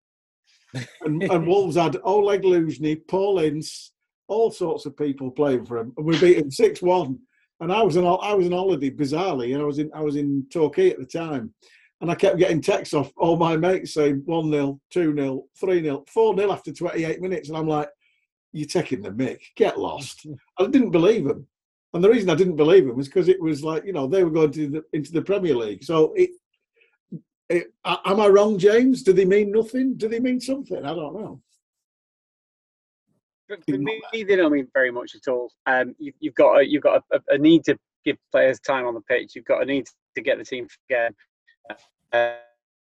and, 1.03 1.23
and 1.23 1.47
Wolves 1.47 1.77
had 1.77 1.97
Oleg 2.03 2.43
Luzhny, 2.43 3.01
Paul 3.09 3.39
Ince, 3.39 3.93
all 4.31 4.51
sorts 4.51 4.87
of 4.87 4.97
people 4.97 5.31
playing 5.31 5.67
for 5.67 5.77
him, 5.77 5.93
and 5.97 6.07
we 6.07 6.19
beat 6.19 6.39
him 6.39 6.51
six 6.51 6.81
one. 6.81 7.19
And 7.59 7.71
I 7.71 7.83
was 7.83 7.97
on 7.97 8.05
I 8.23 8.33
was 8.33 8.47
on 8.47 8.53
holiday 8.53 8.91
bizarrely, 8.91 9.53
and 9.53 9.61
I 9.61 9.67
was 9.67 9.79
in 9.79 9.91
I 9.93 10.01
was 10.01 10.17
in 10.17 10.47
Torquay 10.51 10.91
at 10.91 10.99
the 10.99 11.05
time, 11.05 11.53
and 12.01 12.11
I 12.11 12.15
kept 12.15 12.39
getting 12.39 12.63
texts 12.63 12.95
off 12.95 13.13
all 13.17 13.37
my 13.37 13.57
mates 13.57 13.93
saying 13.95 14.23
one 14.25 14.51
0 14.51 14.81
two 14.91 15.15
0 15.15 15.45
three 15.59 15.83
0 15.83 16.05
four 16.07 16.35
0 16.37 16.53
after 16.53 16.73
28 16.73 17.21
minutes, 17.21 17.49
and 17.49 17.59
I'm 17.59 17.69
like, 17.69 17.89
"You're 18.53 18.69
taking 18.69 19.03
the 19.03 19.11
mick. 19.11 19.41
Get 19.57 19.79
lost." 19.79 20.27
I 20.59 20.67
didn't 20.69 20.93
believe 20.93 21.27
him, 21.27 21.47
And 21.93 22.03
the 22.03 22.09
reason 22.09 22.31
I 22.31 22.37
didn't 22.37 22.57
believe 22.57 22.87
him 22.87 22.97
was 22.97 23.09
because 23.09 23.29
it 23.29 23.43
was 23.43 23.63
like 23.65 23.85
you 23.85 23.93
know 23.93 24.07
they 24.07 24.25
were 24.25 24.31
going 24.31 24.53
to 24.53 24.69
the, 24.69 24.85
into 24.93 25.13
the 25.13 25.23
Premier 25.23 25.57
League. 25.57 25.83
So 25.85 26.15
it, 26.15 26.31
it, 27.49 27.75
am 27.85 28.21
I 28.21 28.29
wrong, 28.29 28.59
James? 28.59 29.03
Do 29.03 29.13
they 29.13 29.25
mean 29.25 29.51
nothing? 29.51 29.97
Do 29.97 30.09
they 30.09 30.21
mean 30.21 30.41
something? 30.41 30.85
I 30.85 30.95
don't 30.95 31.21
know. 31.21 31.43
For, 33.51 33.57
for 33.69 33.79
me, 33.79 34.01
they 34.13 34.37
don't 34.37 34.53
mean 34.53 34.69
very 34.73 34.93
much 34.93 35.17
at 35.17 35.27
all. 35.27 35.51
Um, 35.67 35.97
you've, 35.99 36.15
you've 36.21 36.35
got 36.35 36.61
a, 36.61 36.69
you've 36.69 36.85
got 36.85 37.03
a, 37.11 37.21
a, 37.31 37.37
need 37.37 37.65
to 37.65 37.77
give 38.05 38.17
players 38.31 38.61
time 38.61 38.87
on 38.87 38.95
the 38.95 39.01
pitch. 39.01 39.33
You've 39.35 39.45
got 39.45 39.61
a 39.61 39.67
need 39.67 39.89
to 40.15 40.23
get 40.23 40.39
the 40.39 40.45
team 40.45 40.69
again. 40.89 41.13
Uh, 42.13 42.35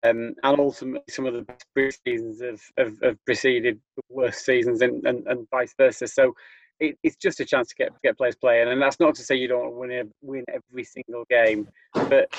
um, 0.04 0.34
and 0.42 0.60
ultimately, 0.60 1.00
some 1.08 1.24
of 1.24 1.32
the 1.32 1.40
best 1.40 1.64
pre-seasons 1.74 2.42
have, 2.42 2.60
have, 2.76 2.98
have 3.02 3.24
preceded 3.24 3.80
the 3.96 4.02
worst 4.10 4.44
seasons, 4.44 4.82
and, 4.82 5.04
and, 5.06 5.26
and 5.26 5.48
vice 5.50 5.72
versa. 5.78 6.06
So 6.06 6.34
it, 6.80 6.98
it's 7.02 7.16
just 7.16 7.40
a 7.40 7.46
chance 7.46 7.68
to 7.68 7.74
get 7.74 7.90
get 8.04 8.18
players 8.18 8.36
playing, 8.36 8.68
and 8.68 8.80
that's 8.80 9.00
not 9.00 9.14
to 9.14 9.22
say 9.22 9.36
you 9.36 9.48
don't 9.48 9.74
win 9.74 10.12
win 10.20 10.44
every 10.52 10.84
single 10.84 11.24
game, 11.30 11.66
but 11.94 12.30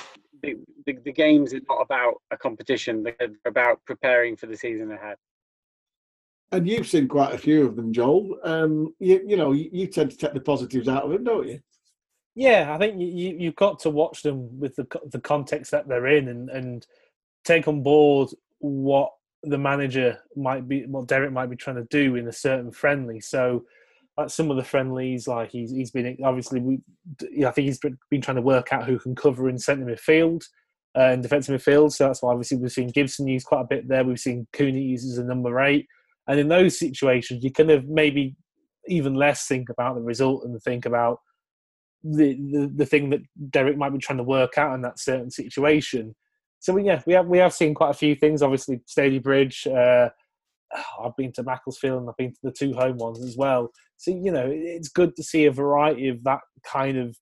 the, 0.44 0.56
the, 0.86 0.98
the 1.04 1.12
games 1.12 1.54
are 1.54 1.62
not 1.68 1.82
about 1.82 2.22
a 2.32 2.38
competition; 2.38 3.04
they're 3.04 3.30
about 3.46 3.84
preparing 3.86 4.38
for 4.38 4.46
the 4.46 4.56
season 4.56 4.92
ahead. 4.92 5.18
And 6.52 6.68
you've 6.68 6.88
seen 6.88 7.08
quite 7.08 7.34
a 7.34 7.38
few 7.38 7.66
of 7.66 7.76
them, 7.76 7.94
Joel. 7.94 8.40
Um, 8.44 8.94
you, 9.00 9.22
you 9.26 9.38
know, 9.38 9.52
you, 9.52 9.70
you 9.72 9.88
tend 9.88 10.12
to 10.12 10.18
take 10.18 10.34
the 10.34 10.40
positives 10.40 10.88
out 10.88 11.04
of 11.04 11.12
them, 11.12 11.24
don't 11.24 11.48
you? 11.48 11.60
Yeah, 12.36 12.74
I 12.74 12.78
think 12.78 13.00
you, 13.00 13.08
you 13.08 13.38
you've 13.38 13.56
got 13.56 13.80
to 13.80 13.90
watch 13.90 14.24
them 14.24 14.60
with 14.60 14.76
the 14.76 14.88
the 15.12 15.20
context 15.20 15.72
that 15.72 15.88
they're 15.88 16.08
in 16.08 16.30
and 16.30 16.50
and 16.50 16.88
take 17.44 17.68
on 17.68 17.84
board 17.84 18.30
what 18.60 19.12
the 19.44 19.58
manager 19.58 20.20
might 20.36 20.68
be, 20.68 20.86
what 20.86 21.08
Derek 21.08 21.32
might 21.32 21.50
be 21.50 21.56
trying 21.56 21.78
to 21.78 21.88
do 21.90 22.16
in 22.16 22.28
a 22.28 22.32
certain 22.32 22.72
friendly. 22.72 23.20
So, 23.20 23.66
like 24.18 24.30
some 24.30 24.52
of 24.52 24.58
the 24.58 24.64
friendlies, 24.64 25.28
like 25.28 25.52
he's 25.52 25.72
he's 25.72 25.92
been 25.92 26.18
obviously 26.24 26.60
we, 26.62 26.80
I 27.46 27.52
think 27.52 27.66
he's 27.66 27.80
been 27.80 28.22
trying 28.22 28.36
to 28.36 28.42
work 28.42 28.72
out 28.72 28.86
who 28.86 29.00
can 29.00 29.16
cover 29.16 29.50
in 29.50 29.58
centre 29.58 29.86
midfield 29.86 30.44
uh, 30.96 31.12
and 31.12 31.24
defensive 31.24 31.60
midfield. 31.60 31.92
So 31.94 32.08
that's 32.08 32.22
why 32.22 32.32
obviously 32.32 32.58
we've 32.58 32.72
seen 32.72 32.90
Gibson 32.90 33.28
use 33.28 33.44
quite 33.44 33.62
a 33.62 33.68
bit 33.68 33.88
there. 33.88 34.04
We've 34.04 34.20
seen 34.20 34.48
Cooney 34.54 34.82
use 34.82 35.06
as 35.06 35.18
a 35.18 35.24
number 35.24 35.60
eight, 35.62 35.88
and 36.30 36.40
in 36.40 36.48
those 36.48 36.78
situations, 36.78 37.44
you 37.44 37.52
kind 37.52 37.72
of 37.72 37.90
maybe 37.90 38.36
even 38.88 39.16
less 39.16 39.48
think 39.48 39.70
about 39.70 39.96
the 39.96 40.02
result 40.02 40.46
and 40.46 40.62
think 40.62 40.86
about 40.86 41.20
the, 42.04 42.36
the 42.52 42.72
the 42.78 42.86
thing 42.86 43.10
that 43.10 43.22
Derek 43.50 43.78
might 43.78 43.90
be 43.90 43.98
trying 43.98 44.18
to 44.18 44.24
work 44.24 44.58
out 44.58 44.76
in 44.76 44.82
that 44.84 45.00
certain 45.00 45.32
situation. 45.32 46.16
So 46.60 46.78
yeah, 46.78 47.02
we 47.08 47.14
have 47.14 47.26
we 47.26 47.40
have 47.40 47.54
seen 47.54 47.74
quite 47.74 47.90
a 47.90 47.98
few 47.98 48.16
things. 48.16 48.42
Obviously, 48.42 48.80
Stalybridge. 48.88 49.66
Uh, 49.68 50.10
I've 51.04 51.16
been 51.18 51.32
to 51.34 51.44
Macclesfield 51.44 52.02
and 52.02 52.10
I've 52.10 52.18
been 52.18 52.32
to 52.32 52.40
the 52.44 52.52
two 52.52 52.74
home 52.74 52.98
ones 52.98 53.24
as 53.24 53.36
well. 53.36 53.72
So 53.98 54.12
you 54.12 54.32
know, 54.32 54.50
it's 54.50 54.90
good 54.90 55.16
to 55.16 55.24
see 55.24 55.46
a 55.46 55.52
variety 55.52 56.10
of 56.10 56.24
that 56.26 56.42
kind 56.64 56.98
of. 56.98 57.18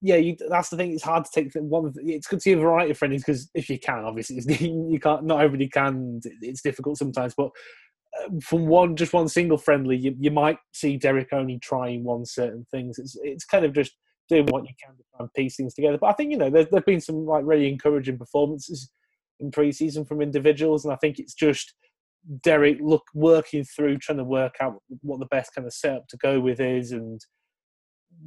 Yeah, 0.00 0.16
you, 0.16 0.36
that's 0.48 0.68
the 0.68 0.76
thing. 0.76 0.92
It's 0.92 1.02
hard 1.02 1.24
to 1.24 1.30
take 1.34 1.52
one. 1.54 1.92
It's 1.96 2.26
good 2.26 2.36
to 2.36 2.42
see 2.42 2.52
a 2.52 2.58
variety 2.58 2.92
of 2.92 2.98
friendlies 2.98 3.22
because 3.22 3.50
if 3.54 3.68
you 3.68 3.78
can, 3.78 4.04
obviously, 4.04 4.36
you 4.66 4.98
can't. 5.00 5.24
Not 5.24 5.40
everybody 5.40 5.68
can. 5.68 6.20
It's 6.42 6.62
difficult 6.62 6.98
sometimes, 6.98 7.34
but 7.36 7.50
uh, 8.20 8.28
from 8.42 8.66
one 8.66 8.96
just 8.96 9.12
one 9.12 9.28
single 9.28 9.58
friendly, 9.58 9.96
you, 9.96 10.14
you 10.18 10.30
might 10.30 10.58
see 10.72 10.96
Derek 10.96 11.32
only 11.32 11.58
trying 11.58 12.04
one 12.04 12.24
certain 12.24 12.66
things. 12.70 12.98
It's 12.98 13.16
it's 13.22 13.44
kind 13.44 13.64
of 13.64 13.72
just 13.72 13.92
doing 14.28 14.46
what 14.46 14.64
you 14.64 14.74
can 14.82 14.96
to 14.96 15.02
try 15.10 15.20
and 15.20 15.34
piece 15.34 15.56
things 15.56 15.74
together. 15.74 15.98
But 15.98 16.08
I 16.08 16.12
think 16.12 16.30
you 16.30 16.38
know 16.38 16.50
there 16.50 16.66
there've 16.70 16.84
been 16.84 17.00
some 17.00 17.26
like 17.26 17.44
really 17.44 17.68
encouraging 17.68 18.18
performances 18.18 18.90
in 19.40 19.50
pre-season 19.50 20.04
from 20.04 20.22
individuals, 20.22 20.84
and 20.84 20.92
I 20.92 20.96
think 20.96 21.18
it's 21.18 21.34
just 21.34 21.74
Derek 22.42 22.78
look 22.80 23.04
working 23.14 23.64
through 23.64 23.98
trying 23.98 24.18
to 24.18 24.24
work 24.24 24.56
out 24.60 24.82
what 25.02 25.20
the 25.20 25.26
best 25.26 25.54
kind 25.54 25.66
of 25.66 25.72
setup 25.72 26.08
to 26.08 26.16
go 26.16 26.40
with 26.40 26.60
is 26.60 26.92
and 26.92 27.20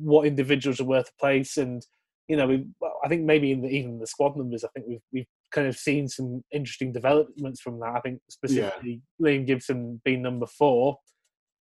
what 0.01 0.27
individuals 0.27 0.79
are 0.79 0.85
worth 0.85 1.09
a 1.09 1.19
place. 1.19 1.57
And 1.57 1.85
you 2.27 2.38
know, 2.38 2.47
we, 2.47 2.65
I 3.03 3.07
think 3.07 3.23
maybe 3.23 3.51
in 3.51 3.62
the, 3.62 3.69
even 3.69 3.99
the 3.99 4.07
squad 4.07 4.38
numbers, 4.38 4.63
I 4.63 4.67
think 4.73 4.85
we've 4.88 5.01
we've 5.12 5.27
kind 5.51 5.67
of 5.67 5.75
seen 5.75 6.07
some 6.07 6.43
interesting 6.51 6.91
developments 6.91 7.59
from 7.59 7.79
that. 7.79 7.93
I 7.95 8.01
think 8.01 8.21
specifically 8.29 9.01
Liam 9.21 9.47
Gibson 9.47 10.01
being 10.05 10.21
number 10.21 10.45
four. 10.45 10.97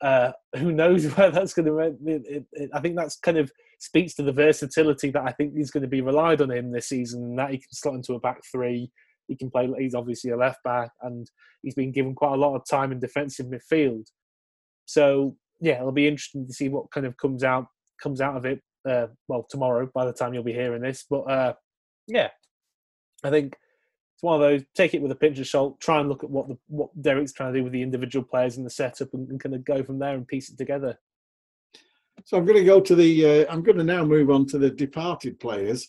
Uh, 0.00 0.30
who 0.56 0.70
knows 0.70 1.06
where 1.16 1.30
that's 1.30 1.54
going 1.54 1.66
to? 1.66 2.68
I 2.72 2.80
think 2.80 2.96
that's 2.96 3.16
kind 3.16 3.38
of 3.38 3.50
speaks 3.80 4.14
to 4.14 4.22
the 4.22 4.32
versatility 4.32 5.10
that 5.10 5.24
I 5.26 5.32
think 5.32 5.54
is 5.56 5.70
going 5.70 5.82
to 5.82 5.88
be 5.88 6.02
relied 6.02 6.40
on 6.40 6.50
him 6.50 6.70
this 6.70 6.88
season. 6.88 7.36
That 7.36 7.50
he 7.50 7.58
can 7.58 7.72
slot 7.72 7.94
into 7.94 8.14
a 8.14 8.20
back 8.20 8.40
three. 8.52 8.90
He 9.26 9.36
can 9.36 9.50
play. 9.50 9.70
He's 9.78 9.94
obviously 9.94 10.30
a 10.30 10.36
left 10.36 10.62
back, 10.64 10.90
and 11.02 11.28
he's 11.62 11.74
been 11.74 11.92
given 11.92 12.14
quite 12.14 12.34
a 12.34 12.40
lot 12.40 12.54
of 12.54 12.68
time 12.68 12.92
in 12.92 13.00
defensive 13.00 13.46
midfield. 13.46 14.04
So 14.84 15.36
yeah, 15.60 15.80
it'll 15.80 15.92
be 15.92 16.08
interesting 16.08 16.46
to 16.46 16.52
see 16.52 16.68
what 16.68 16.90
kind 16.90 17.06
of 17.06 17.16
comes 17.16 17.42
out 17.42 17.66
comes 18.00 18.20
out 18.20 18.36
of 18.36 18.44
it. 18.44 18.62
Uh, 18.88 19.08
well, 19.26 19.46
tomorrow 19.48 19.90
by 19.92 20.04
the 20.04 20.12
time 20.12 20.32
you'll 20.32 20.42
be 20.42 20.52
hearing 20.52 20.82
this, 20.82 21.04
but 21.08 21.22
uh, 21.22 21.52
yeah, 22.06 22.28
I 23.24 23.30
think 23.30 23.56
it's 24.14 24.22
one 24.22 24.34
of 24.34 24.40
those. 24.40 24.62
Take 24.74 24.94
it 24.94 25.02
with 25.02 25.12
a 25.12 25.16
pinch 25.16 25.38
of 25.38 25.46
salt. 25.46 25.80
Try 25.80 26.00
and 26.00 26.08
look 26.08 26.24
at 26.24 26.30
what 26.30 26.48
the 26.48 26.58
what 26.68 26.90
Derek's 27.00 27.32
trying 27.32 27.52
to 27.52 27.58
do 27.60 27.64
with 27.64 27.72
the 27.72 27.82
individual 27.82 28.24
players 28.24 28.56
in 28.56 28.64
the 28.64 28.70
setup, 28.70 29.14
and, 29.14 29.28
and 29.28 29.40
kind 29.40 29.54
of 29.54 29.64
go 29.64 29.82
from 29.82 29.98
there 29.98 30.14
and 30.14 30.26
piece 30.26 30.48
it 30.50 30.58
together. 30.58 30.98
So 32.24 32.36
I'm 32.36 32.44
going 32.44 32.58
to 32.58 32.64
go 32.64 32.80
to 32.80 32.94
the. 32.96 33.44
Uh, 33.46 33.52
I'm 33.52 33.62
going 33.62 33.78
to 33.78 33.84
now 33.84 34.04
move 34.04 34.30
on 34.30 34.46
to 34.46 34.58
the 34.58 34.70
departed 34.70 35.38
players. 35.38 35.86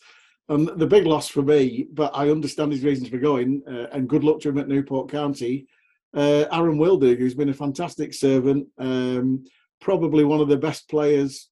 Um, 0.48 0.70
the 0.76 0.86
big 0.86 1.06
loss 1.06 1.28
for 1.28 1.42
me, 1.42 1.86
but 1.92 2.10
I 2.14 2.30
understand 2.30 2.72
his 2.72 2.84
reasons 2.84 3.08
for 3.08 3.18
going, 3.18 3.62
uh, 3.68 3.86
and 3.92 4.08
good 4.08 4.24
luck 4.24 4.40
to 4.40 4.48
him 4.48 4.58
at 4.58 4.68
Newport 4.68 5.10
County. 5.10 5.66
Uh, 6.14 6.44
Aaron 6.52 6.78
Wildig, 6.78 7.18
who's 7.18 7.34
been 7.34 7.50
a 7.50 7.54
fantastic 7.54 8.12
servant, 8.12 8.66
um, 8.78 9.44
probably 9.80 10.24
one 10.24 10.40
of 10.40 10.48
the 10.48 10.56
best 10.56 10.88
players 10.88 11.49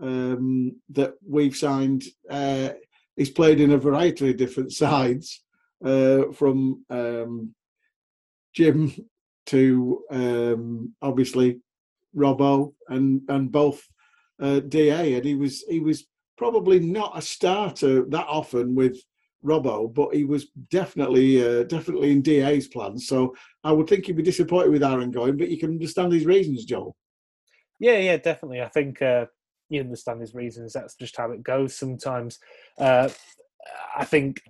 um, 0.00 0.76
that 0.90 1.14
we've 1.26 1.56
signed. 1.56 2.04
Uh, 2.28 2.70
he's 3.16 3.30
played 3.30 3.60
in 3.60 3.72
a 3.72 3.78
variety 3.78 4.30
of 4.30 4.36
different 4.36 4.72
sides, 4.84 5.42
uh, 5.84 6.30
from 6.32 6.84
um, 6.90 7.54
Jim 8.54 8.92
to 9.46 10.04
um, 10.10 10.94
obviously 11.02 11.60
Robbo, 12.16 12.74
and 12.88 13.22
and 13.28 13.50
both 13.50 13.82
uh, 14.40 14.60
Da, 14.60 15.16
and 15.16 15.24
he 15.24 15.34
was 15.34 15.64
he 15.68 15.80
was 15.80 16.06
probably 16.36 16.80
not 16.80 17.16
a 17.16 17.22
starter 17.22 18.04
that 18.06 18.26
often 18.26 18.74
with 18.74 18.98
Robbo, 19.44 19.92
but 19.92 20.14
he 20.14 20.24
was 20.24 20.46
definitely 20.70 21.42
uh, 21.42 21.64
definitely 21.64 22.12
in 22.12 22.22
DA's 22.22 22.68
plans. 22.68 23.06
So 23.06 23.34
I 23.64 23.72
would 23.72 23.88
think 23.88 24.06
he'd 24.06 24.16
be 24.16 24.22
disappointed 24.22 24.70
with 24.70 24.84
Aaron 24.84 25.10
going, 25.10 25.36
but 25.36 25.48
you 25.48 25.58
can 25.58 25.70
understand 25.70 26.12
his 26.12 26.26
reasons, 26.26 26.64
Joel. 26.64 26.96
Yeah, 27.78 27.98
yeah, 27.98 28.18
definitely. 28.18 28.60
I 28.60 28.68
think 28.68 29.00
uh, 29.00 29.26
you 29.70 29.80
understand 29.80 30.20
his 30.20 30.34
reasons. 30.34 30.74
That's 30.74 30.94
just 30.94 31.16
how 31.16 31.30
it 31.30 31.42
goes 31.42 31.74
sometimes. 31.74 32.38
Uh, 32.78 33.08
I 33.96 34.04
think 34.04 34.42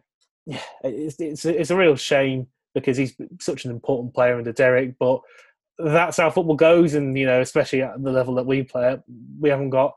it's 0.83 1.21
it's 1.21 1.45
a, 1.45 1.61
it's 1.61 1.71
a 1.71 1.77
real 1.77 1.97
shame 1.97 2.49
because 2.75 2.97
he's 2.97 3.15
such 3.41 3.65
an 3.65 3.71
important 3.71 4.15
player 4.15 4.37
under 4.37 4.53
Derek, 4.53 4.97
but 4.99 5.21
that's 5.79 6.17
how 6.17 6.31
football 6.31 6.57
goes, 6.57 6.95
and 6.95 7.17
you 7.17 7.27
know, 7.27 7.41
especially 7.41 7.83
at 7.83 8.03
the 8.03 8.11
level 8.11 8.35
that 8.35 8.47
we 8.47 8.63
play 8.63 8.99
we 9.39 9.49
haven't 9.49 9.71
got, 9.71 9.95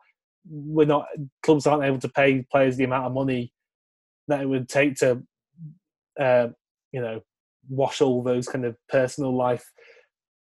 we're 0.49 0.85
not 0.85 1.07
clubs 1.41 1.65
aren't 1.67 1.83
able 1.83 1.99
to 1.99 2.09
pay 2.09 2.45
players 2.51 2.77
the 2.77 2.83
amount 2.83 3.05
of 3.05 3.13
money 3.13 3.53
that 4.27 4.41
it 4.41 4.45
would 4.47 4.69
take 4.69 4.95
to, 4.95 5.21
uh, 6.19 6.47
you 6.91 7.01
know, 7.01 7.21
wash 7.69 8.01
all 8.01 8.23
those 8.23 8.47
kind 8.47 8.65
of 8.65 8.75
personal 8.89 9.35
life, 9.35 9.71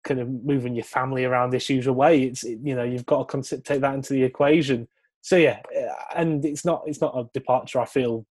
kind 0.05 0.21
of 0.21 0.29
moving 0.29 0.75
your 0.75 0.85
family 0.85 1.25
around 1.25 1.55
issues 1.55 1.87
away. 1.87 2.23
It's 2.25 2.43
you 2.45 2.75
know 2.75 2.85
you've 2.85 3.07
got 3.07 3.29
to 3.29 3.61
take 3.61 3.81
that 3.81 3.95
into 3.95 4.13
the 4.13 4.23
equation. 4.23 4.89
So 5.23 5.37
yeah, 5.37 5.61
uh, 5.77 5.93
and 6.17 6.45
it's 6.45 6.65
not 6.65 6.83
it's 6.87 7.01
not 7.01 7.17
a 7.17 7.29
departure 7.35 7.81
I 7.81 7.87
feel 7.87 8.27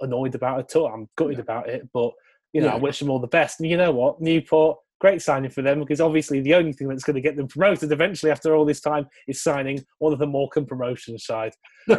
annoyed 0.00 0.34
about 0.34 0.58
at 0.60 0.76
all. 0.76 0.86
I'm 0.86 1.08
gutted 1.16 1.38
about 1.38 1.68
it, 1.68 1.88
but 1.92 2.12
you 2.52 2.60
know, 2.60 2.68
Yeah. 2.68 2.74
I 2.74 2.78
wish 2.78 2.98
them 2.98 3.10
all 3.10 3.18
the 3.18 3.26
best. 3.26 3.60
And 3.60 3.68
you 3.70 3.76
know 3.76 3.92
what, 3.92 4.20
Newport, 4.20 4.78
great 5.00 5.20
signing 5.22 5.50
for 5.50 5.62
them 5.62 5.80
because 5.80 6.00
obviously 6.00 6.40
the 6.40 6.54
only 6.54 6.72
thing 6.72 6.86
that's 6.88 7.02
going 7.02 7.14
to 7.14 7.20
get 7.20 7.36
them 7.36 7.48
promoted 7.48 7.90
eventually 7.90 8.30
after 8.30 8.54
all 8.54 8.64
this 8.64 8.80
time 8.80 9.06
is 9.26 9.42
signing 9.42 9.84
one 9.98 10.12
of 10.12 10.18
the 10.18 10.26
Morecambe 10.26 10.66
promotion 10.66 11.18
side. 11.18 11.52
yeah, 11.88 11.98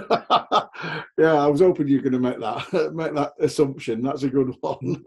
I 1.18 1.48
was 1.48 1.60
hoping 1.60 1.88
you 1.88 1.98
were 1.98 2.10
going 2.10 2.14
to 2.14 2.20
make 2.20 2.40
that 2.40 2.94
make 2.96 3.14
that 3.14 3.34
assumption. 3.40 4.02
That's 4.02 4.24
a 4.24 4.30
good 4.30 4.56
one. 4.62 5.04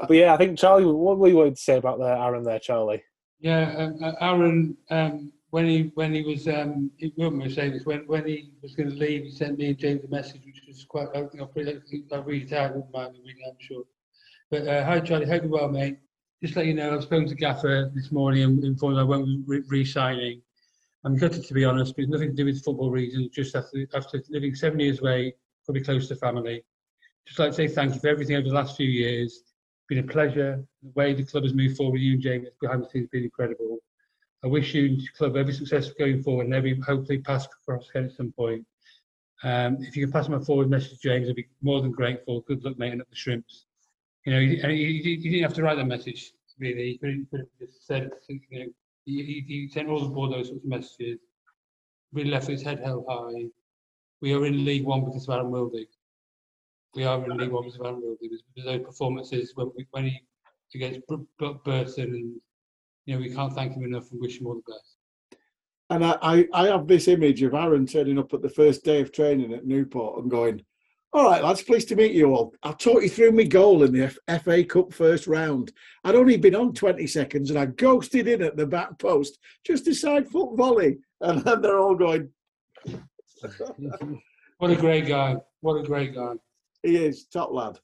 But 0.00 0.16
yeah, 0.16 0.34
I 0.34 0.36
think 0.36 0.58
Charlie, 0.58 0.84
what 0.86 1.18
were 1.18 1.28
you 1.28 1.36
wanted 1.36 1.56
to 1.56 1.62
say 1.62 1.76
about 1.76 1.98
the 1.98 2.06
Aaron 2.06 2.44
there, 2.44 2.58
Charlie? 2.58 3.02
Yeah, 3.40 3.74
um, 3.76 3.98
uh, 4.02 4.12
Aaron, 4.20 4.76
um, 4.90 5.32
when 5.50 5.66
he 5.66 5.92
when 5.94 6.14
he 6.14 6.22
was, 6.22 6.48
um, 6.48 6.90
he 6.96 7.12
me 7.16 7.48
say 7.54 7.70
this, 7.70 7.84
when, 7.84 8.00
when 8.06 8.26
he 8.26 8.50
was 8.62 8.74
going 8.74 8.90
to 8.90 8.96
leave, 8.96 9.24
he 9.24 9.30
sent 9.30 9.58
me 9.58 9.68
and 9.68 9.78
James 9.78 10.04
a 10.04 10.08
message, 10.08 10.42
which 10.44 10.62
was 10.66 10.84
quite, 10.84 11.08
I 11.14 11.22
think 11.26 11.40
I'll, 11.40 11.52
read 11.54 12.42
it 12.42 12.52
out, 12.52 12.70
I 12.70 12.74
wouldn't 12.74 12.92
mind 12.92 13.14
reading 13.24 13.42
I'm 13.46 13.56
sure. 13.60 13.84
But 14.50 14.66
uh, 14.66 14.84
hi 14.84 15.00
Charlie, 15.00 15.26
hope 15.26 15.42
you're 15.42 15.52
well, 15.52 15.68
mate. 15.68 15.98
Just 16.42 16.56
let 16.56 16.66
you 16.66 16.74
know, 16.74 16.94
I've 16.94 17.04
spoken 17.04 17.28
to 17.28 17.34
Gaffer 17.34 17.90
this 17.94 18.10
morning 18.10 18.42
and 18.42 18.64
informed 18.64 18.98
I 18.98 19.02
won't 19.02 19.26
be 19.26 19.42
re- 19.46 19.62
re-signing. 19.68 20.42
I'm 21.04 21.16
gutted 21.16 21.44
to 21.44 21.54
be 21.54 21.64
honest, 21.64 21.94
but 21.94 22.02
it's 22.02 22.10
nothing 22.10 22.30
to 22.30 22.34
do 22.34 22.46
with 22.46 22.64
football 22.64 22.90
reasons. 22.90 23.28
Just 23.28 23.54
after 23.54 23.86
after 23.94 24.22
living 24.30 24.54
seven 24.54 24.80
years 24.80 25.00
away, 25.00 25.34
probably 25.64 25.82
close 25.82 26.08
to 26.08 26.16
family. 26.16 26.64
Just 27.26 27.38
like 27.38 27.50
to 27.50 27.56
say 27.56 27.68
thank 27.68 27.94
you 27.94 28.00
for 28.00 28.08
everything 28.08 28.36
over 28.36 28.48
the 28.48 28.54
last 28.54 28.76
few 28.76 28.88
years. 28.88 29.42
Been 29.88 29.98
a 29.98 30.02
pleasure. 30.02 30.64
The 30.82 30.90
way 30.94 31.12
the 31.12 31.24
club 31.24 31.44
has 31.44 31.52
moved 31.52 31.76
forward 31.76 31.94
with 31.94 32.02
you 32.02 32.14
and 32.14 32.22
James 32.22 32.48
behind 32.60 32.82
the 32.82 32.88
scenes 32.88 33.04
has 33.04 33.10
been 33.10 33.24
incredible. 33.24 33.78
I 34.42 34.46
wish 34.46 34.74
you 34.74 34.86
and 34.86 35.00
your 35.00 35.12
club 35.16 35.36
every 35.36 35.54
success 35.54 35.90
going 35.98 36.22
forward 36.22 36.46
and 36.46 36.54
every 36.54 36.78
hopefully 36.80 37.18
pass 37.18 37.46
across 37.46 37.88
again 37.90 38.04
at 38.04 38.12
some 38.12 38.32
point. 38.32 38.66
Um, 39.42 39.78
if 39.80 39.96
you 39.96 40.06
can 40.06 40.12
pass 40.12 40.28
my 40.28 40.38
forward 40.38 40.70
message, 40.70 41.00
James, 41.00 41.28
I'd 41.28 41.36
be 41.36 41.46
more 41.62 41.82
than 41.82 41.92
grateful. 41.92 42.40
Good 42.42 42.64
luck, 42.64 42.78
mate, 42.78 42.92
and 42.92 43.02
up 43.02 43.10
the 43.10 43.16
shrimps. 43.16 43.66
You 44.24 44.32
know, 44.32 44.38
you, 44.38 44.56
you, 44.56 44.68
you 44.70 45.16
you 45.16 45.30
didn't 45.30 45.42
have 45.42 45.54
to 45.54 45.62
write 45.62 45.76
that 45.76 45.86
message, 45.86 46.32
really. 46.58 46.92
You 46.92 46.98
could 46.98 47.10
have, 47.10 47.30
could 47.30 47.40
have 47.40 47.68
just 47.68 47.86
said, 47.86 48.10
you 48.28 48.40
know, 48.58 48.66
he 49.04 49.68
sent 49.72 49.88
all 49.88 50.00
the 50.00 50.08
board 50.08 50.32
those 50.32 50.48
sorts 50.48 50.64
of 50.64 50.70
messages. 50.70 51.18
Really 52.12 52.30
left 52.30 52.46
his 52.46 52.62
head 52.62 52.80
held 52.80 53.04
high. 53.08 53.48
We 54.22 54.32
are 54.32 54.46
in 54.46 54.64
League 54.64 54.84
One 54.84 55.04
because 55.04 55.28
of 55.28 55.34
Aaron 55.34 55.50
Wildig. 55.50 55.88
We 56.94 57.04
are 57.04 57.24
in 57.24 57.36
League 57.36 57.50
One 57.50 57.64
Aaron 57.64 58.00
Wildig. 58.00 58.18
There's, 58.30 58.42
there's 58.54 58.66
those 58.66 58.86
performances 58.86 59.52
when, 59.54 59.70
we, 59.76 59.86
when 59.90 60.04
he 60.04 60.20
against 60.74 61.06
Bur- 61.06 61.26
Bur- 61.38 61.58
Burton, 61.64 62.14
and 62.14 62.34
you 63.06 63.14
know 63.14 63.20
we 63.20 63.32
can't 63.32 63.52
thank 63.52 63.74
him 63.74 63.84
enough 63.84 64.10
and 64.10 64.20
wish 64.20 64.40
him 64.40 64.46
all 64.46 64.54
the 64.54 64.72
best. 64.72 64.96
And 65.90 66.04
I, 66.04 66.16
I, 66.22 66.48
I 66.52 66.66
have 66.68 66.86
this 66.86 67.08
image 67.08 67.42
of 67.42 67.54
Aaron 67.54 67.86
turning 67.86 68.18
up 68.18 68.32
at 68.32 68.42
the 68.42 68.48
first 68.48 68.84
day 68.84 69.00
of 69.00 69.12
training 69.12 69.52
at 69.52 69.66
Newport 69.66 70.22
and 70.22 70.30
going, 70.30 70.64
All 71.12 71.24
right, 71.24 71.42
lads, 71.42 71.62
pleased 71.62 71.88
to 71.88 71.96
meet 71.96 72.12
you 72.12 72.34
all. 72.34 72.54
I'll 72.62 72.74
talk 72.74 73.02
you 73.02 73.08
through 73.08 73.32
my 73.32 73.44
goal 73.44 73.82
in 73.82 73.92
the 73.92 74.04
F- 74.28 74.42
FA 74.42 74.64
Cup 74.64 74.92
first 74.92 75.26
round. 75.26 75.72
I'd 76.04 76.14
only 76.14 76.36
been 76.36 76.54
on 76.54 76.72
20 76.72 77.06
seconds 77.06 77.50
and 77.50 77.58
I 77.58 77.66
ghosted 77.66 78.28
in 78.28 78.42
at 78.42 78.56
the 78.56 78.66
back 78.66 78.98
post, 78.98 79.38
just 79.64 79.88
a 79.88 79.94
side 79.94 80.28
foot 80.28 80.56
volley. 80.56 80.98
And 81.20 81.42
then 81.42 81.62
they're 81.62 81.78
all 81.78 81.94
going, 81.94 82.28
What 84.58 84.70
a 84.70 84.76
great 84.76 85.06
guy! 85.06 85.36
What 85.60 85.76
a 85.76 85.82
great 85.82 86.14
guy! 86.14 86.34
He 86.84 86.96
is 86.96 87.24
top 87.26 87.50
lad. 87.52 87.78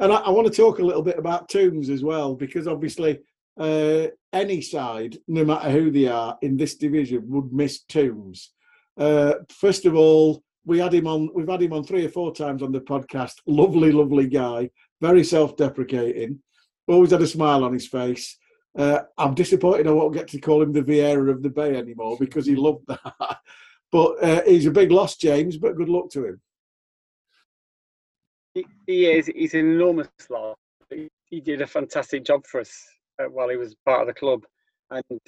And 0.00 0.12
I, 0.12 0.16
I 0.16 0.30
want 0.30 0.46
to 0.46 0.54
talk 0.54 0.78
a 0.78 0.84
little 0.84 1.02
bit 1.02 1.18
about 1.18 1.48
Tombs 1.48 1.90
as 1.90 2.04
well, 2.04 2.34
because 2.34 2.68
obviously 2.68 3.18
uh, 3.58 4.06
any 4.32 4.60
side, 4.60 5.18
no 5.26 5.44
matter 5.44 5.70
who 5.70 5.90
they 5.90 6.06
are 6.06 6.38
in 6.42 6.56
this 6.56 6.76
division, 6.76 7.24
would 7.28 7.52
miss 7.52 7.82
Tombs. 7.82 8.52
Uh, 8.96 9.34
first 9.50 9.84
of 9.84 9.94
all, 9.94 10.42
we 10.64 10.78
had 10.78 10.94
him 10.94 11.06
on. 11.06 11.30
We've 11.34 11.48
had 11.48 11.62
him 11.62 11.72
on 11.72 11.82
three 11.82 12.04
or 12.04 12.10
four 12.10 12.34
times 12.34 12.62
on 12.62 12.72
the 12.72 12.80
podcast. 12.80 13.34
Lovely, 13.46 13.90
lovely 13.90 14.28
guy. 14.28 14.70
Very 15.00 15.24
self-deprecating. 15.24 16.40
Always 16.86 17.10
had 17.10 17.22
a 17.22 17.26
smile 17.26 17.64
on 17.64 17.72
his 17.72 17.88
face. 17.88 18.36
Uh, 18.76 19.00
I'm 19.16 19.34
disappointed 19.34 19.86
I 19.86 19.92
won't 19.92 20.14
get 20.14 20.28
to 20.28 20.40
call 20.40 20.62
him 20.62 20.72
the 20.72 20.82
Vieira 20.82 21.30
of 21.30 21.42
the 21.42 21.50
Bay 21.50 21.76
anymore 21.76 22.16
because 22.20 22.46
he 22.46 22.54
loved 22.54 22.86
that. 22.86 23.00
but 23.92 24.22
uh, 24.22 24.42
he's 24.46 24.66
a 24.66 24.70
big 24.70 24.92
loss, 24.92 25.16
James. 25.16 25.56
But 25.56 25.76
good 25.76 25.88
luck 25.88 26.10
to 26.10 26.26
him. 26.26 26.40
He, 28.86 29.06
is. 29.06 29.26
He's 29.26 29.54
an 29.54 29.60
enormous 29.60 30.08
loss. 30.30 30.56
He, 31.30 31.40
did 31.40 31.60
a 31.60 31.66
fantastic 31.66 32.24
job 32.24 32.46
for 32.46 32.60
us 32.60 32.72
uh, 33.20 33.24
while 33.24 33.48
he 33.48 33.56
was 33.56 33.74
part 33.84 34.00
of 34.00 34.06
the 34.06 34.14
club, 34.14 34.44
and 34.90 35.20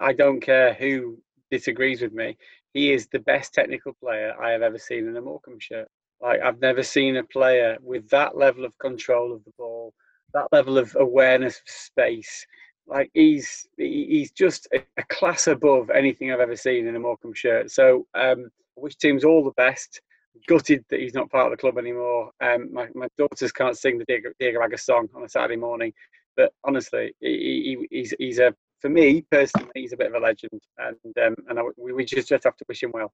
I 0.00 0.12
don't 0.12 0.40
care 0.40 0.74
who 0.74 1.18
disagrees 1.50 2.02
with 2.02 2.12
me. 2.12 2.36
He 2.72 2.92
is 2.92 3.06
the 3.08 3.20
best 3.20 3.54
technical 3.54 3.94
player 4.02 4.34
I 4.40 4.50
have 4.50 4.62
ever 4.62 4.78
seen 4.78 5.08
in 5.08 5.16
a 5.16 5.20
Morecambe 5.20 5.60
shirt. 5.60 5.88
Like 6.20 6.40
I've 6.40 6.60
never 6.60 6.82
seen 6.82 7.16
a 7.16 7.24
player 7.24 7.76
with 7.82 8.08
that 8.10 8.36
level 8.36 8.64
of 8.64 8.76
control 8.78 9.32
of 9.32 9.44
the 9.44 9.52
ball, 9.58 9.92
that 10.32 10.48
level 10.52 10.78
of 10.78 10.96
awareness 10.98 11.56
of 11.56 11.68
space. 11.68 12.46
Like 12.86 13.10
he's 13.14 13.66
he's 13.76 14.30
just 14.30 14.68
a, 14.72 14.82
a 14.96 15.04
class 15.10 15.46
above 15.46 15.90
anything 15.90 16.32
I've 16.32 16.40
ever 16.40 16.56
seen 16.56 16.86
in 16.86 16.96
a 16.96 17.00
Morecambe 17.00 17.34
shirt. 17.34 17.70
So 17.70 18.06
um, 18.14 18.50
I 18.76 18.80
wish 18.80 18.96
teams 18.96 19.24
all 19.24 19.44
the 19.44 19.50
best 19.52 20.00
gutted 20.46 20.84
that 20.90 21.00
he's 21.00 21.14
not 21.14 21.30
part 21.30 21.46
of 21.46 21.50
the 21.52 21.56
club 21.60 21.78
anymore. 21.78 22.30
Um, 22.42 22.72
my, 22.72 22.88
my 22.94 23.08
daughters 23.18 23.52
can't 23.52 23.76
sing 23.76 23.98
the 23.98 24.04
Diego, 24.06 24.30
Diego 24.38 24.62
Agger 24.62 24.76
song 24.76 25.08
on 25.14 25.24
a 25.24 25.28
Saturday 25.28 25.56
morning, 25.56 25.92
but 26.36 26.52
honestly, 26.64 27.14
he, 27.20 27.86
he, 27.90 27.96
he's 27.96 28.14
he's 28.18 28.38
a 28.38 28.54
for 28.80 28.90
me 28.90 29.24
personally, 29.30 29.70
he's 29.74 29.92
a 29.92 29.96
bit 29.96 30.08
of 30.08 30.14
a 30.14 30.18
legend, 30.24 30.60
and 30.78 30.96
um, 31.26 31.34
and 31.48 31.58
I, 31.58 31.62
we, 31.76 31.92
we 31.92 32.04
just 32.04 32.28
just 32.28 32.44
have 32.44 32.56
to 32.56 32.64
wish 32.68 32.82
him 32.82 32.90
well. 32.92 33.12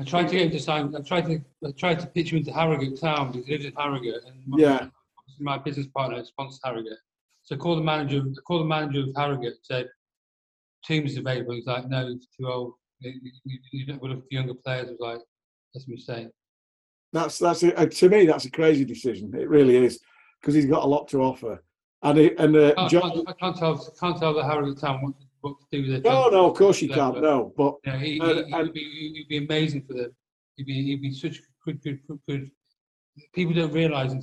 I 0.00 0.04
tried 0.04 0.28
to 0.28 0.32
get 0.32 0.46
him 0.46 0.50
to 0.50 0.60
sign. 0.60 0.94
I 0.96 1.00
tried 1.00 1.26
to. 1.26 1.40
I 1.64 1.70
tried 1.78 2.00
to 2.00 2.06
pitch 2.08 2.32
him 2.32 2.38
into 2.38 2.52
Harrogate 2.52 3.00
Town 3.00 3.30
because 3.30 3.46
he 3.46 3.52
lives 3.52 3.64
in 3.66 3.72
Harrogate, 3.76 4.24
and 4.26 4.36
my, 4.46 4.58
Yeah. 4.58 4.88
my 5.38 5.58
business 5.58 5.86
partner 5.96 6.24
sponsors 6.24 6.60
Harrogate. 6.64 6.98
So 7.44 7.54
I 7.54 7.58
called 7.58 7.78
the 7.78 7.84
manager. 7.84 8.20
I 8.26 8.40
called 8.46 8.62
the 8.62 8.68
manager 8.68 9.00
of 9.00 9.14
Harrogate. 9.16 9.54
Said, 9.62 9.88
"Team 10.84 11.06
is 11.06 11.16
available." 11.16 11.54
He's 11.54 11.66
like, 11.66 11.86
"No, 11.88 12.08
he's 12.08 12.26
too 12.36 12.48
old. 12.50 12.74
You, 13.00 13.12
you, 13.44 13.58
you 13.70 13.86
don't 13.86 14.02
look 14.02 14.20
for 14.22 14.26
younger 14.30 14.54
players." 14.54 14.90
Was 14.90 14.98
like, 14.98 15.20
"That's 15.74 15.86
a 15.86 15.90
mistake." 15.90 16.28
That's 17.12 17.38
that's 17.38 17.62
a, 17.62 17.76
uh, 17.78 17.86
to 17.86 18.08
me 18.08 18.26
that's 18.26 18.44
a 18.44 18.50
crazy 18.50 18.84
decision. 18.84 19.32
It 19.34 19.48
really 19.48 19.76
is 19.84 20.00
because 20.40 20.54
he's 20.54 20.66
got 20.66 20.82
a 20.84 20.86
lot 20.86 21.08
to 21.08 21.22
offer. 21.22 21.62
And 22.02 22.18
it, 22.18 22.38
and 22.38 22.54
uh, 22.56 22.74
I 22.76 22.88
John, 22.88 23.22
I 23.26 23.32
can't 23.32 23.56
tell. 23.56 23.76
Can't 24.00 24.18
tell 24.18 24.34
the 24.34 24.44
Harrogate 24.44 24.78
Town 24.80 25.00
what, 25.02 25.14
what 25.40 25.56
to 25.60 25.66
do 25.82 25.82
with 25.92 26.02
their. 26.02 26.12
no, 26.12 26.28
no, 26.28 26.50
of 26.50 26.56
course 26.56 26.82
you 26.82 26.88
can't. 26.88 27.14
but- 27.14 27.22
No, 27.22 27.52
but 27.56 27.74
You 27.84 27.92
know, 27.92 27.98
he, 27.98 28.18
he, 28.18 28.44
he'd, 28.56 28.72
be, 28.72 29.12
he'd 29.14 29.28
be 29.28 29.36
amazing 29.38 29.84
for 29.86 29.94
them. 29.94 30.10
He'd 30.56 30.66
be, 30.66 30.82
he'd 30.84 31.02
be 31.02 31.14
such 31.14 31.40
good, 31.64 31.82
good, 31.82 32.00
good, 32.06 32.18
good. 32.28 32.50
People 33.32 33.54
don't 33.54 33.72
realise. 33.72 34.12
Do 34.12 34.18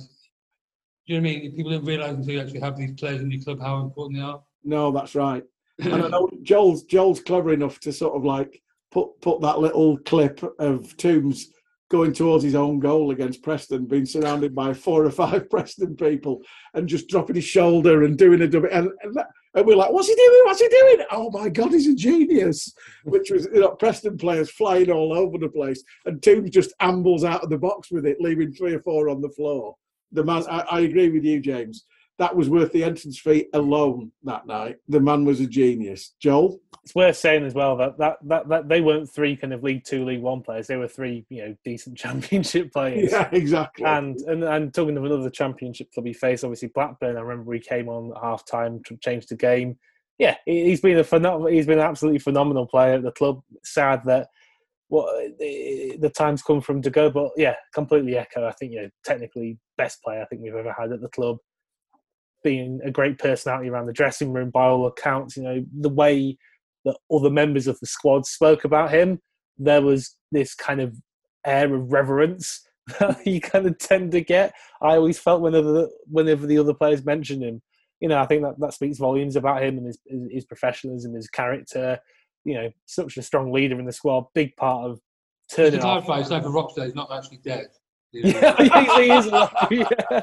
you 1.06 1.20
know 1.20 1.28
what 1.28 1.34
I 1.36 1.40
mean? 1.40 1.56
People 1.56 1.72
don't 1.72 1.84
realise 1.84 2.12
until 2.12 2.34
you 2.34 2.40
actually 2.40 2.60
have 2.60 2.76
these 2.76 2.92
players 2.92 3.20
in 3.22 3.30
your 3.30 3.42
club 3.42 3.60
how 3.60 3.80
important 3.80 4.18
they 4.18 4.22
are. 4.24 4.42
no, 4.64 4.92
that's 4.92 5.14
right. 5.14 5.42
And 5.80 5.94
I 5.94 6.08
know 6.08 6.30
Joel's 6.42 6.84
Joel's 6.84 7.20
clever 7.20 7.52
enough 7.52 7.80
to 7.80 7.92
sort 7.92 8.14
of 8.14 8.22
like 8.24 8.62
put 8.92 9.20
put 9.20 9.40
that 9.40 9.58
little 9.58 9.98
clip 9.98 10.40
of 10.58 10.96
Toombs 10.96 11.48
going 11.88 12.12
towards 12.12 12.42
his 12.42 12.54
own 12.54 12.78
goal 12.78 13.10
against 13.10 13.42
Preston, 13.42 13.84
being 13.84 14.06
surrounded 14.06 14.54
by 14.54 14.72
four 14.72 15.04
or 15.04 15.10
five 15.10 15.50
Preston 15.50 15.96
people, 15.96 16.42
and 16.74 16.88
just 16.88 17.08
dropping 17.08 17.36
his 17.36 17.44
shoulder 17.44 18.04
and 18.04 18.16
doing 18.16 18.40
a 18.42 18.48
double. 18.48 18.68
And, 18.72 18.88
and, 19.02 19.16
and 19.54 19.66
we're 19.66 19.76
like, 19.76 19.90
"What's 19.90 20.08
he 20.08 20.14
doing? 20.14 20.40
What's 20.44 20.60
he 20.60 20.68
doing? 20.68 21.06
Oh 21.10 21.30
my 21.30 21.48
God, 21.48 21.72
he's 21.72 21.88
a 21.88 21.94
genius!" 21.94 22.72
Which 23.04 23.30
was 23.30 23.46
you 23.52 23.60
know 23.60 23.70
Preston 23.70 24.16
players 24.16 24.50
flying 24.50 24.90
all 24.90 25.12
over 25.12 25.38
the 25.38 25.48
place, 25.48 25.82
and 26.06 26.22
Toombs 26.22 26.50
just 26.50 26.72
ambles 26.80 27.24
out 27.24 27.42
of 27.42 27.50
the 27.50 27.58
box 27.58 27.90
with 27.90 28.06
it, 28.06 28.20
leaving 28.20 28.52
three 28.52 28.74
or 28.74 28.80
four 28.82 29.08
on 29.08 29.20
the 29.20 29.30
floor. 29.30 29.74
The 30.12 30.24
man, 30.24 30.44
I, 30.48 30.60
I 30.60 30.80
agree 30.80 31.10
with 31.10 31.24
you, 31.24 31.40
James. 31.40 31.84
That 32.22 32.36
was 32.36 32.48
worth 32.48 32.70
the 32.70 32.84
entrance 32.84 33.18
fee 33.18 33.48
alone 33.52 34.12
that 34.22 34.46
night. 34.46 34.76
The 34.88 35.00
man 35.00 35.24
was 35.24 35.40
a 35.40 35.46
genius. 35.46 36.14
Joel, 36.20 36.60
It's 36.84 36.94
worth 36.94 37.16
saying 37.16 37.44
as 37.44 37.52
well 37.52 37.76
that, 37.78 37.98
that, 37.98 38.18
that, 38.28 38.48
that 38.48 38.68
they 38.68 38.80
weren't 38.80 39.10
three 39.10 39.34
kind 39.36 39.52
of 39.52 39.64
League 39.64 39.82
Two, 39.84 40.04
League 40.04 40.22
One 40.22 40.40
players. 40.40 40.68
They 40.68 40.76
were 40.76 40.86
three, 40.86 41.26
you 41.30 41.42
know, 41.44 41.56
decent 41.64 41.98
Championship 42.04 42.72
players. 42.72 43.10
yeah, 43.10 43.28
exactly. 43.32 43.84
And, 43.84 44.16
and 44.20 44.44
and 44.44 44.72
talking 44.72 44.96
of 44.96 45.04
another 45.04 45.30
championship 45.30 45.90
club 45.92 46.06
he 46.06 46.12
faced, 46.12 46.44
obviously 46.44 46.68
Blackburn. 46.68 47.16
I 47.16 47.22
remember 47.22 47.52
he 47.54 47.58
came 47.60 47.88
on 47.88 48.12
at 48.16 48.22
half 48.22 48.46
time 48.46 48.80
to 48.86 48.96
change 48.98 49.26
the 49.26 49.36
game. 49.36 49.76
Yeah, 50.18 50.36
he- 50.46 50.66
he's 50.66 50.80
been 50.80 50.98
a 50.98 51.04
phenomenal. 51.04 51.48
He's 51.48 51.66
been 51.66 51.80
an 51.80 51.84
absolutely 51.86 52.20
phenomenal 52.20 52.66
player 52.68 52.94
at 52.94 53.02
the 53.02 53.10
club. 53.10 53.40
Sad 53.64 54.02
that 54.04 54.28
what 54.88 55.08
the, 55.40 55.96
the 56.00 56.10
time's 56.10 56.42
come 56.42 56.60
from 56.60 56.82
to 56.82 56.90
go. 56.90 57.10
But 57.10 57.30
yeah, 57.36 57.56
completely 57.74 58.16
echo. 58.16 58.46
I 58.46 58.52
think 58.52 58.72
you 58.72 58.82
know, 58.82 58.90
technically 59.04 59.58
best 59.76 60.02
player 60.04 60.22
I 60.22 60.26
think 60.26 60.42
we've 60.42 60.54
ever 60.54 60.72
had 60.78 60.92
at 60.92 61.00
the 61.00 61.08
club. 61.08 61.38
Being 62.44 62.80
a 62.84 62.90
great 62.90 63.18
personality 63.18 63.68
around 63.68 63.86
the 63.86 63.92
dressing 63.92 64.32
room 64.32 64.50
by 64.50 64.66
all 64.66 64.86
accounts, 64.86 65.36
you 65.36 65.42
know 65.42 65.64
the 65.80 65.88
way 65.88 66.36
that 66.84 66.96
other 67.12 67.30
members 67.30 67.66
of 67.66 67.78
the 67.80 67.86
squad 67.86 68.26
spoke 68.26 68.64
about 68.64 68.92
him, 68.92 69.20
there 69.58 69.82
was 69.82 70.16
this 70.32 70.54
kind 70.54 70.80
of 70.80 70.96
air 71.46 71.72
of 71.74 71.92
reverence 71.92 72.66
that 72.98 73.24
you 73.26 73.40
kind 73.40 73.66
of 73.66 73.78
tend 73.78 74.12
to 74.12 74.20
get. 74.20 74.54
I 74.80 74.96
always 74.96 75.18
felt 75.18 75.42
whenever 75.42 75.72
the, 75.72 75.90
whenever 76.06 76.46
the 76.46 76.58
other 76.58 76.74
players 76.74 77.04
mentioned 77.04 77.42
him, 77.42 77.62
you 78.00 78.08
know, 78.08 78.18
I 78.18 78.26
think 78.26 78.42
that, 78.42 78.58
that 78.58 78.74
speaks 78.74 78.98
volumes 78.98 79.36
about 79.36 79.62
him 79.62 79.78
and 79.78 79.86
his, 79.86 79.98
his, 80.30 80.44
professionalism, 80.44 81.14
his 81.14 81.28
character. 81.28 81.98
You 82.44 82.54
know, 82.54 82.70
such 82.86 83.16
a 83.16 83.22
strong 83.22 83.52
leader 83.52 83.78
in 83.78 83.86
the 83.86 83.92
squad, 83.92 84.24
big 84.34 84.56
part 84.56 84.90
of 84.90 85.00
turning 85.48 85.78
off. 85.78 86.04
clarify, 86.04 86.20
it's 86.20 86.30
like 86.30 86.44
a 86.44 86.50
rock 86.50 86.72
star. 86.72 86.86
He's 86.86 86.96
not 86.96 87.12
actually 87.12 87.36
dead. 87.36 87.68
You 88.12 88.22
know? 88.32 88.54
yeah, 88.58 88.96
he 89.00 89.10
is 89.10 89.26
alive. 89.26 89.50
Yeah, 89.70 90.22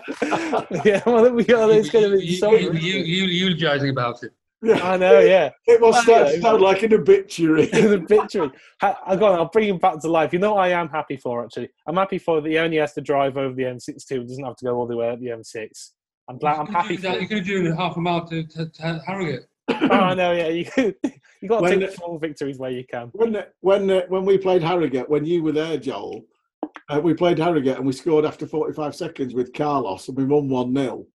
yeah. 0.85 1.01
Well, 1.05 1.31
we 1.31 1.43
got. 1.43 1.69
It's 1.71 1.89
going 1.89 2.11
to 2.11 2.17
be 2.17 2.25
You- 2.25 2.37
so. 2.37 2.51
you- 2.53 2.71
you- 2.73 2.79
you- 2.99 3.25
you 3.25 3.47
eulogizing 3.49 3.89
about 3.89 4.23
it. 4.23 4.31
Yeah, 4.61 4.75
I 4.91 4.97
know. 4.97 5.19
Yeah. 5.19 5.51
it 5.67 5.79
was 5.79 5.93
Well, 5.95 6.03
starting 6.03 6.27
yeah. 6.27 6.35
to 6.35 6.41
sound 6.41 6.61
like 6.61 6.83
an 6.83 6.93
obituary. 6.93 7.65
the 7.71 7.97
victory. 8.07 8.51
Ha- 8.81 8.99
I 9.07 9.15
got. 9.15 9.33
I'll 9.39 9.45
bring 9.49 9.69
him 9.69 9.77
back 9.77 9.99
to 10.01 10.07
life. 10.09 10.33
You 10.33 10.39
know, 10.39 10.55
what 10.55 10.65
I 10.65 10.69
am 10.71 10.89
happy 10.89 11.15
for 11.17 11.43
actually. 11.45 11.69
I'm 11.87 11.95
happy 11.95 12.17
for 12.19 12.41
that 12.41 12.49
he 12.49 12.57
only 12.57 12.77
has 12.77 12.93
to 12.93 13.01
drive 13.01 13.37
over 13.37 13.53
the 13.55 13.63
M6 13.63 14.05
too. 14.05 14.23
Doesn't 14.23 14.43
have 14.43 14.57
to 14.57 14.65
go 14.65 14.75
all 14.75 14.85
the 14.85 14.97
way 14.97 15.09
up 15.09 15.19
the 15.19 15.27
M6. 15.27 15.91
I'm 16.27 16.37
glad. 16.37 16.59
I'm 16.59 16.67
happy 16.67 16.97
do 16.97 17.01
for. 17.01 17.01
that. 17.03 17.13
You 17.15 17.21
him. 17.21 17.27
could 17.29 17.37
have 17.37 17.45
driven 17.47 17.75
half 17.75 17.95
a 17.97 18.01
mile 18.01 18.27
to, 18.27 18.43
to, 18.43 18.65
to 18.69 19.01
Harrogate. 19.07 19.45
Oh, 19.69 19.87
I 19.91 20.13
know. 20.13 20.31
Yeah, 20.33 20.47
you. 20.49 20.65
You 21.41 21.47
got 21.47 21.59
to 21.59 21.61
When 21.61 21.71
take 21.71 21.79
the 21.79 21.85
the- 21.87 21.91
small 21.93 22.17
victories 22.19 22.57
where 22.59 22.69
you 22.69 22.83
can. 22.83 23.11
when 23.13 23.41
when 23.61 23.89
uh, 23.89 24.01
when 24.09 24.25
we 24.25 24.37
played 24.37 24.61
Harrogate, 24.61 25.09
when 25.09 25.23
you 25.25 25.41
were 25.41 25.53
there, 25.53 25.77
Joel, 25.77 26.25
uh, 26.89 26.99
we 26.99 27.13
played 27.13 27.37
Harrogate 27.37 27.77
and 27.77 27.85
we 27.85 27.93
scored 27.93 28.25
after 28.25 28.47
45 28.47 28.95
seconds 28.95 29.33
with 29.33 29.53
Carlos 29.53 30.07
and 30.07 30.17
we 30.17 30.25
won 30.25 30.49
1 30.49 30.75
0. 30.75 31.05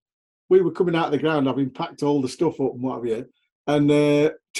We 0.49 0.61
were 0.61 0.71
coming 0.71 0.95
out 0.95 1.07
of 1.07 1.11
the 1.11 1.17
ground 1.17 1.47
having 1.47 1.69
packed 1.69 2.03
all 2.03 2.21
the 2.21 2.29
stuff 2.29 2.61
up 2.61 2.73
and 2.73 2.81
what 2.81 2.95
have 2.97 3.05
you. 3.05 3.25
And 3.67 3.91
uh, 3.91 4.29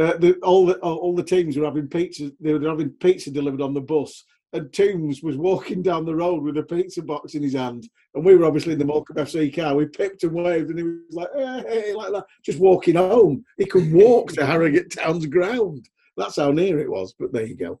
uh, 0.00 0.16
the, 0.18 0.38
all 0.42 0.66
the 0.66 0.78
all 0.78 1.14
the 1.14 1.22
teams 1.22 1.56
were 1.56 1.66
having 1.66 1.88
pizza. 1.88 2.32
They 2.40 2.54
were 2.54 2.68
having 2.68 2.90
pizza 2.90 3.30
delivered 3.30 3.60
on 3.60 3.74
the 3.74 3.80
bus. 3.80 4.24
And 4.54 4.72
Toombs 4.72 5.20
was 5.22 5.36
walking 5.36 5.82
down 5.82 6.04
the 6.04 6.14
road 6.14 6.42
with 6.42 6.56
a 6.56 6.62
pizza 6.62 7.02
box 7.02 7.34
in 7.34 7.42
his 7.42 7.54
hand, 7.54 7.88
and 8.14 8.24
we 8.24 8.36
were 8.36 8.44
obviously 8.44 8.72
in 8.74 8.78
the 8.78 8.84
Morecambe 8.84 9.16
FC 9.16 9.54
car. 9.54 9.74
We 9.74 9.86
pipped 9.86 10.22
and 10.22 10.32
waved, 10.32 10.70
and 10.70 10.78
he 10.78 10.84
was 10.84 11.00
like, 11.10 11.28
"Hey, 11.34 11.64
hey," 11.68 11.92
like 11.92 12.12
that, 12.12 12.26
just 12.44 12.60
walking 12.60 12.94
home. 12.94 13.44
He 13.58 13.64
could 13.64 13.92
walk 13.92 14.30
to 14.34 14.46
Harrogate 14.46 14.92
Town's 14.92 15.26
ground. 15.26 15.88
That's 16.16 16.36
how 16.36 16.52
near 16.52 16.78
it 16.78 16.88
was. 16.88 17.14
But 17.18 17.32
there 17.32 17.46
you 17.46 17.56
go. 17.56 17.80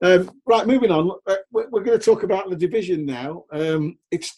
Um, 0.00 0.30
right, 0.46 0.66
moving 0.66 0.90
on. 0.90 1.10
Uh, 1.26 1.36
We're, 1.50 1.82
going 1.82 1.98
to 1.98 2.04
talk 2.04 2.22
about 2.22 2.50
the 2.50 2.56
division 2.56 3.04
now. 3.04 3.44
Um, 3.50 3.98
it's 4.10 4.34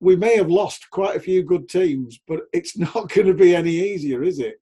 we 0.00 0.16
may 0.16 0.36
have 0.36 0.50
lost 0.50 0.88
quite 0.90 1.16
a 1.16 1.20
few 1.20 1.42
good 1.42 1.68
teams, 1.68 2.20
but 2.26 2.40
it's 2.52 2.76
not 2.78 3.12
going 3.12 3.26
to 3.26 3.34
be 3.34 3.54
any 3.54 3.72
easier, 3.72 4.22
is 4.22 4.38
it? 4.38 4.60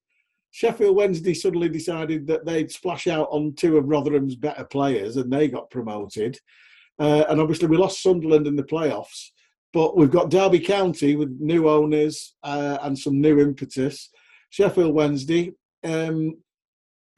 Sheffield 0.50 0.96
Wednesday 0.96 1.34
suddenly 1.34 1.68
decided 1.68 2.26
that 2.26 2.44
they'd 2.44 2.72
splash 2.72 3.06
out 3.06 3.28
on 3.30 3.54
two 3.54 3.76
of 3.76 3.86
Rotherham's 3.86 4.34
better 4.34 4.64
players, 4.64 5.16
and 5.16 5.30
they 5.30 5.48
got 5.48 5.70
promoted. 5.70 6.38
Uh, 6.98 7.24
and 7.28 7.40
obviously, 7.40 7.68
we 7.68 7.76
lost 7.76 8.02
Sunderland 8.02 8.46
in 8.46 8.56
the 8.56 8.64
playoffs, 8.64 9.28
but 9.72 9.96
we've 9.96 10.10
got 10.10 10.30
Derby 10.30 10.60
County 10.60 11.14
with 11.14 11.36
new 11.38 11.68
owners 11.68 12.34
uh, 12.42 12.78
and 12.82 12.98
some 12.98 13.20
new 13.20 13.38
impetus. 13.38 14.10
Sheffield 14.50 14.94
Wednesday. 14.94 15.52
Um, 15.84 16.38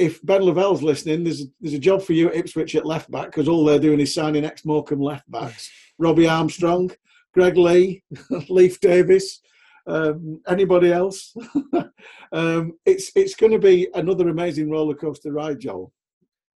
if 0.01 0.25
Ben 0.25 0.41
Lavelle's 0.41 0.83
listening, 0.83 1.25
there's 1.25 1.45
there's 1.61 1.75
a 1.75 1.79
job 1.79 2.03
for 2.03 2.15
you 2.15 2.29
at 2.29 2.37
Ipswich 2.37 2.75
at 2.75 2.87
left 2.87 3.11
back 3.11 3.27
because 3.27 3.49
all 3.49 3.65
they're 3.65 3.79
doing 3.79 4.01
is 4.01 4.15
signing 4.15 4.45
ex 4.45 4.65
Morecambe 4.65 5.03
left 5.03 5.31
backs. 5.31 5.71
Robbie 5.99 6.27
Armstrong, 6.27 6.91
Greg 7.35 7.59
Leigh, 7.59 8.03
Leif 8.49 8.81
Davis, 8.81 9.41
um, 9.87 10.41
anybody 10.49 10.91
else? 10.91 11.37
um, 12.33 12.73
it's 12.87 13.13
it's 13.15 13.35
going 13.35 13.53
to 13.53 13.59
be 13.59 13.89
another 13.95 14.29
amazing 14.31 14.71
roller 14.71 14.95
coaster 14.95 15.33
ride, 15.33 15.61
Joel. 15.61 15.93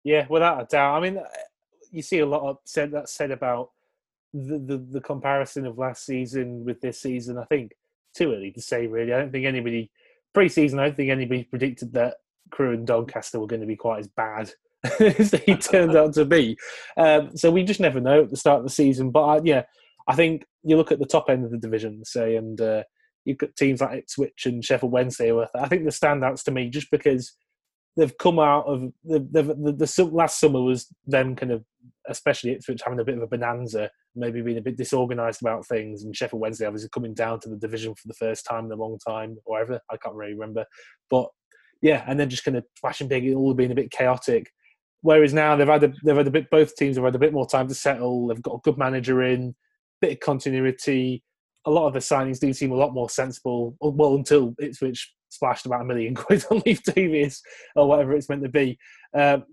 Yeah, 0.06 0.26
without 0.30 0.62
a 0.62 0.66
doubt. 0.66 0.96
I 0.96 1.00
mean, 1.02 1.22
you 1.92 2.02
see 2.02 2.20
a 2.20 2.26
lot 2.26 2.50
of 2.50 2.58
said 2.64 2.92
that 2.92 3.10
said 3.10 3.32
about 3.32 3.72
the, 4.34 4.58
the 4.58 4.78
the 4.78 5.02
comparison 5.02 5.66
of 5.66 5.78
last 5.78 6.06
season 6.06 6.64
with 6.64 6.80
this 6.80 7.02
season. 7.02 7.38
I 7.38 7.44
think 7.46 7.74
too 8.16 8.34
early 8.34 8.52
to 8.52 8.62
say. 8.62 8.88
Really, 8.88 9.14
I 9.14 9.20
don't 9.20 9.34
think 9.34 9.46
anybody 9.46 9.92
pre-season. 10.34 10.80
I 10.80 10.86
don't 10.86 10.96
think 10.96 11.12
anybody 11.12 11.44
predicted 11.44 11.92
that 11.94 12.16
Crewe 12.54 12.74
and 12.74 12.88
Doncaster 12.88 13.40
were 13.40 13.48
going 13.48 13.62
to 13.62 13.68
be 13.68 13.76
quite 13.76 14.00
as 14.00 14.08
bad 14.08 14.52
as 15.00 15.32
they 15.32 15.56
turned 15.56 15.96
out 15.96 16.14
to 16.14 16.26
be. 16.26 16.58
Um, 16.98 17.36
so 17.36 17.52
we 17.52 17.64
just 17.64 17.80
never 17.80 18.00
know 18.00 18.24
at 18.24 18.30
the 18.30 18.38
start 18.38 18.60
of 18.60 18.64
the 18.64 18.70
season. 18.70 19.12
But 19.12 19.24
uh, 19.24 19.42
yeah, 19.44 19.64
I 20.08 20.16
think 20.16 20.46
you 20.64 20.78
look 20.78 20.92
at 20.92 21.00
the 21.00 21.06
top 21.06 21.30
end 21.30 21.44
of 21.46 21.52
the 21.52 21.58
division, 21.58 22.06
say, 22.06 22.36
and 22.36 22.60
uh, 22.62 22.84
you've 23.26 23.40
got 23.40 23.56
teams 23.56 23.82
like 23.82 24.00
Ipswich 24.00 24.46
and 24.46 24.64
Sheffield 24.64 24.92
Wednesday. 24.92 25.32
With 25.32 25.50
I 25.56 25.68
think 25.68 25.84
the 25.84 25.90
standouts 25.90 26.44
to 26.44 26.52
me 26.52 26.70
just 26.70 26.92
because 26.92 27.34
they've 27.96 28.18
come 28.18 28.40
out 28.40 28.66
of 28.66 28.92
the, 29.04 29.20
the, 29.20 29.44
the, 29.44 30.10
last 30.12 30.40
summer 30.40 30.62
was 30.62 30.88
them 31.06 31.36
kind 31.36 31.52
of 31.52 31.64
especially 32.08 32.52
Ipswich 32.52 32.82
having 32.84 33.00
a 33.00 33.04
bit 33.04 33.18
of 33.18 33.24
a 33.24 33.28
bonanza 33.28 33.90
maybe 34.16 34.42
being 34.42 34.58
a 34.58 34.62
bit 34.62 34.78
disorganized 34.78 35.42
about 35.42 35.66
things 35.68 36.04
and 36.04 36.16
Sheffield 36.16 36.42
Wednesday 36.42 36.66
obviously 36.66 36.90
coming 36.94 37.14
down 37.14 37.40
to 37.42 37.50
the 37.50 37.56
division 37.56 37.94
for 37.96 38.08
the 38.08 38.14
first 38.16 38.46
time 38.46 38.66
in 38.66 38.72
a 38.72 38.76
long 38.76 38.98
time 38.98 39.38
or 39.46 39.54
whatever 39.54 39.80
I 39.92 39.98
can't 39.98 40.16
really 40.16 40.34
remember 40.34 40.66
but 41.10 41.30
yeah 41.84 42.04
and 42.08 42.20
then 42.20 42.28
just 42.30 42.44
kind 42.44 42.58
of 42.58 42.66
flashing 42.82 43.08
big 43.08 43.24
it 43.24 43.36
all 43.36 43.54
being 43.54 43.72
a 43.72 43.76
bit 43.76 43.92
chaotic 43.92 44.52
whereas 45.02 45.36
now 45.36 45.56
they've 45.56 45.68
had 45.68 45.84
a, 45.84 45.94
they've 46.04 46.18
had 46.18 46.28
a 46.28 46.32
bit 46.32 46.50
both 46.50 46.76
teams 46.76 46.96
have 46.96 47.06
had 47.06 47.14
a 47.14 47.20
bit 47.20 47.34
more 47.34 47.48
time 47.48 47.68
to 47.68 47.76
settle 47.76 48.28
they've 48.28 48.42
got 48.42 48.56
a 48.56 48.62
good 48.64 48.80
manager 48.80 49.22
in 49.22 49.54
bit 50.02 50.14
of 50.14 50.20
continuity 50.20 51.22
a 51.66 51.72
lot 51.72 51.88
of 51.88 51.94
the 51.94 52.00
signings 52.00 52.40
do 52.40 52.52
seem 52.54 52.72
a 52.72 52.76
lot 52.76 52.94
more 52.94 53.10
sensible. 53.10 53.76
Well, 53.80 54.16
until 54.16 54.56
Ipswich 54.60 55.14
splashed 55.30 55.66
about 55.66 55.82
a 55.82 55.86
million 55.86 56.16
quid 56.16 56.46
on 56.52 56.62
Leif 56.66 56.84
Davis 56.84 57.42
or 57.76 57.88
whatever 57.88 58.14
it's 58.14 58.30
meant 58.30 58.44
to 58.44 58.50
be. 58.50 58.78
Um, 59.14 59.46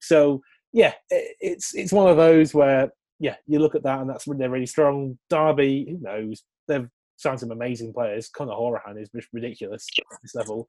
so 0.00 0.42
yeah, 0.72 0.94
it, 1.10 1.36
it's 1.40 1.74
it's 1.74 1.92
one 1.92 2.08
of 2.08 2.16
those 2.16 2.54
where 2.54 2.90
yeah, 3.18 3.36
you 3.46 3.60
look 3.60 3.74
at 3.74 3.84
that 3.84 4.00
and 4.00 4.10
that's 4.10 4.24
they're 4.26 4.50
really 4.50 4.66
strong. 4.66 5.18
Derby, 5.30 5.86
who 5.88 5.98
knows? 6.00 6.42
They've 6.66 6.88
signed 7.16 7.40
some 7.40 7.52
amazing 7.52 7.92
players. 7.92 8.28
Conor 8.28 8.54
Hourihane 8.54 9.00
is 9.00 9.10
ridiculous 9.32 9.86
at 9.98 10.18
this 10.22 10.34
level. 10.34 10.66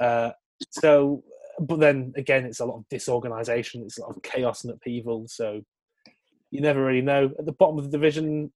Uh, 0.00 0.30
so, 0.70 1.22
but 1.60 1.80
then 1.80 2.12
again, 2.16 2.44
it's 2.44 2.60
a 2.60 2.64
lot 2.64 2.78
of 2.78 2.88
disorganisation. 2.88 3.82
It's 3.82 3.98
a 3.98 4.02
lot 4.02 4.16
of 4.16 4.22
chaos 4.22 4.64
and 4.64 4.72
upheaval. 4.72 5.26
So 5.28 5.62
you 6.50 6.60
never 6.60 6.84
really 6.84 7.02
know. 7.02 7.30
At 7.38 7.46
the 7.46 7.52
bottom 7.52 7.78
of 7.78 7.84
the 7.84 7.90
division, 7.90 8.52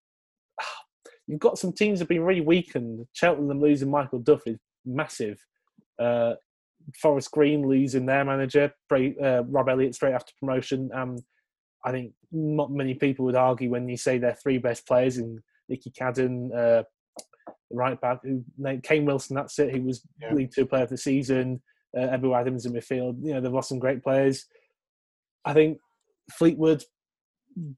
you've 1.26 1.40
got 1.40 1.58
some 1.58 1.72
teams 1.72 1.98
that 1.98 2.04
have 2.04 2.08
been 2.08 2.24
really 2.24 2.40
weakened. 2.40 3.06
Cheltenham 3.12 3.60
losing 3.60 3.90
Michael 3.90 4.20
Duff 4.20 4.46
is 4.46 4.58
massive. 4.84 5.38
Uh, 5.98 6.34
Forest 7.00 7.30
Green 7.32 7.66
losing 7.66 8.06
their 8.06 8.24
manager, 8.24 8.72
uh, 8.92 9.42
Rob 9.44 9.68
Elliott, 9.68 9.94
straight 9.94 10.12
after 10.14 10.32
promotion. 10.38 10.90
Um, 10.94 11.18
I 11.84 11.90
think 11.90 12.12
not 12.32 12.70
many 12.70 12.94
people 12.94 13.24
would 13.24 13.36
argue 13.36 13.70
when 13.70 13.88
you 13.88 13.96
say 13.96 14.18
their 14.18 14.34
three 14.34 14.58
best 14.58 14.86
players 14.86 15.18
in 15.18 15.40
Nicky 15.68 15.90
Cadden, 15.90 16.54
uh, 16.54 16.84
right 17.70 18.00
back, 18.00 18.20
who 18.22 18.44
Kane 18.82 19.04
Wilson. 19.04 19.36
That's 19.36 19.58
it. 19.58 19.74
He 19.74 19.80
was 19.80 20.06
Yeah. 20.20 20.34
League 20.34 20.52
Two 20.54 20.66
Player 20.66 20.84
of 20.84 20.90
the 20.90 20.96
Season. 20.96 21.62
Uh, 21.96 22.16
Ebou 22.16 22.38
Adams 22.38 22.66
in 22.66 22.72
midfield. 22.72 23.16
You 23.22 23.34
know 23.34 23.40
they've 23.40 23.52
lost 23.52 23.68
some 23.70 23.78
great 23.78 24.02
players. 24.02 24.46
I 25.44 25.54
think 25.54 25.78
Fleetwood 26.32 26.82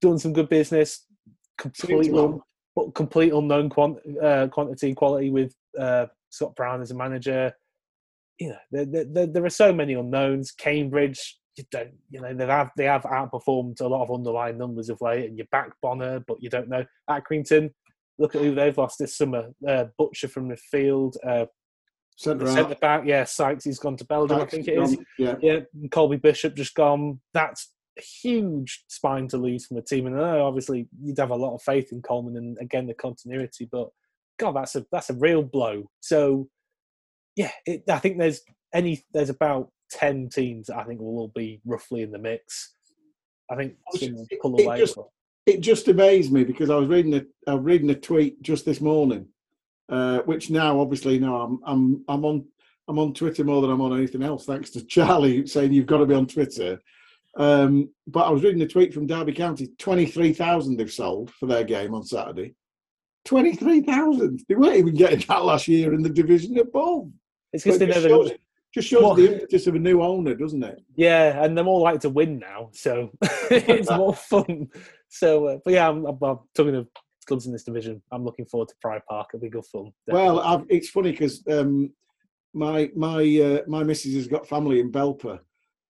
done 0.01 0.19
some 0.19 0.33
good 0.33 0.49
business. 0.49 1.05
Completely, 1.59 2.11
well. 2.11 2.45
but 2.75 2.95
complete 2.95 3.33
unknown 3.33 3.69
quant, 3.69 3.99
uh, 4.23 4.49
quantity 4.49 4.95
quality 4.95 5.31
with 5.31 5.55
uh, 5.79 6.07
Scott 6.31 6.55
Brown 6.57 6.81
as 6.81 6.91
a 6.91 6.95
manager. 6.97 7.53
You 8.39 8.51
know, 8.51 8.59
there, 8.71 9.05
there- 9.05 9.27
there, 9.27 9.45
are 9.45 9.51
so 9.51 9.73
many 9.73 9.95
unknowns. 9.95 10.53
Cambridge, 10.53 11.39
you 11.57 11.65
don't, 11.73 11.91
you 12.11 12.21
know, 12.21 12.33
they 12.33 12.47
have 12.47 12.71
they 12.77 12.85
have 12.85 13.03
outperformed 13.03 13.81
a 13.81 13.89
lot 13.89 14.03
of 14.05 14.15
underlying 14.15 14.59
numbers 14.59 14.89
of 14.89 15.01
late, 15.01 15.29
and 15.29 15.37
you 15.37 15.45
back 15.51 15.73
Bonner, 15.83 16.21
but 16.27 16.37
you 16.41 16.49
don't 16.49 16.69
know 16.69 16.85
Accrington. 17.11 17.71
Look 18.21 18.35
at 18.35 18.43
who 18.43 18.55
they've 18.55 18.77
lost 18.77 18.99
this 18.99 19.17
summer. 19.17 19.51
Uh, 19.67 19.87
Butcher 19.97 20.29
from 20.29 20.51
midfield, 20.51 21.15
uh, 21.27 21.47
Centre 22.19 22.49
centre 22.49 22.75
back. 22.75 23.03
Yeah, 23.07 23.23
Sykes. 23.25 23.65
He's 23.65 23.79
gone 23.79 23.97
to 23.97 24.05
Belgium. 24.05 24.41
I 24.41 24.47
think 24.47 24.67
it 24.67 24.79
is. 24.83 24.97
Yeah. 25.19 25.37
Yeah, 25.41 25.61
Colby 25.93 26.17
Bishop 26.17 26.57
just 26.57 26.75
gone. 26.75 27.21
That's 27.33 27.73
a 27.97 28.03
huge 28.03 28.85
spine 28.89 29.29
to 29.29 29.37
lose 29.39 29.67
from 29.67 29.77
a 29.77 29.83
team. 29.83 30.07
And 30.07 30.17
I 30.21 30.33
know 30.33 30.47
obviously 30.47 30.89
you'd 31.01 31.19
have 31.19 31.31
a 31.31 31.37
lot 31.37 31.55
of 31.55 31.63
faith 31.63 31.93
in 31.93 32.03
Coleman 32.03 32.37
and 32.37 32.59
again 32.61 32.87
the 32.89 32.95
continuity, 32.95 33.69
but 33.71 33.89
God, 34.39 34.57
that's 34.57 34.75
a 34.75 34.85
that's 34.91 35.11
a 35.11 35.15
real 35.15 35.43
blow. 35.45 35.89
So 36.01 36.49
yeah, 37.37 37.53
it, 37.67 37.85
I 37.89 37.99
think 38.01 38.19
there's 38.19 38.41
any 38.75 39.05
there's 39.15 39.31
about 39.31 39.71
ten 39.91 40.29
teams 40.29 40.67
that 40.67 40.77
I 40.77 40.85
think 40.85 41.01
will 41.01 41.19
all 41.19 41.33
be 41.35 41.61
roughly 41.65 42.03
in 42.03 42.11
the 42.11 42.19
mix. 42.19 42.75
I 43.49 43.55
think 43.55 43.75
will 43.95 44.59
It 44.59 44.65
just- 44.81 44.99
it 45.47 45.61
just 45.61 45.89
amazed 45.89 46.31
me 46.33 46.45
because 46.45 46.69
I 46.69 46.75
was 46.75 46.89
reading 46.89 47.15
a 47.15 47.23
I 47.51 47.55
was 47.55 47.65
reading 47.65 47.91
a 47.91 47.95
tweet 47.95 48.43
just 48.43 48.65
this 48.65 48.81
morning, 48.81 49.29
uh, 49.89 50.19
which 50.21 50.51
now 50.51 50.81
obviously 50.81 51.19
now 51.19 51.41
I'm 51.41 51.61
I'm 51.65 52.05
I'm 52.09 52.25
on 52.25 52.45
I'm 52.89 52.99
on 52.99 53.13
Twitter 53.13 53.45
more 53.45 53.61
than 53.61 53.71
I'm 53.71 53.81
on 53.81 53.97
anything 53.97 54.23
else 54.23 54.47
thanks 54.47 54.71
to 54.71 54.85
Charlie 54.87 55.47
saying 55.47 55.73
you've 55.73 55.87
got 55.87 55.99
to 55.99 56.07
be 56.07 56.15
on 56.15 56.27
Twitter. 56.27 56.81
Um, 57.37 57.91
but 58.07 58.27
I 58.27 58.31
was 58.31 58.43
reading 58.43 58.63
a 58.63 58.67
tweet 58.67 58.93
from 58.93 59.07
Derby 59.07 59.33
County: 59.33 59.69
twenty-three 59.79 60.33
thousand 60.33 60.77
they've 60.77 60.91
sold 60.91 61.31
for 61.31 61.47
their 61.47 61.65
game 61.65 61.95
on 61.95 62.05
Saturday. 62.05 62.55
Twenty-three 63.25 63.83
thousand. 63.83 64.43
They 64.49 64.55
weren't 64.55 64.77
even 64.77 64.95
getting 64.95 65.21
that 65.29 65.45
last 65.45 65.69
year 65.69 65.93
in 65.95 66.03
the 66.03 66.09
division 66.09 66.59
above. 66.59 67.11
It's 67.53 67.65
because 67.65 67.79
But 67.79 67.87
they 67.87 67.93
just 67.93 68.07
never. 68.07 68.09
shows, 68.09 68.33
just 68.75 68.89
shows 68.89 69.17
the 69.17 69.33
impetus 69.35 69.67
of 69.67 69.75
a 69.75 69.79
new 69.79 70.03
owner, 70.03 70.35
doesn't 70.35 70.63
it? 70.65 70.83
Yeah, 70.97 71.43
and 71.45 71.57
they're 71.57 71.65
more 71.65 71.81
like 71.81 72.01
to 72.01 72.11
win 72.11 72.39
now, 72.39 72.71
so 72.73 73.11
it's 73.51 73.91
more 73.97 74.15
fun. 74.15 74.69
So, 75.09 75.47
uh, 75.47 75.59
but 75.65 75.75
yeah, 75.75 75.89
I'm, 75.89 76.05
I'm, 76.07 76.19
I'm 76.23 76.39
talking 76.55 76.75
of 76.75 76.89
clubs 77.29 77.47
in 77.47 77.53
this 77.53 77.63
division. 77.63 78.03
I'm 78.11 78.25
looking 78.25 78.47
forward 78.47 78.69
to 78.69 78.75
Pride 78.81 79.03
Park. 79.09 79.29
It'll 79.33 79.43
be 79.43 79.51
good 79.51 79.67
fun. 79.67 79.93
Well, 80.09 80.41
I've, 80.41 80.65
it's 80.69 80.89
funny 80.89 81.13
because 81.13 81.47
um, 81.49 81.93
my 82.55 82.91
my 82.97 83.21
uh, 83.39 83.61
my 83.69 83.85
missus 83.85 84.15
has 84.15 84.27
got 84.27 84.49
family 84.49 84.81
in 84.81 84.91
Belper, 84.91 85.39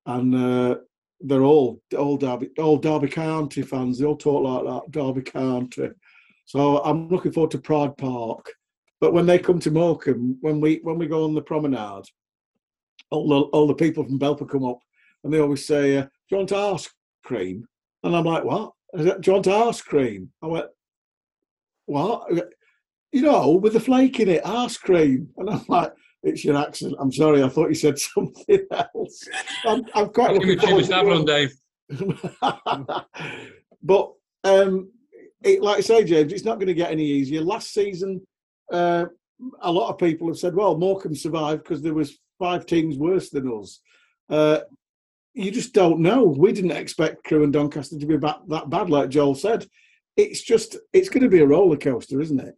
and 0.07 0.35
uh, 0.35 0.77
they're 1.21 1.45
all 1.45 1.81
all 1.97 2.17
Derby 2.17 2.51
all 2.59 2.77
Derby 2.77 3.09
County 3.09 3.63
fans. 3.63 3.99
They 3.99 4.05
all 4.05 4.17
talk 4.17 4.45
like 4.45 4.65
that, 4.65 4.91
Derby 4.91 5.23
County. 5.23 5.91
So 6.45 6.83
I'm 6.83 7.09
looking 7.09 7.33
forward 7.33 7.53
to 7.53 7.59
Pride 7.59 7.97
Park. 7.97 8.51
But 9.01 9.13
when 9.13 9.27
they 9.27 9.39
come 9.39 9.61
to 9.61 9.71
Morecambe, 9.71 10.39
when 10.41 10.61
we 10.61 10.81
when 10.83 10.99
we 10.99 11.07
go 11.07 11.25
on 11.25 11.35
the 11.35 11.43
promenade, 11.43 12.05
all 13.11 13.29
the 13.29 13.41
all 13.57 13.67
the 13.67 13.75
people 13.75 14.05
from 14.05 14.19
Belper 14.19 14.49
come 14.49 14.65
up, 14.65 14.81
and 15.23 15.33
they 15.33 15.39
always 15.39 15.67
say, 15.67 15.99
uh, 15.99 16.03
"Do 16.03 16.09
you 16.31 16.37
want 16.39 16.53
ice 16.53 16.89
cream?" 17.25 17.65
And 18.03 18.17
I'm 18.17 18.25
like, 18.25 18.45
"What? 18.45 18.73
I 18.97 19.05
said, 19.05 19.21
Do 19.21 19.31
you 19.31 19.35
want 19.35 19.47
ice 19.47 19.83
cream?" 19.83 20.33
I 20.43 20.47
went, 20.47 20.67
"What?" 21.89 22.53
you 23.13 23.23
know, 23.23 23.53
with 23.53 23.73
the 23.73 23.81
flake 23.81 24.21
in 24.21 24.29
it, 24.29 24.45
ice 24.45 24.77
cream. 24.77 25.29
And 25.37 25.51
I'm 25.51 25.65
like, 25.69 25.93
it's 26.23 26.45
your 26.45 26.57
accent. 26.57 26.95
I'm 26.99 27.13
sorry, 27.13 27.43
I 27.43 27.49
thought 27.49 27.69
you 27.69 27.75
said 27.75 27.99
something 28.15 28.61
else. 28.71 29.29
I'm, 29.65 29.85
I'm 29.95 30.09
quite 30.11 30.35
looking 30.35 30.59
forward 30.59 30.85
to 30.85 30.91
Savlon, 30.91 31.27
Dave. 31.27 31.55
but 33.83 34.13
um, 34.45 34.91
it, 35.43 35.63
like 35.63 35.79
I 35.79 35.81
say, 35.81 36.05
James, 36.05 36.33
it's 36.33 36.45
not 36.45 36.57
going 36.57 36.67
to 36.67 36.75
get 36.75 36.91
any 36.91 37.05
easier. 37.05 37.41
Last 37.41 37.73
season, 37.73 38.21
uh, 38.73 39.07
a 39.63 39.73
lot 39.73 39.91
of 39.91 39.99
people 39.99 40.29
have 40.29 40.39
said, 40.39 40.55
well, 40.55 40.77
Morecambe 40.77 41.15
survived 41.15 41.63
because 41.63 41.83
there 41.83 41.95
was 41.95 42.19
five 42.39 42.67
teams 42.67 42.99
worse 42.99 43.31
than 43.31 43.51
us. 43.51 43.81
Uh, 44.29 44.61
you 45.35 45.51
just 45.51 45.73
don't 45.73 46.01
know. 46.01 46.25
We 46.25 46.53
didn't 46.53 46.73
expect 46.73 47.25
Crewe 47.25 47.45
and 47.45 47.53
Doncaster 47.53 47.99
to 47.99 48.07
be 48.07 48.17
ba- 48.17 48.41
that 48.49 48.69
bad, 48.69 48.91
like 48.91 49.09
Joel 49.09 49.37
said. 49.37 49.67
It's 50.19 50.43
just, 50.43 50.77
it's 50.93 51.09
going 51.09 51.23
to 51.23 51.31
be 51.31 51.41
a 51.41 51.47
roller 51.47 51.79
coaster, 51.79 52.21
isn't 52.21 52.41
it? 52.41 52.55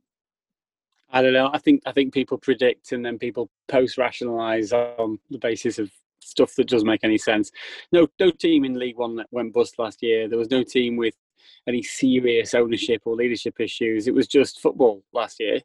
I 1.12 1.23
don't 1.23 1.33
know. 1.33 1.51
I 1.53 1.59
think 1.59 1.83
I 1.87 1.92
think 1.92 2.14
people 2.14 2.38
predict 2.38 2.92
and 2.92 3.05
then 3.05 3.18
people 3.18 3.51
post 3.68 3.99
rationalise 3.99 4.73
on 4.73 5.18
the 5.29 5.38
basis 5.38 5.79
of 5.79 5.90
stuff 6.20 6.55
that 6.55 6.68
doesn't 6.68 6.87
make 6.87 7.05
any 7.05 7.18
sense. 7.18 7.51
No, 7.92 8.07
no 8.20 8.31
team 8.31 8.64
in 8.64 8.79
League 8.79 8.96
One 8.96 9.16
that 9.16 9.27
went 9.31 9.53
bust 9.53 9.79
last 9.79 10.03
year. 10.03 10.29
There 10.29 10.38
was 10.38 10.51
no 10.51 10.62
team 10.62 10.96
with 10.96 11.14
any 11.66 11.83
serious 11.83 12.55
ownership 12.55 13.03
or 13.05 13.16
leadership 13.16 13.61
issues. 13.61 14.07
It 14.07 14.14
was 14.14 14.29
just 14.29 14.61
football 14.61 15.03
last 15.12 15.40
year, 15.40 15.61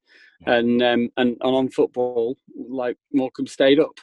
and 0.47 0.81
um, 0.81 1.09
and, 1.17 1.37
and 1.39 1.55
on 1.55 1.69
football, 1.69 2.37
like 2.55 2.97
Morecambe 3.13 3.47
stayed 3.47 3.79
up. 3.79 3.99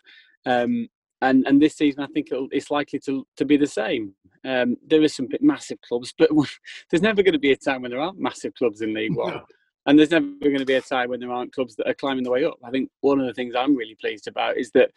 Um, 0.46 0.88
and 1.22 1.46
and 1.46 1.62
this 1.62 1.76
season, 1.76 2.02
I 2.02 2.08
think 2.08 2.28
it'll, 2.30 2.48
it's 2.50 2.70
likely 2.70 2.98
to 3.00 3.26
to 3.36 3.44
be 3.44 3.56
the 3.56 3.66
same. 3.66 4.14
Um, 4.44 4.76
are 4.92 5.08
some 5.08 5.28
massive 5.40 5.80
clubs, 5.82 6.12
but 6.18 6.28
there's 6.90 7.02
never 7.02 7.22
going 7.22 7.32
to 7.32 7.38
be 7.38 7.52
a 7.52 7.56
time 7.56 7.82
when 7.82 7.92
there 7.92 8.00
aren't 8.00 8.18
massive 8.18 8.54
clubs 8.54 8.80
in 8.80 8.92
League 8.92 9.14
One. 9.14 9.40
And 9.86 9.98
there's 9.98 10.10
never 10.10 10.26
going 10.40 10.58
to 10.58 10.64
be 10.64 10.74
a 10.74 10.82
time 10.82 11.10
when 11.10 11.20
there 11.20 11.30
aren't 11.30 11.52
clubs 11.52 11.74
that 11.76 11.88
are 11.88 11.94
climbing 11.94 12.22
the 12.22 12.30
way 12.30 12.44
up. 12.44 12.54
I 12.62 12.70
think 12.70 12.90
one 13.00 13.20
of 13.20 13.26
the 13.26 13.34
things 13.34 13.54
I'm 13.56 13.76
really 13.76 13.96
pleased 14.00 14.28
about 14.28 14.56
is 14.56 14.70
that 14.72 14.90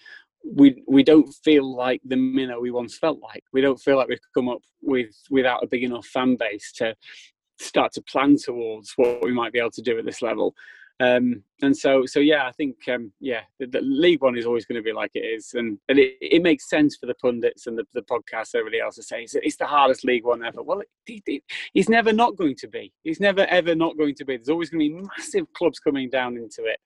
we 0.43 0.83
we 0.87 1.03
don't 1.03 1.31
feel 1.43 1.75
like 1.75 2.01
the 2.05 2.15
minnow 2.15 2.59
we 2.59 2.71
once 2.71 2.97
felt 2.97 3.19
like. 3.21 3.43
We 3.53 3.61
don't 3.61 3.79
feel 3.79 3.97
like 3.97 4.07
we've 4.07 4.19
come 4.33 4.49
up 4.49 4.61
with 4.81 5.15
without 5.29 5.63
a 5.63 5.67
big 5.67 5.83
enough 5.83 6.05
fan 6.05 6.35
base 6.35 6.71
to 6.73 6.95
start 7.59 7.93
to 7.93 8.01
plan 8.01 8.35
towards 8.37 8.93
what 8.95 9.23
we 9.23 9.31
might 9.31 9.53
be 9.53 9.59
able 9.59 9.71
to 9.71 9.81
do 9.81 9.97
at 9.97 10.05
this 10.05 10.21
level. 10.21 10.53
Um, 11.01 11.43
and 11.61 11.75
so, 11.75 12.05
so 12.05 12.21
yeah, 12.21 12.47
I 12.47 12.53
think 12.53 12.77
um, 12.87 13.11
yeah, 13.19 13.41
the, 13.59 13.67
the 13.67 13.81
League 13.81 14.21
One 14.21 14.37
is 14.37 14.45
always 14.45 14.65
going 14.65 14.77
to 14.81 14.83
be 14.83 14.93
like 14.93 15.11
it 15.13 15.25
is, 15.25 15.53
and, 15.53 15.77
and 15.89 15.99
it, 15.99 16.13
it 16.21 16.41
makes 16.41 16.69
sense 16.69 16.95
for 16.95 17.05
the 17.05 17.15
pundits 17.15 17.67
and 17.67 17.77
the, 17.77 17.85
the 17.93 18.01
podcasts, 18.03 18.55
everybody 18.55 18.79
else 18.79 18.95
to 18.95 19.03
say 19.03 19.23
it's, 19.23 19.35
it's 19.35 19.57
the 19.57 19.65
hardest 19.65 20.05
League 20.05 20.23
One 20.23 20.43
ever. 20.43 20.63
Well, 20.63 20.79
it, 20.79 20.87
it, 21.07 21.23
it, 21.27 21.43
it's 21.73 21.89
never 21.89 22.13
not 22.13 22.37
going 22.37 22.55
to 22.55 22.67
be. 22.69 22.93
It's 23.03 23.19
never 23.19 23.41
ever 23.47 23.75
not 23.75 23.97
going 23.97 24.15
to 24.15 24.25
be. 24.25 24.37
There's 24.37 24.49
always 24.49 24.69
going 24.69 24.89
to 24.89 24.95
be 24.95 25.07
massive 25.17 25.51
clubs 25.53 25.79
coming 25.79 26.09
down 26.09 26.37
into 26.37 26.63
it, 26.63 26.79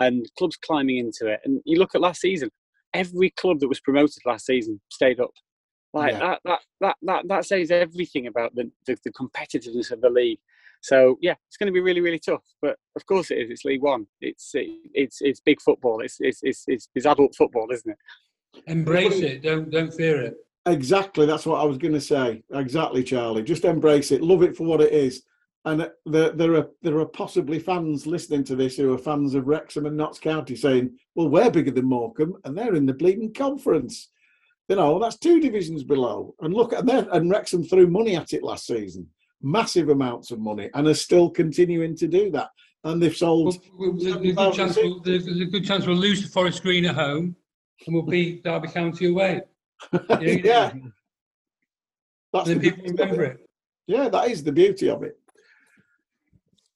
and 0.00 0.26
clubs 0.36 0.56
climbing 0.56 0.98
into 0.98 1.28
it. 1.28 1.40
And 1.44 1.60
you 1.64 1.78
look 1.78 1.94
at 1.94 2.00
last 2.00 2.20
season, 2.20 2.50
every 2.94 3.30
club 3.30 3.60
that 3.60 3.68
was 3.68 3.80
promoted 3.80 4.22
last 4.26 4.46
season 4.46 4.80
stayed 4.90 5.20
up. 5.20 5.30
Like 5.94 6.14
Yeah. 6.14 6.18
that, 6.18 6.40
that, 6.44 6.60
that, 6.80 6.96
that, 7.02 7.28
that 7.28 7.44
says 7.44 7.70
everything 7.70 8.26
about 8.26 8.54
the, 8.54 8.70
the, 8.86 8.96
the 9.04 9.12
competitiveness 9.12 9.92
of 9.92 10.00
the 10.00 10.10
league. 10.10 10.38
So 10.82 11.16
yeah, 11.20 11.34
it's 11.48 11.56
going 11.56 11.68
to 11.68 11.72
be 11.72 11.80
really, 11.80 12.00
really 12.00 12.18
tough. 12.18 12.44
But 12.60 12.76
of 12.96 13.06
course 13.06 13.30
it 13.30 13.38
is. 13.38 13.50
It's 13.50 13.64
League 13.64 13.82
One. 13.82 14.06
It's 14.20 14.50
it, 14.54 14.68
it's 14.92 15.18
it's 15.20 15.40
big 15.40 15.60
football. 15.60 16.00
It's 16.00 16.16
it's 16.20 16.40
it's 16.42 16.64
it's, 16.66 16.88
it's 16.94 17.06
adult 17.06 17.34
football, 17.36 17.68
isn't 17.72 17.90
it? 17.90 18.62
Embrace 18.66 19.20
it. 19.20 19.42
Don't 19.42 19.70
don't 19.70 19.94
fear 19.94 20.20
it. 20.20 20.36
Exactly, 20.66 21.26
that's 21.26 21.46
what 21.46 21.60
I 21.60 21.64
was 21.64 21.78
going 21.78 21.94
to 21.94 22.00
say. 22.00 22.42
Exactly, 22.52 23.02
Charlie. 23.02 23.42
Just 23.42 23.64
embrace 23.64 24.12
it, 24.12 24.22
love 24.22 24.42
it 24.42 24.56
for 24.56 24.64
what 24.64 24.80
it 24.80 24.92
is. 24.92 25.24
And 25.64 25.88
there, 26.06 26.30
there 26.30 26.54
are 26.56 26.68
there 26.82 26.98
are 26.98 27.06
possibly 27.06 27.60
fans 27.60 28.06
listening 28.06 28.42
to 28.44 28.56
this 28.56 28.76
who 28.76 28.92
are 28.92 28.98
fans 28.98 29.34
of 29.34 29.46
Wrexham 29.46 29.86
and 29.86 29.96
Notts 29.96 30.18
County 30.18 30.56
saying, 30.56 30.96
"Well, 31.14 31.28
we're 31.28 31.50
bigger 31.50 31.70
than 31.70 31.86
Morecambe, 31.86 32.34
and 32.44 32.58
they're 32.58 32.74
in 32.74 32.86
the 32.86 32.94
bleeding 32.94 33.32
conference." 33.32 34.08
You 34.68 34.76
know, 34.76 34.98
that's 34.98 35.18
two 35.18 35.40
divisions 35.40 35.84
below. 35.84 36.34
And 36.40 36.54
look 36.54 36.72
at 36.72 36.86
that. 36.86 37.08
And 37.12 37.30
Wrexham 37.30 37.62
threw 37.62 37.86
money 37.86 38.16
at 38.16 38.32
it 38.32 38.42
last 38.42 38.66
season, 38.66 39.08
massive 39.42 39.88
amounts 39.88 40.30
of 40.30 40.38
money, 40.38 40.70
and 40.74 40.86
are 40.86 40.94
still 40.94 41.30
continuing 41.30 41.96
to 41.96 42.08
do 42.08 42.30
that. 42.30 42.50
And 42.84 43.00
they've 43.00 43.16
sold. 43.16 43.58
Well, 43.78 43.92
there's, 43.92 44.16
a 44.16 44.18
good 44.18 44.54
chance 44.54 44.76
we'll, 44.76 45.00
there's 45.00 45.26
a 45.26 45.44
good 45.44 45.64
chance 45.64 45.86
we'll 45.86 45.96
lose 45.96 46.22
to 46.22 46.28
Forest 46.28 46.62
Green 46.62 46.84
at 46.84 46.94
home, 46.94 47.36
and 47.86 47.94
we'll 47.94 48.04
beat 48.04 48.42
Derby 48.44 48.68
County 48.68 49.08
away. 49.08 49.42
You 49.92 50.00
know, 50.08 50.20
yeah, 50.20 50.72
that's 52.32 52.48
And 52.48 52.60
the 52.60 52.70
people 52.70 52.84
remember 52.84 53.24
it. 53.24 53.40
it. 53.40 53.48
Yeah, 53.86 54.08
that 54.08 54.30
is 54.30 54.44
the 54.44 54.52
beauty 54.52 54.88
of 54.88 55.02
it. 55.02 55.18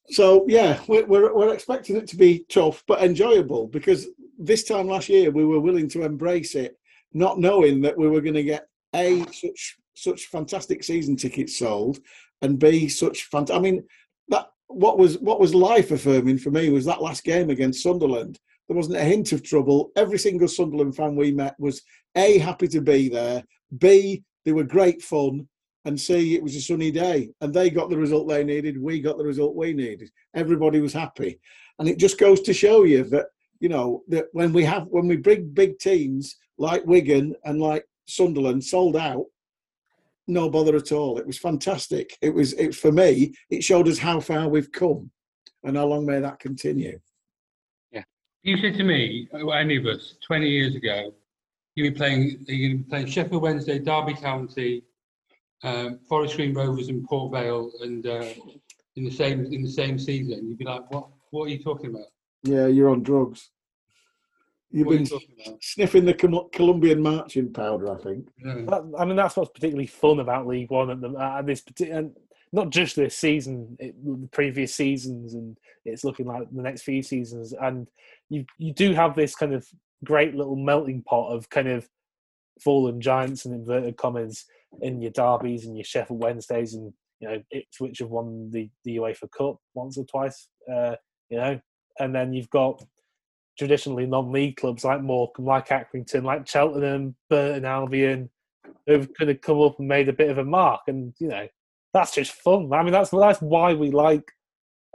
So 0.09 0.45
yeah, 0.47 0.79
we're, 0.87 1.05
we're 1.05 1.33
we're 1.33 1.53
expecting 1.53 1.97
it 1.97 2.07
to 2.07 2.15
be 2.17 2.45
tough 2.49 2.83
but 2.87 3.01
enjoyable 3.01 3.67
because 3.67 4.07
this 4.37 4.63
time 4.63 4.87
last 4.87 5.09
year 5.09 5.31
we 5.31 5.45
were 5.45 5.59
willing 5.59 5.89
to 5.89 6.03
embrace 6.03 6.55
it, 6.55 6.77
not 7.13 7.39
knowing 7.39 7.81
that 7.81 7.97
we 7.97 8.07
were 8.07 8.21
going 8.21 8.35
to 8.35 8.43
get 8.43 8.67
a 8.95 9.25
such 9.31 9.77
such 9.95 10.27
fantastic 10.27 10.83
season 10.83 11.15
tickets 11.15 11.57
sold, 11.57 11.99
and 12.41 12.59
be 12.59 12.87
such 12.87 13.29
fant. 13.31 13.53
I 13.53 13.59
mean, 13.59 13.83
that 14.29 14.47
what 14.67 14.97
was 14.97 15.17
what 15.19 15.39
was 15.39 15.55
life 15.55 15.91
affirming 15.91 16.37
for 16.37 16.51
me 16.51 16.69
was 16.69 16.85
that 16.85 17.01
last 17.01 17.23
game 17.23 17.49
against 17.49 17.83
Sunderland. 17.83 18.39
There 18.67 18.75
wasn't 18.75 18.97
a 18.97 19.03
hint 19.03 19.31
of 19.31 19.43
trouble. 19.43 19.91
Every 19.95 20.19
single 20.19 20.47
Sunderland 20.47 20.95
fan 20.95 21.15
we 21.15 21.31
met 21.31 21.55
was 21.57 21.81
a 22.15 22.37
happy 22.37 22.67
to 22.69 22.81
be 22.81 23.07
there. 23.09 23.43
B 23.77 24.23
they 24.47 24.53
were 24.53 24.63
great 24.63 25.01
fun 25.01 25.45
and 25.83 25.99
see 25.99 26.33
it 26.33 26.41
was 26.41 26.55
a 26.55 26.61
sunny 26.61 26.89
day 26.89 27.29
and 27.41 27.53
they 27.53 27.69
got 27.69 27.89
the 27.89 27.97
result 27.97 28.29
they 28.29 28.45
needed 28.45 28.81
we 28.81 29.01
got 29.01 29.17
the 29.17 29.23
result 29.23 29.55
we 29.55 29.73
needed 29.73 30.09
everybody 30.35 30.79
was 30.79 30.93
happy 30.93 31.37
and 31.79 31.89
it 31.89 31.97
just 31.97 32.17
goes 32.17 32.39
to 32.39 32.53
show 32.53 32.83
you 32.83 33.03
that 33.03 33.25
you 33.59 33.67
know 33.67 34.03
that 34.07 34.27
when 34.31 34.53
we 34.53 34.63
have 34.63 34.87
when 34.87 35.05
we 35.05 35.17
bring 35.17 35.49
big 35.49 35.77
teams 35.79 36.37
like 36.57 36.85
wigan 36.85 37.35
and 37.43 37.59
like 37.59 37.85
sunderland 38.07 38.63
sold 38.63 38.95
out 38.95 39.25
no 40.27 40.49
bother 40.49 40.75
at 40.75 40.91
all 40.91 41.17
it 41.17 41.25
was 41.25 41.37
fantastic 41.37 42.17
it 42.21 42.33
was 42.33 42.53
it 42.53 42.75
for 42.75 42.91
me 42.91 43.33
it 43.49 43.63
showed 43.63 43.87
us 43.87 43.97
how 43.97 44.19
far 44.19 44.47
we've 44.47 44.71
come 44.71 45.09
and 45.63 45.77
how 45.77 45.85
long 45.85 46.05
may 46.05 46.19
that 46.19 46.39
continue 46.39 46.99
Yeah, 47.91 48.03
You 48.43 48.57
said 48.57 48.75
to 48.75 48.83
me, 48.83 49.27
or 49.31 49.55
any 49.55 49.77
of 49.77 49.85
us, 49.85 50.15
20 50.25 50.47
years 50.47 50.75
ago, 50.75 51.13
you'd 51.75 51.93
be 51.93 51.97
playing, 51.97 52.45
you're 52.47 52.69
going 52.69 52.77
to 52.79 52.83
be 52.83 52.89
playing 52.89 53.07
Sheffield 53.07 53.41
Wednesday, 53.41 53.79
Derby 53.79 54.13
County, 54.13 54.83
um, 55.63 55.99
Forest 56.07 56.35
Green 56.35 56.53
Rovers, 56.53 56.89
and 56.89 57.03
Port 57.05 57.31
Vale, 57.33 57.71
and 57.81 58.05
uh, 58.05 58.33
in 58.95 59.03
the 59.03 59.11
same 59.11 59.45
in 59.45 59.61
the 59.63 59.69
same 59.69 59.97
season. 59.97 60.47
You'd 60.47 60.57
be 60.57 60.65
like, 60.65 60.89
what? 60.91 61.09
What 61.31 61.45
are 61.45 61.49
you 61.49 61.59
talking 61.63 61.89
about? 61.89 62.07
yeah 62.43 62.67
you're 62.67 62.89
on 62.89 63.03
drugs 63.03 63.49
you've 64.71 64.87
What 64.87 64.93
been 64.93 65.01
you 65.03 65.07
talking 65.07 65.35
about? 65.45 65.63
sniffing 65.63 66.05
the 66.05 66.13
Com- 66.13 66.49
colombian 66.51 67.01
marching 67.01 67.51
powder 67.53 67.91
i 67.91 67.97
think 68.01 68.27
Yeah. 68.43 68.55
That, 68.67 68.83
I 68.99 69.05
mean, 69.05 69.15
that's 69.15 69.35
what's 69.37 69.51
particularly 69.51 69.87
fun 69.87 70.19
about 70.19 70.47
League 70.47 70.71
One 70.71 70.89
at 70.89 71.01
the 71.01 71.09
at 71.19 71.45
this 71.45 71.61
particular, 71.61 72.09
not 72.53 72.69
just 72.69 72.95
this 72.95 73.15
season, 73.17 73.75
it, 73.79 73.93
the 74.05 74.27
previous 74.31 74.73
seasons, 74.73 75.33
and 75.33 75.57
it's 75.85 76.03
looking 76.05 76.25
like 76.27 76.47
the 76.51 76.61
next 76.61 76.83
few 76.83 77.01
seasons. 77.01 77.53
And 77.53 77.87
you 78.29 78.45
you 78.57 78.73
do 78.73 78.93
have 78.93 79.15
this 79.15 79.35
kind 79.35 79.53
of 79.53 79.67
great 80.03 80.35
little 80.35 80.55
melting 80.55 81.01
pot 81.03 81.33
of 81.33 81.49
kind 81.49 81.67
of 81.67 81.89
fallen 82.63 82.99
giants 83.01 83.45
and 83.45 83.53
inverted 83.55 83.97
commas 83.97 84.45
in 84.81 85.01
your 85.01 85.11
derbies 85.11 85.65
and 85.65 85.75
your 85.77 85.83
Sheffield 85.83 86.21
Wednesdays 86.23 86.73
and 86.73 86.93
you 87.19 87.27
know 87.29 87.41
Ipswich 87.51 87.99
have 87.99 88.09
won 88.09 88.49
the 88.51 88.69
the 88.83 88.97
UEFA 88.97 89.29
Cup 89.37 89.57
once 89.73 89.97
or 89.97 90.05
twice, 90.05 90.47
uh, 90.73 90.95
you 91.29 91.37
know, 91.37 91.59
and 91.99 92.13
then 92.15 92.33
you've 92.33 92.49
got 92.49 92.81
traditionally 93.57 94.05
non-league 94.05 94.57
clubs 94.57 94.83
like 94.83 95.01
Morecambe, 95.01 95.45
like 95.45 95.69
Accrington, 95.69 96.23
like 96.23 96.47
Cheltenham, 96.47 97.15
Burton 97.29 97.65
Albion, 97.65 98.29
who've 98.85 99.09
kind 99.17 99.31
of 99.31 99.41
come 99.41 99.61
up 99.61 99.79
and 99.79 99.87
made 99.87 100.09
a 100.09 100.13
bit 100.13 100.29
of 100.29 100.37
a 100.37 100.45
mark, 100.45 100.81
and 100.87 101.13
you 101.19 101.27
know 101.27 101.47
that's 101.93 102.13
just 102.13 102.31
fun. 102.31 102.71
I 102.73 102.83
mean, 102.83 102.93
that's 102.93 103.09
that's 103.09 103.41
why 103.41 103.73
we 103.73 103.91
like 103.91 104.23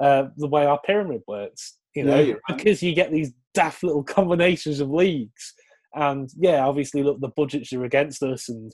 uh, 0.01 0.25
the 0.37 0.49
way 0.49 0.67
our 0.67 0.81
pyramid 0.81 1.23
works. 1.27 1.79
You 1.95 2.05
know, 2.05 2.19
Yeah, 2.19 2.33
right. 2.33 2.59
because 2.59 2.83
you 2.83 2.95
get 2.95 3.13
these 3.13 3.33
daft 3.55 3.83
little 3.83 4.03
combinations 4.19 4.81
of 4.81 4.91
leagues, 4.91 5.55
and 5.95 6.29
yeah, 6.39 6.67
obviously, 6.67 7.03
look, 7.03 7.21
the 7.21 7.29
budgets 7.29 7.73
are 7.73 7.85
against 7.85 8.23
us, 8.23 8.49
and 8.49 8.73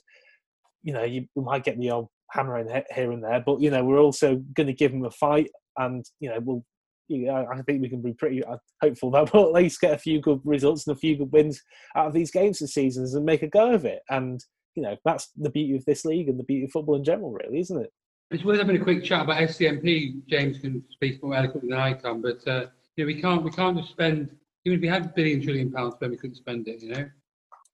you 0.83 0.93
know, 0.93 1.03
you 1.03 1.27
might 1.35 1.63
get 1.63 1.77
the 1.79 1.91
old 1.91 2.07
hammer 2.31 2.59
in 2.59 2.83
here 2.93 3.11
and 3.11 3.23
there, 3.23 3.43
but 3.45 3.59
you 3.59 3.69
know, 3.69 3.83
we're 3.83 3.99
also 3.99 4.35
going 4.53 4.67
to 4.67 4.73
give 4.73 4.91
them 4.91 5.05
a 5.05 5.11
fight, 5.11 5.49
and 5.77 6.05
you 6.19 6.29
know, 6.29 6.39
we'll. 6.41 6.65
I 7.11 7.61
think 7.63 7.81
we 7.81 7.89
can 7.89 8.01
be 8.01 8.13
pretty 8.13 8.43
uh, 8.43 8.57
hopeful 8.81 9.11
that 9.11 9.33
we'll 9.33 9.47
at 9.47 9.61
least 9.63 9.81
get 9.81 9.93
a 9.93 9.97
few 9.97 10.21
good 10.21 10.41
results 10.43 10.87
and 10.87 10.95
a 10.95 10.99
few 10.99 11.17
good 11.17 11.31
wins 11.31 11.61
out 11.95 12.07
of 12.07 12.13
these 12.13 12.31
games 12.31 12.59
this 12.59 12.73
seasons 12.73 13.15
and 13.15 13.25
make 13.25 13.43
a 13.43 13.47
go 13.47 13.71
of 13.71 13.85
it. 13.85 14.01
And 14.09 14.43
you 14.75 14.83
know, 14.83 14.95
that's 15.03 15.29
the 15.35 15.49
beauty 15.49 15.75
of 15.75 15.85
this 15.85 16.05
league 16.05 16.29
and 16.29 16.39
the 16.39 16.43
beauty 16.43 16.65
of 16.65 16.71
football 16.71 16.95
in 16.95 17.03
general, 17.03 17.31
really, 17.31 17.59
isn't 17.59 17.81
it? 17.81 17.91
It's 18.31 18.43
worth 18.43 18.59
having 18.59 18.79
a 18.79 18.83
quick 18.83 19.03
chat 19.03 19.23
about 19.23 19.41
SCMP. 19.41 20.21
James 20.29 20.59
can 20.59 20.83
speak 20.91 21.21
more 21.23 21.35
eloquently 21.35 21.71
than 21.71 21.79
I 21.79 21.93
can, 21.93 22.21
but 22.21 22.47
uh, 22.47 22.67
you 22.95 23.03
know, 23.03 23.07
we 23.07 23.19
can't 23.21 23.43
we 23.43 23.51
can't 23.51 23.77
just 23.77 23.89
spend 23.89 24.29
even 24.65 24.77
if 24.77 24.81
we 24.81 24.87
had 24.87 25.05
a 25.05 25.13
billion 25.15 25.41
trillion 25.41 25.71
pounds 25.71 25.95
spend, 25.95 26.11
we 26.11 26.17
couldn't 26.17 26.35
spend 26.35 26.67
it. 26.67 26.81
You 26.81 26.89
know, 26.89 27.09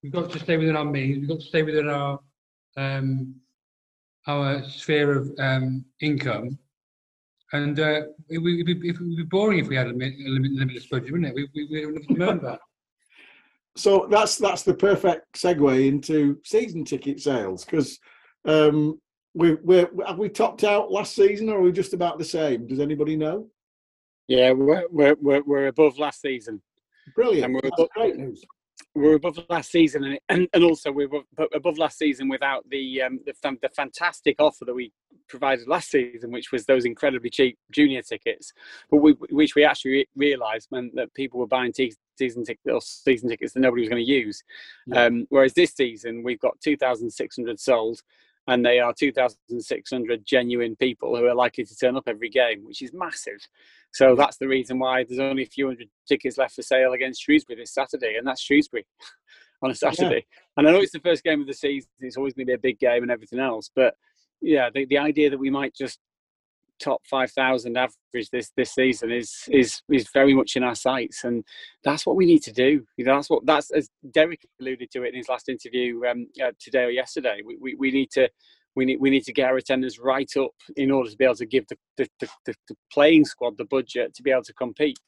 we've 0.03 0.11
got 0.11 0.31
to 0.31 0.39
stay 0.39 0.57
within 0.57 0.75
our 0.75 0.85
means. 0.85 1.19
We've 1.19 1.29
got 1.29 1.39
to 1.39 1.45
stay 1.45 1.63
within 1.63 1.89
our 1.89 2.19
um, 2.77 3.35
our 4.27 4.63
sphere 4.63 5.17
of 5.17 5.31
um, 5.39 5.85
income. 6.01 6.57
And 7.53 7.79
uh, 7.79 8.01
it 8.29 8.39
would 8.39 8.65
be, 8.65 8.89
it 8.89 8.99
would 8.99 9.17
be 9.17 9.23
boring 9.23 9.59
if 9.59 9.67
we 9.67 9.75
had 9.75 9.87
a, 9.87 9.89
limit, 9.89 10.13
a 10.19 10.29
limitless 10.29 10.87
budget, 10.87 11.11
wouldn't 11.11 11.29
it? 11.29 11.35
We, 11.35 11.47
we, 11.55 11.67
we 11.69 11.85
would 11.85 11.95
have 11.95 12.07
to 12.07 12.13
learn 12.13 12.39
that. 12.43 12.59
So 13.77 14.07
that's 14.09 14.37
that's 14.37 14.63
the 14.63 14.73
perfect 14.73 15.33
segue 15.33 15.87
into 15.87 16.39
season 16.45 16.85
ticket 16.85 17.19
sales 17.19 17.65
because 17.65 17.99
um, 18.45 18.99
we 19.33 19.55
we 19.55 19.85
have 20.07 20.17
we 20.17 20.29
topped 20.29 20.63
out 20.63 20.91
last 20.91 21.13
season 21.13 21.49
or 21.49 21.57
are 21.57 21.61
we 21.61 21.73
just 21.73 21.93
about 21.93 22.17
the 22.17 22.23
same? 22.23 22.67
Does 22.67 22.79
anybody 22.79 23.17
know? 23.17 23.47
Yeah, 24.27 24.51
we're 24.51 24.85
we're 24.89 25.15
we're, 25.21 25.43
we're 25.43 25.67
above 25.67 25.99
last 25.99 26.21
season. 26.21 26.61
Brilliant. 27.15 27.45
And 27.45 27.53
we're 27.53 27.61
That's 27.61 27.73
above- 27.73 27.89
great 27.95 28.15
news. 28.15 28.43
We're 28.95 29.15
above 29.15 29.37
last 29.49 29.71
season, 29.71 30.03
and 30.05 30.19
and, 30.29 30.47
and 30.53 30.63
also 30.63 30.91
we're 30.91 31.09
above, 31.53 31.77
last 31.77 31.97
season 31.97 32.29
without 32.29 32.67
the 32.69 33.01
um, 33.01 33.19
the, 33.25 33.33
the 33.61 33.69
fantastic 33.69 34.37
offer 34.39 34.65
that 34.65 34.73
we 34.73 34.91
provided 35.27 35.67
last 35.67 35.89
season, 35.89 36.31
which 36.31 36.51
was 36.51 36.65
those 36.65 36.85
incredibly 36.85 37.29
cheap 37.29 37.57
junior 37.71 38.01
tickets, 38.01 38.53
but 38.89 38.97
we, 38.97 39.13
which 39.31 39.55
we 39.55 39.63
actually 39.63 39.91
re- 39.91 40.07
realised 40.15 40.67
meant 40.71 40.95
that 40.95 41.13
people 41.13 41.39
were 41.39 41.47
buying 41.47 41.73
te- 41.73 41.95
season 42.17 42.43
tickets 42.43 42.67
or 42.71 42.81
season 42.81 43.29
tickets 43.29 43.53
that 43.53 43.59
nobody 43.59 43.81
was 43.81 43.89
going 43.89 44.05
to 44.05 44.11
use. 44.11 44.43
Yeah. 44.87 45.05
Um, 45.05 45.25
whereas 45.29 45.53
this 45.53 45.73
season 45.73 46.23
we've 46.23 46.39
got 46.39 46.59
2,600 46.61 47.59
sold, 47.59 48.01
and 48.47 48.65
they 48.65 48.79
are 48.79 48.93
2,600 48.93 50.25
genuine 50.25 50.75
people 50.75 51.15
who 51.15 51.25
are 51.25 51.35
likely 51.35 51.65
to 51.65 51.75
turn 51.75 51.97
up 51.97 52.03
every 52.07 52.29
game, 52.29 52.63
which 52.65 52.81
is 52.81 52.93
massive. 52.93 53.39
So 53.91 54.13
mm. 54.13 54.17
that's 54.17 54.37
the 54.37 54.47
reason 54.47 54.77
why 54.77 55.03
there's 55.03 55.19
only 55.19 55.43
a 55.43 55.47
few 55.47 55.67
hundred 55.67 55.89
tickets 56.07 56.37
left 56.37 56.55
for 56.55 56.61
sale 56.61 56.93
against 56.93 57.21
Shrewsbury 57.23 57.59
this 57.59 57.73
Saturday, 57.73 58.15
and 58.17 58.27
that's 58.27 58.41
Shrewsbury 58.41 58.85
on 59.61 59.71
a 59.71 59.75
Saturday. 59.75 60.25
And 60.57 60.67
I 60.67 60.71
know 60.71 60.79
it's 60.79 60.91
the 60.91 60.99
first 60.99 61.23
game 61.23 61.41
of 61.41 61.47
the 61.47 61.53
season; 61.53 61.89
it's 61.99 62.17
always 62.17 62.33
going 62.33 62.45
to 62.45 62.51
be 62.51 62.55
a 62.55 62.59
big 62.59 62.79
game 62.79 63.03
and 63.03 63.11
everything 63.11 63.39
else. 63.39 63.71
But 63.75 63.95
yeah, 64.41 64.69
the, 64.73 64.85
the 64.85 64.99
idea 64.99 65.29
that 65.29 65.39
we 65.39 65.49
might 65.49 65.73
just 65.75 65.99
top 66.79 67.01
five 67.09 67.31
thousand 67.31 67.77
average 67.77 68.29
this 68.31 68.51
this 68.55 68.73
season 68.73 69.11
is 69.11 69.43
is 69.49 69.81
is 69.89 70.09
very 70.13 70.33
much 70.33 70.55
in 70.55 70.63
our 70.63 70.75
sights, 70.75 71.23
and 71.23 71.43
that's 71.83 72.05
what 72.05 72.15
we 72.15 72.25
need 72.25 72.43
to 72.43 72.51
do. 72.51 72.85
You 72.97 73.05
know, 73.05 73.15
that's 73.15 73.29
what 73.29 73.45
that's 73.45 73.71
as 73.71 73.89
Derek 74.11 74.45
alluded 74.59 74.91
to 74.91 75.03
it 75.03 75.09
in 75.09 75.15
his 75.15 75.29
last 75.29 75.49
interview 75.49 76.01
um, 76.09 76.27
uh, 76.43 76.51
today 76.59 76.83
or 76.83 76.91
yesterday. 76.91 77.41
We, 77.45 77.57
we 77.59 77.75
we 77.75 77.91
need 77.91 78.11
to. 78.11 78.29
We 78.77 78.83
need, 78.83 78.99
we 78.99 79.09
need 79.09 79.23
to 79.23 79.31
get 79.31 79.47
our 79.47 79.55
attendance 79.55 79.99
right 79.99 80.29
up 80.37 80.51
in 80.75 80.91
order 80.91 81.09
to 81.09 81.15
be 81.15 81.23
able 81.23 81.35
to 81.35 81.45
give 81.45 81.65
the, 81.69 81.77
the, 81.95 82.09
the, 82.19 82.27
the, 82.45 82.53
the 82.67 82.75
playing 82.91 83.23
squad 83.23 83.57
the 83.57 83.63
budget 83.63 84.13
to 84.15 84.21
be 84.21 84.31
able 84.31 84.43
to 84.43 84.53
compete 84.53 84.99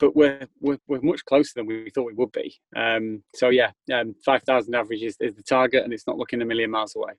but 0.00 0.16
we're, 0.16 0.46
we're 0.60 0.78
we're 0.88 1.00
much 1.02 1.24
closer 1.26 1.52
than 1.54 1.66
we 1.66 1.90
thought 1.90 2.06
we 2.06 2.14
would 2.14 2.32
be. 2.32 2.54
Um, 2.74 3.22
so 3.34 3.50
yeah, 3.50 3.70
um, 3.92 4.14
five 4.24 4.42
thousand 4.42 4.74
average 4.74 5.02
is, 5.02 5.16
is 5.20 5.34
the 5.34 5.42
target, 5.42 5.84
and 5.84 5.92
it's 5.92 6.06
not 6.06 6.16
looking 6.16 6.42
a 6.42 6.44
million 6.44 6.70
miles 6.70 6.96
away. 6.96 7.12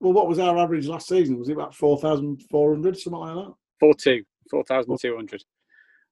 Well, 0.00 0.12
what 0.12 0.28
was 0.28 0.38
our 0.38 0.58
average 0.58 0.86
last 0.86 1.08
season? 1.08 1.38
Was 1.38 1.48
it 1.48 1.54
about 1.54 1.74
four 1.74 1.98
thousand 1.98 2.42
four 2.50 2.72
hundred, 2.72 2.98
something 2.98 3.20
like 3.20 3.34
that? 3.34 3.54
Four 3.80 3.94
two, 3.94 4.24
four 4.50 4.64
thousand 4.64 4.98
two 5.00 5.16
hundred, 5.16 5.42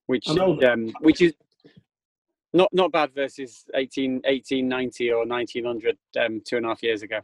which 0.07 0.29
um, 0.29 0.93
which 1.01 1.21
is 1.21 1.35
not 2.53 2.73
not 2.73 2.93
bad 2.93 3.15
versus 3.15 3.65
18, 3.75 4.23
1890 4.25 5.13
or 5.13 5.27
nineteen 5.27 5.65
hundred 5.65 5.99
um, 6.19 6.41
two 6.47 6.57
and 6.57 6.67
a 6.67 6.71
half 6.71 6.83
years 6.83 7.03
ago. 7.03 7.21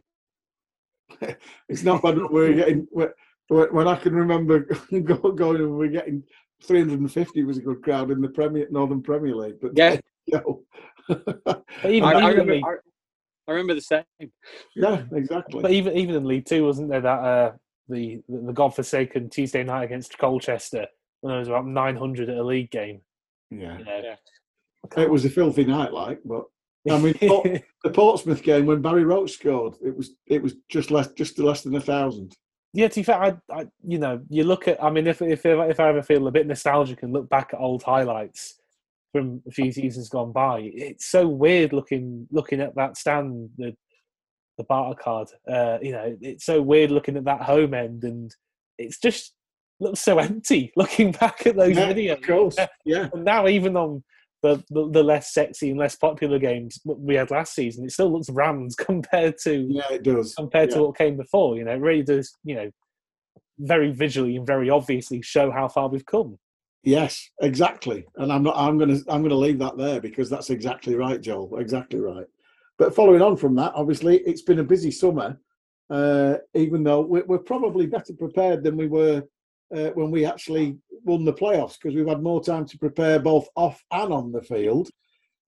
It's 1.69 1.83
not 1.83 2.01
bad. 2.01 2.17
We're 2.17 2.53
getting 2.53 2.87
when 2.91 3.09
when 3.47 3.87
I 3.87 3.95
can 3.95 4.13
remember 4.13 4.59
going 4.91 5.61
and 5.61 5.77
we're 5.77 5.87
getting 5.87 6.23
350 6.63 7.43
was 7.43 7.57
a 7.57 7.61
good 7.61 7.81
crowd 7.81 8.11
in 8.11 8.21
the 8.21 8.29
Premier 8.29 8.67
Northern 8.69 9.01
Premier 9.01 9.35
League. 9.35 9.59
But 9.61 9.71
Yeah. 9.75 9.97
no. 10.27 10.63
But 11.07 11.65
even, 11.85 12.07
I, 12.07 12.11
I 12.13 12.29
remember, 12.29 12.83
I, 13.47 13.51
I 13.51 13.53
remember 13.55 13.73
the 13.75 13.81
same. 13.81 14.03
yeah, 14.75 15.03
exactly. 15.13 15.61
but 15.61 15.71
even 15.71 15.95
even 15.97 16.15
in 16.15 16.25
League 16.25 16.45
Two, 16.45 16.65
wasn't 16.65 16.89
there 16.89 17.01
that 17.01 17.19
uh, 17.19 17.51
the 17.89 18.21
the, 18.29 18.37
the 18.47 18.53
godforsaken 18.53 19.29
Tuesday 19.29 19.63
night 19.63 19.83
against 19.83 20.17
Colchester 20.17 20.87
when 21.21 21.31
there 21.31 21.39
was 21.39 21.47
about 21.47 21.67
nine 21.67 21.95
hundred 21.95 22.29
at 22.29 22.37
a 22.37 22.43
league 22.43 22.71
game? 22.71 23.01
yeah, 23.49 23.77
You 23.77 23.85
know, 23.85 24.01
Yeah. 24.03 25.03
it 25.03 25.09
was 25.09 25.25
a 25.25 25.29
filthy 25.29 25.65
night, 25.65 25.93
like. 25.93 26.19
But 26.25 26.45
I 26.89 26.97
mean, 26.97 27.13
the 27.21 27.89
Portsmouth 27.93 28.41
game 28.43 28.65
when 28.65 28.81
Barry 28.81 29.03
Roche 29.03 29.33
scored, 29.33 29.75
it 29.83 29.95
was 29.95 30.11
it 30.27 30.41
was 30.41 30.55
just 30.69 30.91
less 30.91 31.11
just 31.13 31.37
less 31.39 31.61
than 31.61 31.75
a 31.75 31.81
thousand. 31.81 32.35
Yeah, 32.73 32.87
to 32.87 32.99
be 33.01 33.03
fair, 33.03 33.21
I, 33.21 33.33
I, 33.51 33.67
you 33.85 33.99
know, 33.99 34.21
you 34.29 34.45
look 34.45 34.69
at. 34.69 34.81
I 34.81 34.89
mean, 34.89 35.05
if 35.05 35.21
if 35.21 35.45
if 35.45 35.79
I 35.79 35.89
ever 35.89 36.01
feel 36.01 36.25
a 36.27 36.31
bit 36.31 36.47
nostalgic 36.47 37.03
and 37.03 37.11
look 37.11 37.29
back 37.29 37.49
at 37.53 37.59
old 37.59 37.83
highlights 37.83 38.60
from 39.11 39.41
a 39.47 39.51
few 39.51 39.71
seasons 39.71 40.09
gone 40.09 40.31
by, 40.31 40.71
it's 40.73 41.07
so 41.07 41.27
weird 41.27 41.73
looking 41.73 42.27
looking 42.31 42.61
at 42.61 42.75
that 42.75 42.97
stand, 42.97 43.49
the 43.57 43.75
the 44.57 44.63
barter 44.65 44.99
card. 45.01 45.27
Uh, 45.49 45.77
you 45.81 45.91
know, 45.91 46.17
it's 46.21 46.45
so 46.45 46.61
weird 46.61 46.91
looking 46.91 47.17
at 47.17 47.25
that 47.25 47.41
home 47.41 47.73
end, 47.73 48.03
and 48.03 48.33
it's 48.77 48.99
just 48.99 49.33
looks 49.79 49.99
so 49.99 50.19
empty 50.19 50.71
looking 50.77 51.11
back 51.11 51.45
at 51.47 51.55
those 51.57 51.77
Yeah, 51.77 51.91
videos. 51.91 52.13
of 52.13 52.21
course, 52.21 52.57
yeah. 52.85 53.09
And 53.13 53.25
now, 53.25 53.47
even 53.47 53.75
on 53.75 54.03
the, 54.43 54.63
the 54.69 54.89
the 54.89 55.03
less 55.03 55.33
sexy 55.33 55.69
and 55.69 55.79
less 55.79 55.95
popular 55.95 56.39
games 56.39 56.79
we 56.85 57.15
had 57.15 57.31
last 57.31 57.53
season, 57.53 57.85
it 57.85 57.91
still 57.91 58.11
looks 58.11 58.29
rammed 58.29 58.71
compared 58.77 59.35
to 59.43 59.67
Yeah, 59.69 59.91
it 59.91 60.03
does. 60.03 60.33
compared 60.35 60.69
Yeah. 60.69 60.75
to 60.77 60.83
what 60.83 60.97
came 60.97 61.17
before. 61.17 61.57
You 61.57 61.65
know, 61.65 61.73
it 61.73 61.81
really 61.81 62.03
does, 62.03 62.35
you 62.43 62.55
know, 62.55 62.71
very 63.59 63.91
visually 63.91 64.35
and 64.35 64.47
very 64.47 64.69
obviously 64.69 65.21
show 65.21 65.51
how 65.51 65.67
far 65.67 65.87
we've 65.89 66.05
come. 66.05 66.39
Yes, 66.83 67.29
exactly. 67.41 68.05
And 68.15 68.31
I'm 68.31 68.43
not. 68.43 68.57
I'm 68.57 68.77
gonna. 68.77 68.99
I'm 69.07 69.21
gonna 69.21 69.35
leave 69.35 69.59
that 69.59 69.77
there 69.77 70.01
because 70.01 70.29
that's 70.29 70.49
exactly 70.49 70.95
right, 70.95 71.21
Joel. 71.21 71.57
Exactly 71.59 71.99
right. 71.99 72.25
But 72.79 72.95
following 72.95 73.21
on 73.21 73.37
from 73.37 73.55
that, 73.55 73.73
obviously, 73.75 74.17
it's 74.19 74.41
been 74.41 74.59
a 74.59 74.63
busy 74.63 74.89
summer. 74.89 75.39
Uh, 75.89 76.37
even 76.55 76.83
though 76.83 77.01
we're, 77.01 77.25
we're 77.25 77.37
probably 77.37 77.85
better 77.85 78.13
prepared 78.13 78.63
than 78.63 78.77
we 78.77 78.87
were 78.87 79.21
uh, 79.75 79.89
when 79.89 80.09
we 80.09 80.25
actually 80.25 80.77
won 81.03 81.25
the 81.25 81.33
playoffs 81.33 81.73
because 81.73 81.93
we've 81.95 82.07
had 82.07 82.23
more 82.23 82.41
time 82.41 82.65
to 82.65 82.77
prepare 82.77 83.19
both 83.19 83.47
off 83.55 83.83
and 83.91 84.13
on 84.13 84.31
the 84.31 84.41
field. 84.41 84.89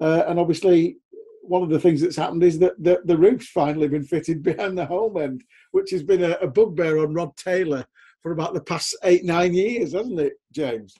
Uh, 0.01 0.23
and 0.27 0.39
obviously, 0.39 0.97
one 1.41 1.63
of 1.63 1.69
the 1.69 1.79
things 1.79 2.01
that's 2.01 2.17
happened 2.17 2.43
is 2.43 2.59
that 2.59 2.73
the, 2.83 3.01
the 3.05 3.17
roof's 3.17 3.47
finally 3.49 3.87
been 3.87 4.03
fitted 4.03 4.43
behind 4.43 4.77
the 4.77 4.85
home 4.85 5.17
end, 5.17 5.43
which 5.71 5.89
has 5.91 6.03
been 6.03 6.23
a, 6.23 6.31
a 6.41 6.47
bugbear 6.47 6.99
on 6.99 7.13
Rod 7.13 7.35
Taylor 7.37 7.85
for 8.21 8.33
about 8.33 8.53
the 8.53 8.61
past 8.61 8.95
eight 9.03 9.23
nine 9.25 9.53
years, 9.53 9.93
hasn't 9.93 10.19
it, 10.19 10.33
James? 10.51 10.95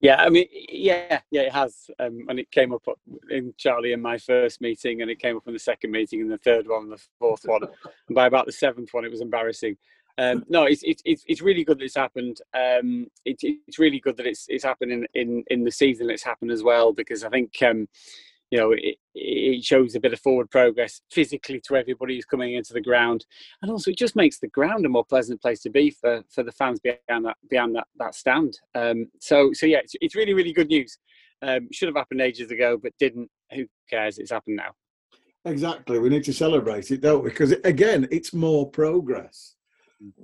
Yeah, 0.00 0.22
I 0.22 0.28
mean, 0.28 0.46
yeah, 0.52 1.20
yeah, 1.32 1.42
it 1.42 1.52
has, 1.52 1.90
um, 1.98 2.24
and 2.28 2.38
it 2.38 2.50
came 2.52 2.72
up 2.72 2.82
in 3.30 3.52
Charlie 3.56 3.92
in 3.92 4.00
my 4.00 4.16
first 4.16 4.60
meeting, 4.60 5.02
and 5.02 5.10
it 5.10 5.18
came 5.18 5.36
up 5.36 5.46
in 5.48 5.52
the 5.52 5.58
second 5.58 5.90
meeting, 5.90 6.20
and 6.20 6.30
the 6.30 6.38
third 6.38 6.68
one, 6.68 6.84
and 6.84 6.92
the 6.92 7.02
fourth 7.18 7.42
one, 7.44 7.62
and 7.64 8.14
by 8.14 8.26
about 8.26 8.46
the 8.46 8.52
seventh 8.52 8.90
one, 8.92 9.04
it 9.04 9.10
was 9.10 9.20
embarrassing. 9.20 9.76
Um, 10.16 10.44
no, 10.48 10.64
it's, 10.64 10.82
it's 10.84 11.02
it's 11.04 11.42
really 11.42 11.64
good 11.64 11.78
that 11.78 11.84
it's 11.84 11.96
happened. 11.96 12.40
Um, 12.52 13.06
it, 13.24 13.36
it's 13.42 13.78
really 13.78 14.00
good 14.00 14.16
that 14.16 14.26
it's 14.26 14.46
it's 14.48 14.64
happening 14.64 15.06
in 15.14 15.44
in 15.48 15.64
the 15.64 15.70
season. 15.70 16.10
It's 16.10 16.24
happened 16.24 16.50
as 16.50 16.62
well 16.62 16.92
because 16.92 17.22
I 17.22 17.28
think 17.28 17.56
um, 17.62 17.88
you 18.50 18.58
know 18.58 18.72
it, 18.72 18.96
it 19.14 19.64
shows 19.64 19.94
a 19.94 20.00
bit 20.00 20.12
of 20.12 20.20
forward 20.20 20.50
progress 20.50 21.00
physically 21.10 21.60
to 21.66 21.76
everybody 21.76 22.14
who's 22.14 22.24
coming 22.24 22.54
into 22.54 22.72
the 22.72 22.80
ground, 22.80 23.26
and 23.62 23.70
also 23.70 23.90
it 23.90 23.98
just 23.98 24.16
makes 24.16 24.38
the 24.38 24.48
ground 24.48 24.86
a 24.86 24.88
more 24.88 25.04
pleasant 25.04 25.40
place 25.40 25.60
to 25.60 25.70
be 25.70 25.90
for 25.90 26.22
for 26.30 26.42
the 26.42 26.52
fans 26.52 26.80
behind 26.80 27.24
that 27.24 27.36
behind 27.50 27.74
that 27.74 27.86
that 27.98 28.14
stand. 28.14 28.58
Um, 28.74 29.06
so 29.20 29.50
so 29.52 29.66
yeah, 29.66 29.78
it's, 29.78 29.94
it's 30.00 30.16
really 30.16 30.34
really 30.34 30.52
good 30.52 30.68
news. 30.68 30.98
Um, 31.40 31.68
should 31.72 31.88
have 31.88 31.96
happened 31.96 32.20
ages 32.20 32.50
ago, 32.50 32.78
but 32.82 32.92
didn't. 32.98 33.30
Who 33.54 33.66
cares? 33.88 34.18
It's 34.18 34.30
happened 34.30 34.56
now. 34.56 34.72
Exactly. 35.44 35.98
We 35.98 36.08
need 36.08 36.24
to 36.24 36.32
celebrate 36.32 36.90
it, 36.90 37.00
don't 37.00 37.22
we? 37.22 37.30
Because 37.30 37.52
again, 37.64 38.08
it's 38.10 38.34
more 38.34 38.68
progress. 38.68 39.54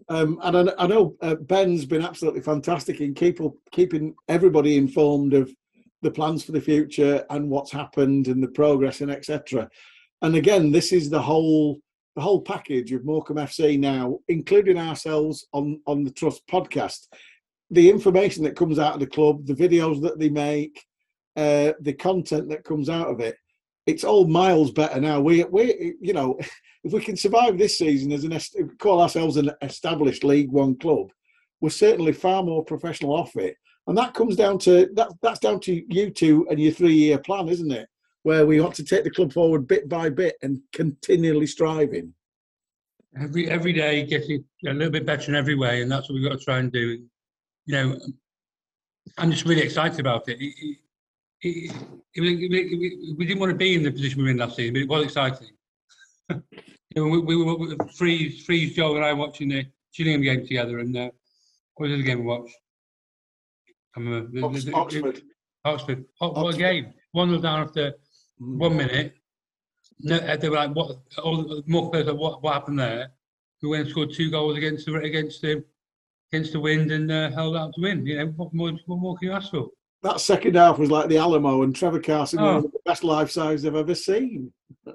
Um, 0.09 0.39
and 0.43 0.71
I, 0.71 0.75
I 0.79 0.87
know 0.87 1.17
uh, 1.21 1.35
Ben's 1.35 1.85
been 1.85 2.05
absolutely 2.05 2.43
fantastic 2.43 3.01
in 3.01 3.15
keep, 3.15 3.41
keeping 3.73 4.15
everybody 4.29 4.77
informed 4.77 5.35
of 5.35 5.53
the 6.05 6.11
plans 6.11 6.45
for 6.45 6.53
the 6.53 6.61
future 6.61 7.25
and 7.31 7.51
what's 7.51 7.73
happened 7.73 8.29
and 8.29 8.43
the 8.43 8.49
progress 8.49 9.01
and 9.01 9.11
etc. 9.11 9.69
And 10.23 10.37
again, 10.37 10.71
this 10.71 10.93
is 10.93 11.11
the 11.11 11.21
whole 11.21 11.81
the 12.15 12.23
whole 12.23 12.41
package 12.41 12.93
of 12.93 13.05
Morecambe 13.05 13.39
FC 13.39 13.77
now, 13.77 14.21
including 14.29 14.79
ourselves 14.79 15.47
on 15.53 15.81
on 15.87 16.05
the 16.05 16.13
Trust 16.13 16.47
podcast, 16.47 17.09
the 17.71 17.91
information 17.91 18.45
that 18.45 18.57
comes 18.57 18.79
out 18.79 18.95
of 18.95 19.01
the 19.01 19.07
club, 19.07 19.47
the 19.47 19.55
videos 19.55 20.01
that 20.03 20.19
they 20.19 20.29
make, 20.29 20.85
uh, 21.37 21.73
the 21.81 21.95
content 21.95 22.49
that 22.51 22.63
comes 22.63 22.89
out 22.89 23.09
of 23.09 23.19
it, 23.19 23.37
it's 23.87 24.05
all 24.05 24.27
miles 24.27 24.71
better 24.71 25.01
now. 25.01 25.21
We 25.21 25.45
we 25.45 25.95
you 26.01 26.13
know, 26.13 26.39
if 26.85 26.93
we 26.93 27.01
can 27.01 27.17
survive 27.17 27.59
this 27.59 27.79
season 27.79 28.13
as 28.13 28.25
an 28.25 28.39
call 28.79 29.01
ourselves 29.01 29.37
an 29.37 29.51
established 29.63 30.23
League 30.23 30.53
One 30.53 30.77
club, 30.77 31.11
we're 31.61 31.71
certainly 31.71 32.13
far 32.13 32.43
more 32.43 32.65
professional 32.65 33.15
off 33.15 33.35
it, 33.37 33.57
and 33.87 33.97
that 33.99 34.15
comes 34.15 34.37
down 34.37 34.59
to 34.61 34.89
that. 34.95 35.09
That's 35.23 35.41
down 35.41 35.61
to 35.61 35.85
you 35.95 36.11
two 36.11 36.47
and 36.51 36.59
your 36.59 36.73
three-year 36.73 37.19
plan, 37.19 37.49
isn't 37.49 37.71
it? 37.73 37.89
Where 38.23 38.47
we 38.47 38.61
want 38.61 38.75
to 38.77 38.85
take 38.85 39.05
the 39.05 39.11
club 39.11 39.33
forward 39.33 39.67
bit 39.69 39.89
by 39.89 40.09
bit 40.11 40.37
and 40.43 40.61
continually 40.73 41.47
striving. 41.47 42.15
every 43.21 43.49
every 43.51 43.73
day 43.73 44.03
getting 44.05 44.45
a 44.67 44.73
little 44.73 44.91
bit 44.91 45.07
better 45.07 45.31
in 45.31 45.37
every 45.37 45.55
way, 45.55 45.83
and 45.83 45.91
that's 45.93 46.09
what 46.09 46.15
we've 46.15 46.29
got 46.29 46.39
to 46.39 46.45
try 46.45 46.59
and 46.59 46.73
do. 46.73 47.05
You 47.67 47.73
know, 47.75 47.99
I'm 49.19 49.31
just 49.31 49.45
really 49.47 49.63
excited 49.63 50.01
about 50.01 50.29
it. 50.29 50.39
It- 50.41 50.55
it- 50.61 50.79
it- 51.43 51.73
it 52.15 53.17
we 53.19 53.27
didn't 53.27 53.41
want 53.41 53.51
to 53.53 53.57
be 53.59 53.75
in 53.75 53.83
the 53.83 53.93
position 53.93 54.19
we 54.19 54.25
were 54.25 54.31
in 54.31 54.39
last 54.39 54.57
season, 54.57 54.73
but 54.75 54.81
it 54.81 54.89
was 54.89 55.05
exciting. 55.05 55.49
you 56.31 56.43
know, 56.97 57.05
we, 57.09 57.19
we 57.19 57.37
were 57.37 57.57
we 57.57 57.75
were- 57.75 57.89
freeze, 57.89 58.43
freeze, 58.47 58.75
Joel 58.75 58.97
and 58.97 59.05
I 59.05 59.13
watching 59.13 59.49
the 59.51 59.67
Gillingham 59.95 60.23
game 60.23 60.47
together, 60.47 60.79
and 60.79 60.97
uh, 60.97 61.11
what 61.75 61.91
was 61.91 61.99
the 61.99 62.03
game 62.03 62.21
we 62.21 62.25
watched? 62.25 62.57
I 63.97 64.01
remember 64.01 64.47
Ox- 64.47 64.67
Oxford. 64.73 65.23
Oxford. 65.65 66.05
Oh, 66.21 66.31
what 66.43 66.55
a 66.55 66.59
game! 66.59 66.93
One 67.13 67.31
was 67.31 67.43
down 67.43 67.61
after 67.61 67.93
Mm. 68.43 68.59
one 68.59 68.77
minute. 68.77 69.15
No, 70.01 70.17
uh, 70.17 70.37
they 70.37 70.49
were 70.49 70.57
like, 70.57 70.75
"What?" 70.75 70.99
All 71.23 71.37
the 71.45 71.63
more 71.67 71.89
players 71.91 72.07
like, 72.09 72.17
"What? 72.17 72.43
What 72.43 72.55
happened 72.55 72.81
there?" 72.81 73.13
We 73.63 73.69
went 73.69 73.83
and 73.83 73.91
scored 73.91 74.13
two 74.13 74.29
goals 74.31 74.57
against 74.59 74.85
the 74.87 74.95
against 74.97 75.41
the 75.41 75.65
against 76.33 76.53
the 76.53 76.59
wind 76.61 76.91
and 76.91 77.11
uh, 77.13 77.31
held 77.31 77.57
out 77.57 77.73
to 77.75 77.81
win. 77.81 78.05
You 78.05 78.17
know, 78.19 78.27
what 78.37 78.53
more, 78.53 78.73
what 78.87 78.99
more 78.99 79.17
can 79.17 79.29
you 79.29 79.33
ask 79.35 79.51
for? 79.53 79.69
That 80.03 80.21
second 80.21 80.57
half 80.57 80.79
was 80.79 80.91
like 80.91 81.09
the 81.09 81.17
Alamo, 81.19 81.63
and 81.63 81.75
Trevor 81.75 82.01
Carson, 82.01 82.41
one 82.43 82.55
Oh. 82.55 82.59
of 82.59 82.73
the 82.73 82.79
best 82.85 83.05
life 83.05 83.31
size 83.31 83.65
I've 83.65 83.77
ever 83.77 83.95
seen. 83.95 84.53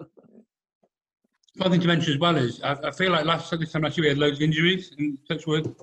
One 1.58 1.72
thing 1.72 1.82
to 1.82 1.88
mention 1.88 2.14
as 2.14 2.20
well 2.20 2.38
is 2.38 2.62
I, 2.62 2.74
I 2.74 2.92
feel 2.92 3.12
like 3.12 3.26
last 3.26 3.52
this 3.60 3.72
time 3.74 3.82
last 3.82 3.98
year 3.98 4.06
we 4.06 4.10
had 4.10 4.18
loads 4.18 4.38
of 4.38 4.44
injuries 4.44 4.94
and 4.98 5.18
touch 5.28 5.46
wood. 5.46 5.76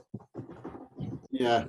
Yeah, 1.30 1.64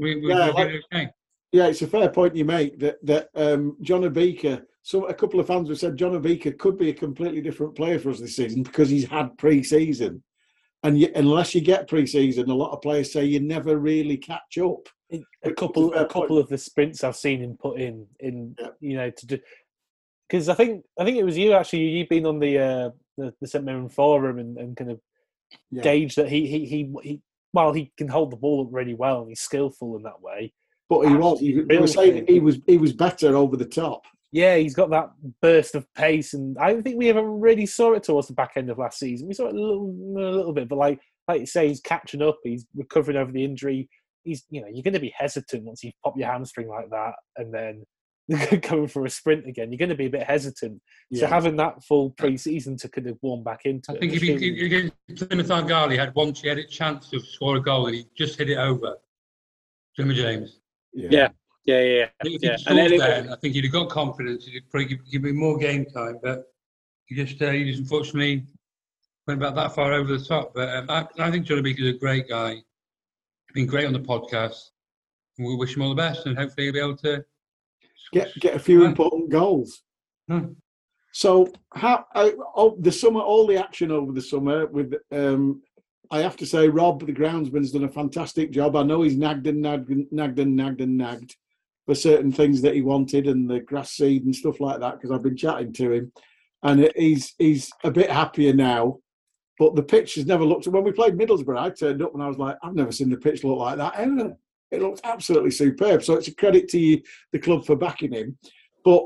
We, 0.00 0.16
we, 0.16 0.28
Yeah, 0.28 0.46
we 0.48 0.52
like- 0.52 0.82
okay. 0.92 1.08
yeah, 1.52 1.66
it's 1.66 1.82
a 1.82 1.86
fair 1.86 2.08
point 2.08 2.34
you 2.36 2.44
make 2.44 2.78
that 2.80 3.04
that 3.04 3.28
um, 3.34 3.76
Jonah 3.82 4.10
Ayunga. 4.10 4.62
So 4.82 5.06
a 5.06 5.14
couple 5.14 5.38
of 5.40 5.46
fans 5.46 5.68
have 5.68 5.78
said 5.78 5.96
Jonah 5.96 6.20
Ayunga 6.20 6.58
could 6.58 6.78
be 6.78 6.88
a 6.90 6.94
completely 6.94 7.42
different 7.42 7.74
player 7.76 7.98
for 7.98 8.10
us 8.10 8.18
this 8.20 8.36
season 8.36 8.62
because 8.62 8.88
he's 8.88 9.06
had 9.06 9.36
pre-season, 9.36 10.22
and 10.82 10.98
yet, 10.98 11.12
unless 11.16 11.54
you 11.54 11.60
get 11.60 11.86
pre-season, 11.88 12.48
a 12.50 12.54
lot 12.54 12.72
of 12.72 12.80
players 12.80 13.12
say 13.12 13.24
you 13.24 13.40
never 13.40 13.76
really 13.78 14.16
catch 14.16 14.56
up. 14.58 14.88
a 15.44 15.52
couple 15.52 15.92
a 15.94 16.04
a 16.04 16.06
couple 16.06 16.38
of 16.38 16.48
the 16.48 16.56
sprints 16.56 17.02
I've 17.04 17.16
seen 17.16 17.40
him 17.42 17.56
put 17.60 17.78
in 17.80 18.06
in 18.20 18.54
Yeah. 18.58 18.68
you 18.80 18.96
know 18.96 19.10
to 19.10 19.26
do 19.26 19.38
because 20.28 20.48
I 20.48 20.54
think 20.54 20.84
I 20.98 21.04
think 21.04 21.16
it 21.18 21.24
was 21.24 21.36
you 21.36 21.52
actually 21.52 21.82
you've 21.88 22.08
been 22.08 22.26
on 22.26 22.38
the 22.38 22.58
uh, 22.58 22.90
the, 23.18 23.34
the 23.40 23.46
St 23.48 23.64
Mirren 23.64 23.88
forum 23.88 24.38
and, 24.38 24.56
and 24.56 24.76
kind 24.76 24.92
of 24.92 25.00
Yeah. 25.70 25.82
gauge 25.82 26.14
that 26.14 26.28
he 26.28 26.46
he 26.46 26.64
he 26.64 26.80
he 27.02 27.20
while 27.52 27.72
he 27.72 27.92
can 27.96 28.08
hold 28.08 28.30
the 28.30 28.36
ball 28.36 28.62
up 28.62 28.68
really 28.70 28.94
well 28.94 29.20
and 29.20 29.28
he's 29.28 29.40
skillful 29.40 29.96
in 29.96 30.02
that 30.02 30.20
way. 30.20 30.52
But 30.88 31.08
he 31.08 31.14
was. 31.14 31.40
He, 31.40 31.54
were 31.54 31.86
saying 31.86 32.24
he 32.26 32.40
was. 32.40 32.58
He 32.66 32.76
was 32.76 32.92
better 32.92 33.36
over 33.36 33.56
the 33.56 33.64
top. 33.64 34.02
Yeah, 34.32 34.56
he's 34.56 34.74
got 34.74 34.90
that 34.90 35.10
burst 35.40 35.76
of 35.76 35.86
pace, 35.94 36.34
and 36.34 36.56
I 36.58 36.72
don't 36.72 36.82
think 36.82 36.98
we 36.98 37.08
ever 37.08 37.28
really 37.28 37.66
saw 37.66 37.92
it 37.92 38.02
towards 38.02 38.26
the 38.26 38.34
back 38.34 38.52
end 38.56 38.70
of 38.70 38.78
last 38.78 38.98
season. 38.98 39.28
We 39.28 39.34
saw 39.34 39.46
it 39.46 39.54
a 39.54 39.60
little, 39.60 39.94
a 40.16 40.34
little 40.36 40.52
bit, 40.52 40.68
but 40.68 40.78
like 40.78 41.00
like 41.28 41.40
you 41.40 41.46
say, 41.46 41.68
he's 41.68 41.80
catching 41.80 42.22
up. 42.22 42.38
He's 42.42 42.66
recovering 42.74 43.16
over 43.16 43.30
the 43.30 43.44
injury. 43.44 43.88
He's 44.24 44.44
you 44.50 44.60
know 44.60 44.66
you're 44.68 44.82
going 44.82 44.94
to 44.94 45.00
be 45.00 45.14
hesitant 45.16 45.64
once 45.64 45.84
you 45.84 45.92
pop 46.04 46.14
your 46.16 46.28
hamstring 46.28 46.68
like 46.68 46.90
that, 46.90 47.14
and 47.36 47.54
then 47.54 47.84
going 48.62 48.86
for 48.88 49.04
a 49.04 49.10
sprint 49.10 49.46
again. 49.46 49.72
You're 49.72 49.78
going 49.78 49.88
to 49.90 49.94
be 49.96 50.06
a 50.06 50.10
bit 50.10 50.22
hesitant. 50.22 50.80
So 51.12 51.22
Yeah. 51.22 51.28
having 51.28 51.56
that 51.56 51.82
full 51.84 52.10
pre-season 52.10 52.76
to 52.78 52.88
kind 52.88 53.08
of 53.08 53.18
warm 53.22 53.42
back 53.42 53.62
into 53.64 53.92
I 53.92 53.98
think 53.98 54.12
if 54.14 54.22
I'm 54.22 54.38
he, 54.38 54.66
against 54.66 54.94
Plymouth 55.28 55.50
Argyle, 55.50 55.88
he 55.90 55.96
had 55.96 56.14
once 56.14 56.40
he 56.40 56.48
had 56.48 56.58
a 56.58 56.66
chance 56.66 57.10
to 57.10 57.20
score 57.20 57.56
a 57.56 57.60
goal 57.60 57.86
and 57.86 57.96
he 57.96 58.06
just 58.16 58.38
hit 58.38 58.48
it 58.50 58.58
over. 58.58 58.96
Jimmy 59.96 60.14
James. 60.14 60.60
Yeah. 60.92 61.28
Yeah, 61.66 61.80
yeah, 61.82 62.06
I 62.20 62.24
think 62.24 62.36
if 62.36 62.42
yeah. 62.42 62.56
he'd 62.56 62.66
And 62.68 62.78
then 62.78 62.88
scored 62.88 62.92
it- 62.92 63.24
there, 63.26 63.32
I 63.32 63.36
think 63.36 63.54
he'd 63.54 63.64
have 63.64 63.72
got 63.72 63.90
confidence. 63.90 64.46
He'd 64.46 64.68
probably 64.70 64.86
give, 64.88 64.98
give 65.10 65.24
him 65.24 65.36
more 65.36 65.58
game 65.58 65.84
time, 65.84 66.18
but 66.22 66.44
he 67.04 67.14
just 67.14 67.40
uh, 67.42 67.50
he 67.50 67.64
just 67.64 67.80
unfortunately 67.80 68.44
went 69.26 69.38
about 69.40 69.54
that 69.56 69.74
far 69.74 69.92
over 69.92 70.16
the 70.16 70.24
top. 70.24 70.52
But 70.54 70.68
um, 70.74 70.86
I, 70.88 71.06
I 71.18 71.30
think 71.30 71.44
Jonah 71.46 71.62
Ayunga 71.62 71.80
is 71.80 71.94
a 71.94 71.98
great 71.98 72.28
guy. 72.28 72.56
Been 73.52 73.66
great 73.66 73.84
on 73.86 73.92
the 73.92 74.00
podcast. 74.00 74.70
And 75.38 75.46
we 75.46 75.54
wish 75.56 75.76
him 75.76 75.82
all 75.82 75.90
the 75.90 75.94
best, 75.94 76.26
and 76.26 76.36
hopefully 76.36 76.64
he'll 76.66 76.72
be 76.72 76.80
able 76.80 76.96
to 76.98 77.24
Get 78.12 78.32
get 78.40 78.56
a 78.56 78.58
few 78.58 78.84
important 78.84 79.30
goals. 79.30 79.82
Hmm. 80.28 80.52
So 81.12 81.48
how 81.74 82.04
uh, 82.14 82.30
oh, 82.56 82.76
the 82.78 82.92
summer, 82.92 83.20
all 83.20 83.46
the 83.46 83.56
action 83.56 83.90
over 83.90 84.12
the 84.12 84.22
summer 84.22 84.66
with 84.66 84.94
um, 85.12 85.62
I 86.10 86.20
have 86.20 86.36
to 86.38 86.46
say, 86.46 86.68
Rob, 86.68 87.06
the 87.06 87.12
groundsman's 87.12 87.70
done 87.70 87.84
a 87.84 87.88
fantastic 87.88 88.50
job. 88.50 88.74
I 88.74 88.82
know 88.82 89.02
he's 89.02 89.16
nagged 89.16 89.46
and 89.46 89.62
nagged 89.62 89.90
and 89.90 90.06
nagged 90.10 90.40
and 90.40 90.56
nagged 90.56 90.80
and 90.80 90.98
nagged 90.98 91.36
for 91.86 91.94
certain 91.94 92.32
things 92.32 92.62
that 92.62 92.74
he 92.74 92.82
wanted 92.82 93.26
and 93.26 93.48
the 93.48 93.60
grass 93.60 93.92
seed 93.92 94.24
and 94.24 94.34
stuff 94.34 94.60
like 94.60 94.80
that 94.80 94.94
because 94.94 95.10
I've 95.10 95.22
been 95.22 95.36
chatting 95.36 95.72
to 95.74 95.92
him, 95.92 96.12
and 96.62 96.90
he's 96.96 97.34
he's 97.38 97.70
a 97.84 97.90
bit 97.90 98.10
happier 98.10 98.52
now. 98.52 98.98
But 99.58 99.76
the 99.76 99.82
pitch 99.82 100.14
has 100.14 100.26
never 100.26 100.44
looked. 100.44 100.66
When 100.66 100.84
we 100.84 100.92
played 100.92 101.18
Middlesbrough, 101.18 101.58
I 101.58 101.70
turned 101.70 102.02
up 102.02 102.14
and 102.14 102.22
I 102.22 102.28
was 102.28 102.38
like, 102.38 102.56
I've 102.62 102.74
never 102.74 102.92
seen 102.92 103.10
the 103.10 103.16
pitch 103.16 103.44
look 103.44 103.58
like 103.58 103.76
that 103.76 103.94
ever. 103.96 104.36
It 104.70 104.82
looked 104.82 105.00
absolutely 105.04 105.50
superb. 105.50 106.02
So 106.02 106.14
it's 106.14 106.28
a 106.28 106.34
credit 106.34 106.68
to 106.68 106.78
you, 106.78 107.02
the 107.32 107.38
club 107.38 107.64
for 107.64 107.76
backing 107.76 108.12
him. 108.12 108.38
But 108.84 109.04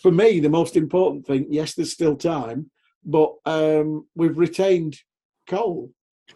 for 0.00 0.10
me, 0.10 0.40
the 0.40 0.48
most 0.48 0.76
important 0.76 1.26
thing, 1.26 1.46
yes, 1.48 1.74
there's 1.74 1.92
still 1.92 2.16
time, 2.16 2.70
but 3.04 3.34
um, 3.46 4.06
we've 4.14 4.38
retained 4.38 4.98
Cole, 5.48 5.90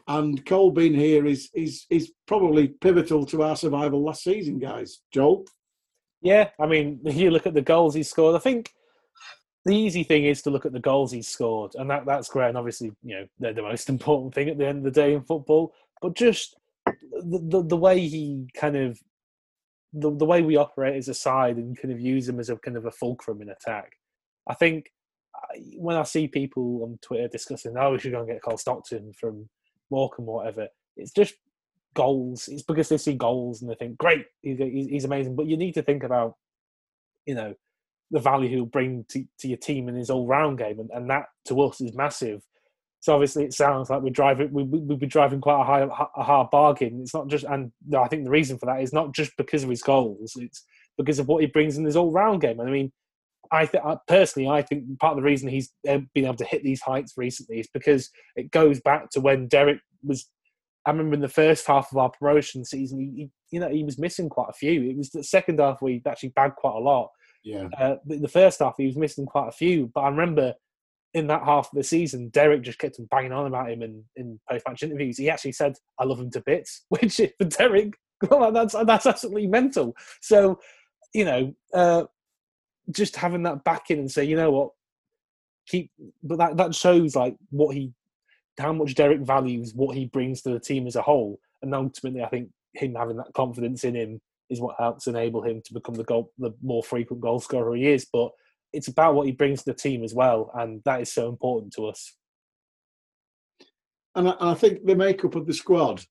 and 0.09 0.45
Cole 0.45 0.71
being 0.71 0.95
here 0.95 1.27
is 1.27 1.49
is 1.55 1.87
is 1.91 2.13
probably 2.27 2.69
pivotal 2.69 3.25
to 3.27 3.43
our 3.43 3.57
survival 3.57 4.05
last 4.05 4.25
season, 4.25 4.59
guys. 4.59 5.01
Joel, 5.13 5.47
Yeah, 6.23 6.51
I 6.61 6.67
mean, 6.67 7.01
you 7.05 7.31
look 7.31 7.47
at 7.47 7.55
the 7.55 7.63
goals 7.63 7.95
he 7.95 8.03
scored. 8.03 8.37
I 8.37 8.41
think 8.41 8.73
the 9.65 9.75
easy 9.75 10.05
thing 10.05 10.25
is 10.25 10.43
to 10.43 10.51
look 10.51 10.67
at 10.67 10.73
the 10.73 10.81
goals 10.81 11.13
he's 11.13 11.29
scored, 11.29 11.73
and 11.75 11.91
that, 11.91 12.07
that's 12.07 12.29
great. 12.29 12.49
And 12.49 12.59
obviously, 12.59 12.93
you 13.03 13.17
know, 13.17 13.27
they're 13.39 13.55
the 13.55 13.63
most 13.63 13.89
important 13.97 14.35
thing 14.35 14.49
at 14.49 14.59
the 14.59 14.67
end 14.67 14.79
of 14.79 14.85
the 14.85 15.01
day 15.01 15.15
in 15.15 15.23
football. 15.23 15.73
But 16.01 16.15
just 16.15 16.57
the 17.29 17.63
the, 17.63 17.77
way 17.77 18.01
he 18.01 18.47
kind 18.55 18.77
of 18.77 19.01
the, 19.93 20.15
the 20.15 20.25
way 20.25 20.43
we 20.43 20.57
operate 20.57 20.97
as 20.97 21.09
a 21.09 21.15
side 21.15 21.57
and 21.57 21.81
kind 21.81 21.93
of 21.93 22.01
use 22.01 22.29
him 22.29 22.39
as 22.39 22.51
a 22.51 22.57
kind 22.57 22.77
of 22.77 22.87
a 22.87 22.91
fulcrum 22.91 23.43
in 23.43 23.49
attack. 23.49 23.93
I 24.47 24.55
think 24.55 24.91
when 25.77 25.97
I 25.97 26.03
see 26.03 26.29
people 26.29 26.83
on 26.85 26.99
Twitter 27.03 27.29
discussing, 27.29 27.77
oh, 27.79 27.93
we 27.93 27.99
should 27.99 28.13
go 28.13 28.21
and 28.21 28.29
get 28.29 28.43
Cole 28.43 28.59
Stockton 28.59 29.13
from 29.13 29.49
Morecambe 29.91 30.29
or 30.29 30.37
whatever, 30.37 30.69
it's 30.97 31.13
just 31.13 31.35
goals. 31.95 32.49
It's 32.49 32.63
because 32.63 32.89
they 32.89 32.99
see 32.99 33.15
goals 33.15 33.63
and 33.63 33.71
they 33.71 33.75
think, 33.75 33.99
great, 33.99 34.27
he's, 34.43 34.59
he's 34.59 34.87
he's 34.89 35.05
amazing. 35.05 35.37
But 35.37 35.47
you 35.47 35.57
need 35.57 35.75
to 35.75 35.83
think 35.83 36.03
about, 36.03 36.35
you 37.27 37.35
know, 37.35 37.55
the 38.11 38.21
value 38.21 38.49
he'll 38.49 38.67
bring 38.67 39.05
to, 39.09 39.25
to 39.41 39.49
your 39.49 39.59
team 39.59 39.89
in 39.89 39.97
his 39.97 40.11
all 40.11 40.27
round 40.27 40.59
game. 40.59 40.79
And, 40.79 40.91
and 40.93 41.11
that 41.11 41.27
to 41.49 41.61
us 41.63 41.81
is 41.81 41.95
massive. 41.95 42.43
So 43.07 43.15
obviously, 43.15 43.45
it 43.45 43.55
sounds 43.55 43.89
like 43.89 44.03
we're 44.03 44.11
driving. 44.11 44.53
We, 44.53 44.65
we, 44.65 44.81
we've 44.81 44.99
been 44.99 45.09
driving 45.09 45.41
quite 45.41 45.61
a 45.61 45.65
high, 45.65 46.09
a 46.17 46.25
hard 46.25 46.51
bargain. 46.51 46.99
It's 47.01 47.15
not 47.15 47.29
just, 47.29 47.45
and 47.45 47.71
no, 47.87 48.03
I 48.03 48.09
think 48.09 48.25
the 48.25 48.31
reason 48.31 48.59
for 48.59 48.67
that 48.67 48.83
is 48.83 48.93
not 48.93 49.15
just 49.15 49.31
because 49.37 49.63
of 49.63 49.71
his 49.71 49.81
goals. 49.81 50.33
It's 50.35 50.65
because 50.99 51.21
of 51.21 51.29
what 51.29 51.41
he 51.41 51.47
brings 51.47 51.79
in 51.79 51.85
his 51.85 51.95
all-round 51.95 52.41
game. 52.41 52.59
And 52.59 52.69
I 52.69 52.73
mean, 52.73 52.91
I 53.53 53.65
think 53.65 53.85
personally, 54.09 54.49
I 54.49 54.61
think 54.61 54.99
part 54.99 55.13
of 55.13 55.19
the 55.19 55.23
reason 55.23 55.49
he's 55.49 55.73
been 55.85 56.09
able 56.17 56.35
to 56.35 56.45
hit 56.45 56.65
these 56.65 56.81
heights 56.81 57.13
recently 57.17 57.61
is 57.61 57.69
because 57.73 58.11
it 58.35 58.51
goes 58.51 58.81
back 58.81 59.11
to 59.11 59.21
when 59.21 59.47
Derek 59.47 59.79
was. 60.03 60.29
I 60.85 60.91
remember 60.91 61.15
in 61.15 61.21
the 61.21 61.29
first 61.29 61.65
half 61.65 61.93
of 61.93 61.99
our 61.99 62.11
promotion 62.11 62.65
season, 62.65 62.99
he, 62.99 63.07
he 63.07 63.31
you 63.53 63.61
know 63.61 63.69
he 63.69 63.85
was 63.85 64.01
missing 64.01 64.29
quite 64.29 64.51
a 64.51 64.53
few. 64.53 64.83
It 64.83 64.97
was 64.97 65.11
the 65.11 65.23
second 65.23 65.61
half 65.61 65.81
we 65.81 66.03
actually 66.09 66.31
bagged 66.31 66.57
quite 66.57 66.75
a 66.75 66.81
lot. 66.81 67.11
yeah, 67.45 67.69
Uh, 67.79 67.95
the 68.05 68.27
first 68.27 68.59
half, 68.59 68.75
he 68.77 68.87
was 68.87 68.97
missing 68.97 69.27
quite 69.27 69.47
a 69.47 69.53
few. 69.53 69.93
But 69.95 70.01
I 70.01 70.09
remember 70.09 70.55
in 71.17 71.27
that 71.29 71.45
half 71.45 71.73
of 71.73 71.77
the 71.77 71.83
season, 71.83 72.29
Derek 72.29 72.61
just 72.61 72.79
kept 72.79 73.01
on 73.01 73.07
banging 73.07 73.33
on 73.33 73.47
about 73.47 73.71
him 73.71 73.83
in, 73.83 74.05
in 74.17 74.39
post-match 74.51 74.83
interviews. 74.83 75.17
He 75.17 75.31
actually 75.31 75.53
said, 75.53 75.75
"I 75.99 76.05
love 76.05 76.21
him 76.21 76.31
to 76.33 76.43
bits," 76.43 76.85
which 76.91 77.17
for 77.17 77.45
Derek, 77.45 77.95
that's 78.53 78.75
that's 78.85 79.07
absolutely 79.07 79.47
mental. 79.47 79.97
So, 80.21 80.61
you 81.15 81.25
know, 81.25 81.55
uh, 81.73 82.05
just 82.91 83.17
having 83.17 83.45
that 83.45 83.65
back 83.65 83.91
in 83.91 83.99
and 83.99 84.11
say, 84.11 84.25
you 84.25 84.37
know 84.37 84.51
what, 84.51 84.71
keep. 85.67 85.91
But 86.23 86.37
that 86.37 86.59
that 86.59 86.75
shows 86.75 87.17
like 87.17 87.35
what 87.49 87.75
he, 87.75 87.95
how 88.59 88.75
much 88.75 88.95
Derek 88.95 89.23
values 89.23 89.73
what 89.75 89.97
he 89.97 90.05
brings 90.05 90.43
to 90.43 90.51
the 90.51 90.61
team 90.61 90.87
as 90.87 90.97
a 90.97 91.03
whole, 91.03 91.41
and 91.63 91.75
ultimately, 91.75 92.23
I 92.23 92.29
think 92.29 92.51
him 92.75 92.95
having 92.95 93.17
that 93.17 93.33
confidence 93.33 93.85
in 93.85 93.95
him 93.95 94.21
is 94.51 94.61
what 94.61 94.77
helps 94.79 95.07
enable 95.07 95.43
him 95.43 95.63
to 95.65 95.73
become 95.73 95.95
the 95.95 96.05
goal, 96.05 96.31
the 96.37 96.53
more 96.63 96.83
frequent 96.83 97.23
goal 97.23 97.41
scorer 97.41 97.75
he 97.75 97.87
is. 97.87 98.07
But 98.13 98.33
it's 98.77 98.89
about 98.89 99.15
what 99.15 99.27
he 99.27 99.33
brings 99.33 99.61
to 99.63 99.73
the 99.73 99.75
team 99.75 100.05
as 100.05 100.15
well, 100.15 100.51
and 100.55 100.83
that 100.85 101.01
is 101.01 101.13
so 101.13 101.29
important 101.29 101.73
to 101.75 101.87
us. 101.87 102.15
and 104.15 104.29
I, 104.29 104.35
I 104.41 104.55
think 104.55 104.85
the 104.85 104.97
makeup 104.97 105.35
of 105.35 105.47
the 105.47 105.55
squad, 105.55 106.03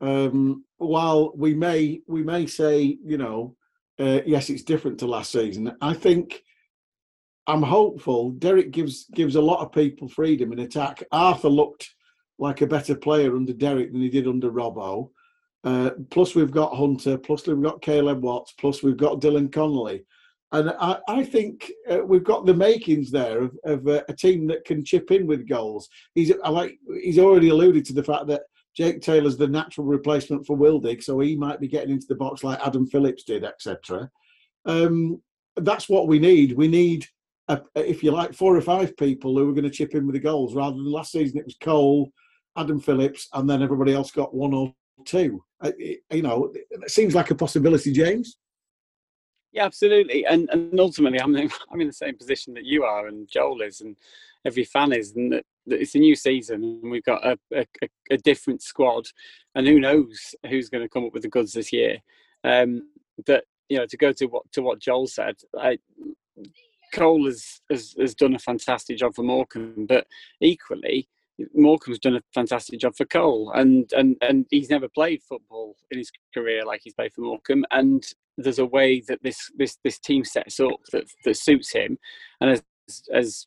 um, 0.00 0.64
while 0.78 1.32
we 1.36 1.54
may 1.54 2.02
we 2.06 2.22
may 2.22 2.46
say 2.46 2.98
you 3.04 3.18
know 3.18 3.56
uh, 3.98 4.20
yes 4.24 4.48
it's 4.48 4.62
different 4.62 4.98
to 4.98 5.06
last 5.06 5.32
season, 5.32 5.76
I 5.80 5.94
think 5.94 6.42
I'm 7.46 7.62
hopeful. 7.62 8.30
Derek 8.32 8.70
gives 8.70 9.06
gives 9.06 9.36
a 9.36 9.40
lot 9.40 9.60
of 9.60 9.72
people 9.72 10.08
freedom 10.08 10.52
in 10.52 10.60
attack. 10.60 11.02
Arthur 11.10 11.48
looked 11.48 11.88
like 12.38 12.60
a 12.60 12.66
better 12.66 12.94
player 12.94 13.34
under 13.34 13.52
Derek 13.52 13.90
than 13.90 14.02
he 14.02 14.10
did 14.10 14.28
under 14.28 14.50
Robbo. 14.50 15.10
Uh, 15.64 15.90
plus 16.10 16.34
we've 16.34 16.52
got 16.52 16.76
Hunter, 16.76 17.18
plus 17.18 17.46
we've 17.46 17.60
got 17.60 17.82
Caleb 17.82 18.22
Watts, 18.22 18.52
plus 18.52 18.82
we've 18.82 18.96
got 18.96 19.20
Dylan 19.20 19.50
Connolly. 19.50 20.04
And 20.52 20.70
I, 20.80 20.98
I 21.08 21.24
think 21.24 21.70
uh, 21.90 21.98
we've 21.98 22.24
got 22.24 22.46
the 22.46 22.54
makings 22.54 23.10
there 23.10 23.42
of, 23.42 23.58
of 23.64 23.86
uh, 23.86 24.02
a 24.08 24.14
team 24.14 24.46
that 24.46 24.64
can 24.64 24.82
chip 24.84 25.10
in 25.10 25.26
with 25.26 25.48
goals. 25.48 25.88
He's 26.14 26.32
I 26.42 26.48
like 26.48 26.78
he's 27.02 27.18
already 27.18 27.50
alluded 27.50 27.84
to 27.86 27.92
the 27.92 28.02
fact 28.02 28.26
that 28.28 28.42
Jake 28.74 29.02
Taylor's 29.02 29.36
the 29.36 29.46
natural 29.46 29.86
replacement 29.86 30.46
for 30.46 30.56
Wildig, 30.56 31.02
so 31.02 31.18
he 31.20 31.36
might 31.36 31.60
be 31.60 31.68
getting 31.68 31.90
into 31.90 32.06
the 32.08 32.14
box 32.14 32.44
like 32.44 32.64
Adam 32.66 32.86
Phillips 32.86 33.24
did, 33.24 33.44
etc. 33.44 34.08
Um, 34.64 35.20
that's 35.56 35.88
what 35.88 36.06
we 36.06 36.18
need. 36.18 36.56
We 36.56 36.68
need, 36.68 37.04
a, 37.48 37.60
if 37.74 38.02
you 38.02 38.12
like, 38.12 38.32
four 38.32 38.56
or 38.56 38.60
five 38.60 38.96
people 38.96 39.36
who 39.36 39.48
are 39.50 39.54
going 39.54 39.64
to 39.64 39.70
chip 39.70 39.94
in 39.94 40.06
with 40.06 40.14
the 40.14 40.20
goals. 40.20 40.54
Rather 40.54 40.76
than 40.76 40.90
last 40.90 41.12
season, 41.12 41.38
it 41.38 41.44
was 41.44 41.56
Cole, 41.60 42.10
Adam 42.56 42.80
Phillips, 42.80 43.28
and 43.34 43.50
then 43.50 43.62
everybody 43.62 43.92
else 43.92 44.12
got 44.12 44.32
one 44.34 44.54
or 44.54 44.72
two. 45.04 45.42
Uh, 45.60 45.72
it- 45.78 46.00
you 46.12 46.22
know, 46.22 46.52
it 46.54 46.90
seems 46.90 47.14
like 47.14 47.30
a 47.30 47.34
possibility, 47.34 47.92
James. 47.92 48.36
Yeah, 49.52 49.64
absolutely. 49.64 50.26
And 50.26 50.48
and 50.50 50.78
ultimately, 50.78 51.20
I'm 51.20 51.34
in, 51.36 51.50
I'm 51.72 51.80
in 51.80 51.86
the 51.86 51.92
same 51.92 52.16
position 52.16 52.54
that 52.54 52.64
you 52.64 52.84
are, 52.84 53.06
and 53.06 53.28
Joel 53.28 53.62
is, 53.62 53.80
and 53.80 53.96
every 54.44 54.64
fan 54.64 54.92
is, 54.92 55.12
and 55.16 55.32
that, 55.32 55.44
that 55.66 55.80
it's 55.80 55.94
a 55.94 55.98
new 55.98 56.14
season, 56.14 56.62
and 56.62 56.90
we've 56.90 57.04
got 57.04 57.24
a, 57.26 57.38
a, 57.54 57.66
a- 58.10 58.18
different 58.18 58.62
squad, 58.62 59.06
and 59.54 59.66
who 59.66 59.80
knows 59.80 60.34
who's 60.48 60.68
going 60.68 60.82
to 60.82 60.88
come 60.88 61.04
up 61.04 61.12
with 61.14 61.22
the 61.22 61.28
goods 61.28 61.52
this 61.52 61.72
year. 61.72 61.98
Um, 62.44 62.88
that 63.26 63.44
you 63.68 63.78
know, 63.78 63.86
to 63.86 63.96
go 63.96 64.12
to 64.12 64.26
what 64.26 64.50
to 64.52 64.62
what 64.62 64.80
Joel 64.80 65.06
said, 65.06 65.36
I, 65.58 65.78
Cole 66.92 67.24
has, 67.26 67.60
has 67.70 67.94
has 67.98 68.14
done 68.14 68.34
a 68.34 68.38
fantastic 68.38 68.98
job 68.98 69.14
for 69.14 69.22
Morecambe, 69.22 69.86
but 69.88 70.06
equally. 70.40 71.08
Morecambe's 71.54 71.98
done 71.98 72.16
a 72.16 72.22
fantastic 72.34 72.80
job 72.80 72.96
for 72.96 73.04
Cole, 73.04 73.52
and, 73.54 73.92
and 73.92 74.16
and 74.20 74.46
he's 74.50 74.70
never 74.70 74.88
played 74.88 75.22
football 75.22 75.76
in 75.90 75.98
his 75.98 76.10
career 76.34 76.64
like 76.64 76.80
he's 76.82 76.94
played 76.94 77.12
for 77.14 77.22
Morecambe. 77.22 77.64
And 77.70 78.04
there's 78.36 78.58
a 78.58 78.66
way 78.66 79.00
that 79.08 79.22
this 79.22 79.50
this 79.56 79.78
this 79.84 79.98
team 79.98 80.24
sets 80.24 80.60
up 80.60 80.80
that 80.92 81.04
that 81.24 81.36
suits 81.36 81.72
him. 81.72 81.98
And 82.40 82.50
as 82.50 82.62
as 83.12 83.46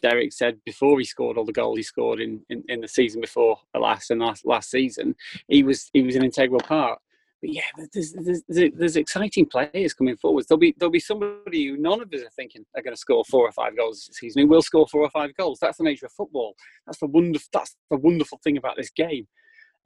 Derek 0.00 0.32
said 0.32 0.58
before, 0.64 0.98
he 0.98 1.04
scored 1.04 1.36
all 1.36 1.44
the 1.44 1.52
goals 1.52 1.78
he 1.78 1.82
scored 1.82 2.20
in, 2.20 2.42
in, 2.50 2.62
in 2.68 2.80
the 2.80 2.88
season 2.88 3.20
before 3.20 3.58
last 3.74 4.10
and 4.10 4.20
last 4.20 4.44
last 4.46 4.70
season. 4.70 5.14
He 5.48 5.62
was 5.62 5.90
he 5.92 6.02
was 6.02 6.16
an 6.16 6.24
integral 6.24 6.60
part. 6.60 6.98
But 7.42 7.52
yeah, 7.52 7.62
there's, 7.92 8.12
there's, 8.12 8.42
there's, 8.48 8.70
there's 8.74 8.96
exciting 8.96 9.46
players 9.46 9.92
coming 9.94 10.16
forward. 10.16 10.44
There'll 10.48 10.60
be 10.60 10.74
there'll 10.78 10.92
be 10.92 11.00
somebody 11.00 11.66
who 11.66 11.76
none 11.76 12.00
of 12.00 12.12
us 12.14 12.22
are 12.22 12.30
thinking 12.36 12.64
are 12.76 12.82
going 12.82 12.94
to 12.94 13.00
score 13.00 13.24
four 13.24 13.46
or 13.46 13.52
five 13.52 13.76
goals 13.76 14.04
this 14.06 14.18
season. 14.18 14.42
Who 14.42 14.48
will 14.48 14.62
score 14.62 14.86
four 14.86 15.02
or 15.02 15.10
five 15.10 15.34
goals? 15.36 15.58
That's 15.60 15.78
the 15.78 15.84
nature 15.84 16.06
of 16.06 16.12
football. 16.12 16.54
That's 16.86 16.98
the 16.98 17.06
wonderful 17.08 17.48
that's 17.52 17.76
the 17.90 17.96
wonderful 17.96 18.38
thing 18.44 18.56
about 18.58 18.76
this 18.76 18.90
game. 18.90 19.26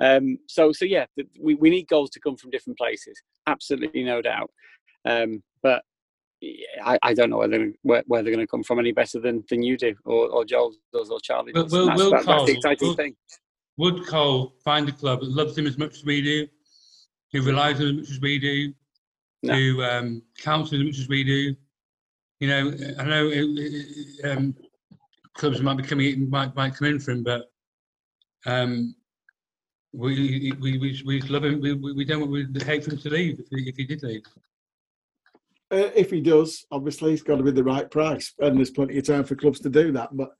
Um, 0.03 0.37
so 0.47 0.71
so 0.73 0.85
yeah, 0.85 1.07
we, 1.41 1.55
we 1.55 1.71
need 1.71 1.89
goals 1.89 2.11
to 2.11 2.21
come 2.21 2.37
from 2.37 2.51
different 2.51 2.77
places. 2.79 3.19
Absolutely 3.47 4.05
no 4.05 4.21
doubt. 4.21 4.51
Um, 5.07 5.43
but 5.63 5.83
yeah, 6.43 6.67
I, 6.85 6.99
I 7.03 7.15
don't 7.15 7.31
know 7.31 7.39
where 7.39 7.49
they're, 7.49 7.73
where, 7.83 8.03
where 8.07 8.23
they're 8.23 8.35
going 8.35 8.47
to 8.47 8.51
come 8.51 8.63
from 8.65 8.79
any 8.79 8.93
better 8.93 9.19
than, 9.19 9.43
than 9.49 9.63
you 9.63 9.79
do, 9.79 9.95
or, 10.05 10.29
or 10.29 10.45
Joel 10.45 10.75
does, 10.93 11.09
or 11.09 11.19
Charlie 11.21 11.53
Will- 11.55 11.63
does. 11.63 11.73
will- 11.73 11.89
And 11.89 11.91
that's, 11.93 12.03
will 12.03 12.11
that- 12.11 12.27
that's 12.27 12.45
the 12.45 12.53
exciting 12.53 12.89
will- 12.89 12.95
thing. 12.97 13.17
Would 13.79 14.07
Cole 14.07 14.55
find 14.65 14.89
a 14.89 14.93
club 14.93 15.21
that 15.21 15.31
loves 15.31 15.57
him 15.57 15.67
as 15.67 15.77
much 15.79 15.95
as 15.97 16.05
we 16.05 16.21
do, 16.23 16.47
who 17.37 17.47
relies 17.47 17.80
on 17.80 17.87
as 17.87 17.93
much 17.95 18.11
as 18.11 18.20
we 18.20 18.39
do, 18.39 18.72
No. 19.43 19.55
who 19.55 19.82
um, 19.82 20.22
counts 20.39 20.72
as 20.72 20.80
much 20.80 20.99
as 20.99 21.09
we 21.09 21.24
do? 21.24 21.55
You 22.41 22.49
know, 22.49 22.72
I 22.99 23.05
know 23.05 23.28
it, 23.28 23.45
it, 23.57 24.30
um, 24.30 24.55
clubs 25.34 25.61
might 25.62 25.76
be 25.76 25.82
coming 25.82 26.28
might 26.28 26.55
might 26.55 26.74
come 26.74 26.89
in 26.89 27.01
for 27.01 27.12
him, 27.12 27.22
but 27.22 27.51
um, 28.45 28.95
we 29.93 30.53
we 30.61 30.78
we 30.78 31.03
we 31.07 31.20
love 31.22 31.45
him. 31.45 31.61
We 31.61 31.72
we 31.72 31.93
we 31.93 32.05
don't 32.05 32.30
we'd 32.30 32.62
hate 32.62 32.84
for 32.84 32.93
him 32.93 32.99
to 32.99 33.11
leave 33.11 33.41
if 33.41 33.47
he, 33.51 33.68
if 33.68 33.76
he 33.76 33.84
did 33.84 34.03
leave. 34.03 34.22
Uh, 35.72 35.91
if 35.97 36.11
he 36.11 36.20
does, 36.20 36.64
obviously, 36.70 37.12
it's 37.12 37.22
got 37.22 37.37
to 37.37 37.43
be 37.43 37.51
the 37.51 37.64
right 37.64 37.91
price, 37.91 38.34
and 38.39 38.57
there's 38.57 38.70
plenty 38.70 38.99
of 38.99 39.07
time 39.07 39.24
for 39.24 39.34
clubs 39.34 39.59
to 39.61 39.68
do 39.70 39.91
that. 39.93 40.11
But 40.12 40.30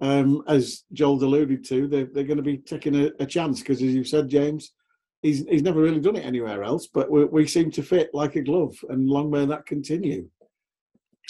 um, 0.00 0.44
as 0.46 0.84
Joel 0.92 1.24
alluded 1.24 1.64
to, 1.66 1.88
they're, 1.88 2.04
they're 2.04 2.24
going 2.24 2.36
to 2.36 2.42
be 2.42 2.58
taking 2.58 2.94
a, 2.94 3.10
a 3.18 3.26
chance 3.26 3.60
because, 3.60 3.78
as 3.78 3.94
you 3.94 4.04
said, 4.04 4.28
James, 4.28 4.72
he's 5.26 5.44
he's 5.48 5.62
never 5.62 5.80
really 5.80 6.00
done 6.00 6.16
it 6.16 6.24
anywhere 6.24 6.62
else. 6.62 6.86
But 6.86 7.10
we, 7.10 7.24
we 7.24 7.46
seem 7.46 7.70
to 7.72 7.82
fit 7.82 8.10
like 8.14 8.36
a 8.36 8.42
glove, 8.42 8.76
and 8.88 9.08
long 9.08 9.30
may 9.30 9.44
that 9.46 9.66
continue. 9.66 10.28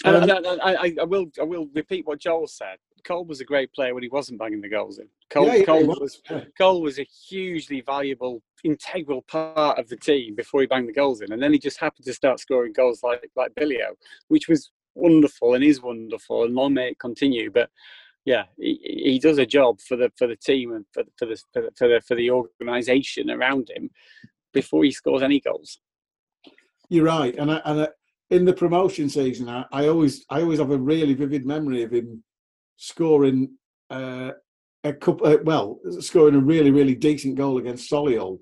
Um, 0.04 0.16
and 0.16 0.30
I, 0.32 0.38
I, 0.38 0.72
I- 0.86 0.96
I 1.00 1.04
will 1.04 1.26
I 1.40 1.44
will 1.44 1.68
repeat 1.74 2.06
what 2.06 2.20
Joel 2.20 2.46
said. 2.46 2.76
Cole 3.04 3.24
was 3.24 3.40
a 3.40 3.44
great 3.44 3.72
player 3.72 3.94
when 3.94 4.02
he 4.02 4.08
wasn't 4.08 4.40
banging 4.40 4.60
the 4.60 4.68
goals 4.68 4.98
in. 4.98 5.08
Cole, 5.30 5.46
yeah, 5.46 5.64
Cole 5.64 5.86
was, 5.86 5.98
was 6.00 6.22
yeah. 6.28 6.40
Cole 6.58 6.82
was 6.82 6.98
a 6.98 7.04
hugely 7.28 7.80
valuable, 7.80 8.42
integral 8.64 9.22
part 9.22 9.78
of 9.78 9.88
the 9.88 9.96
team 9.96 10.34
before 10.34 10.60
he 10.60 10.66
banged 10.66 10.88
the 10.88 10.92
goals 10.92 11.20
in, 11.20 11.32
and 11.32 11.40
then 11.42 11.52
he 11.52 11.58
just 11.58 11.78
happened 11.78 12.04
to 12.04 12.12
start 12.12 12.40
scoring 12.40 12.72
goals 12.72 13.02
like 13.02 13.30
like 13.36 13.54
Billio, 13.54 13.90
which 14.28 14.48
was 14.48 14.70
wonderful 14.94 15.54
and 15.54 15.62
is 15.64 15.80
wonderful, 15.80 16.44
and 16.44 16.54
long 16.54 16.74
may 16.74 16.88
it 16.90 16.98
continue. 16.98 17.50
But 17.50 17.70
yeah, 18.26 18.42
he, 18.58 18.78
he 18.82 19.18
does 19.20 19.38
a 19.38 19.46
job 19.46 19.80
for 19.80 19.96
the 19.96 20.10
for 20.18 20.26
the 20.26 20.36
team 20.36 20.72
and 20.72 20.84
for, 20.92 21.04
for 21.16 21.26
the 21.26 21.40
for 21.52 21.88
the 21.88 22.02
for 22.06 22.16
the, 22.16 22.30
organisation 22.30 23.30
around 23.30 23.70
him 23.74 23.88
before 24.52 24.82
he 24.82 24.90
scores 24.90 25.22
any 25.22 25.40
goals. 25.40 25.78
You're 26.90 27.06
right, 27.06 27.34
and 27.36 27.52
I, 27.52 27.62
and 27.64 27.82
I, 27.82 27.88
in 28.30 28.44
the 28.44 28.52
promotion 28.52 29.08
season, 29.08 29.48
I, 29.48 29.64
I 29.70 29.86
always 29.86 30.26
I 30.28 30.42
always 30.42 30.58
have 30.58 30.72
a 30.72 30.76
really 30.76 31.14
vivid 31.14 31.46
memory 31.46 31.84
of 31.84 31.92
him 31.92 32.24
scoring 32.76 33.56
uh, 33.90 34.32
a 34.82 34.92
couple. 34.92 35.28
Uh, 35.28 35.38
well, 35.44 35.78
scoring 36.00 36.34
a 36.34 36.40
really 36.40 36.72
really 36.72 36.96
decent 36.96 37.36
goal 37.36 37.58
against 37.58 37.90
Solihull 37.90 38.40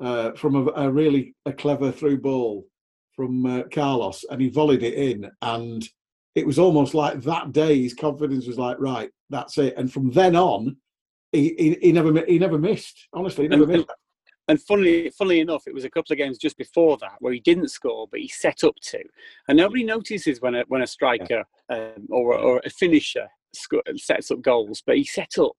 uh, 0.00 0.32
from 0.32 0.54
a, 0.56 0.64
a 0.76 0.90
really 0.90 1.34
a 1.44 1.52
clever 1.52 1.92
through 1.92 2.22
ball 2.22 2.66
from 3.14 3.44
uh, 3.44 3.62
Carlos, 3.70 4.24
and 4.30 4.40
he 4.40 4.48
volleyed 4.48 4.82
it 4.82 4.94
in, 4.94 5.30
and 5.42 5.86
it 6.34 6.46
was 6.46 6.58
almost 6.58 6.94
like 6.94 7.20
that 7.22 7.52
day 7.52 7.82
his 7.82 7.94
confidence 7.94 8.46
was 8.46 8.58
like, 8.58 8.76
right, 8.78 9.10
that's 9.30 9.58
it, 9.58 9.74
and 9.76 9.92
from 9.92 10.10
then 10.10 10.36
on. 10.36 10.76
He, 11.32 11.54
he, 11.56 11.78
he 11.80 11.92
never 11.92 12.24
he 12.26 12.40
never 12.40 12.58
missed. 12.58 13.06
Honestly, 13.12 13.44
he 13.44 13.48
never 13.48 13.62
And- 13.64 13.72
missed. 13.72 13.86
And 14.48 14.60
funnily, 14.60 15.10
funnily 15.10 15.38
enough, 15.38 15.62
it 15.68 15.74
was 15.74 15.84
a 15.84 15.90
couple 15.90 16.12
of 16.12 16.18
games 16.18 16.36
just 16.36 16.58
before 16.58 16.96
that 16.96 17.12
where 17.20 17.32
he 17.32 17.38
didn't 17.38 17.68
score, 17.68 18.08
but 18.10 18.18
he 18.18 18.26
set 18.26 18.64
up 18.64 18.74
to. 18.82 19.00
And 19.46 19.56
nobody 19.56 19.84
notices 19.84 20.40
when 20.40 20.56
a 20.56 20.64
when 20.66 20.82
a 20.82 20.88
striker 20.88 21.44
um, 21.68 22.08
or 22.10 22.34
or 22.36 22.60
a 22.64 22.70
finisher 22.70 23.28
sets 23.96 24.32
up 24.32 24.42
goals, 24.42 24.82
but 24.84 24.96
he 24.96 25.04
set 25.04 25.38
up, 25.38 25.56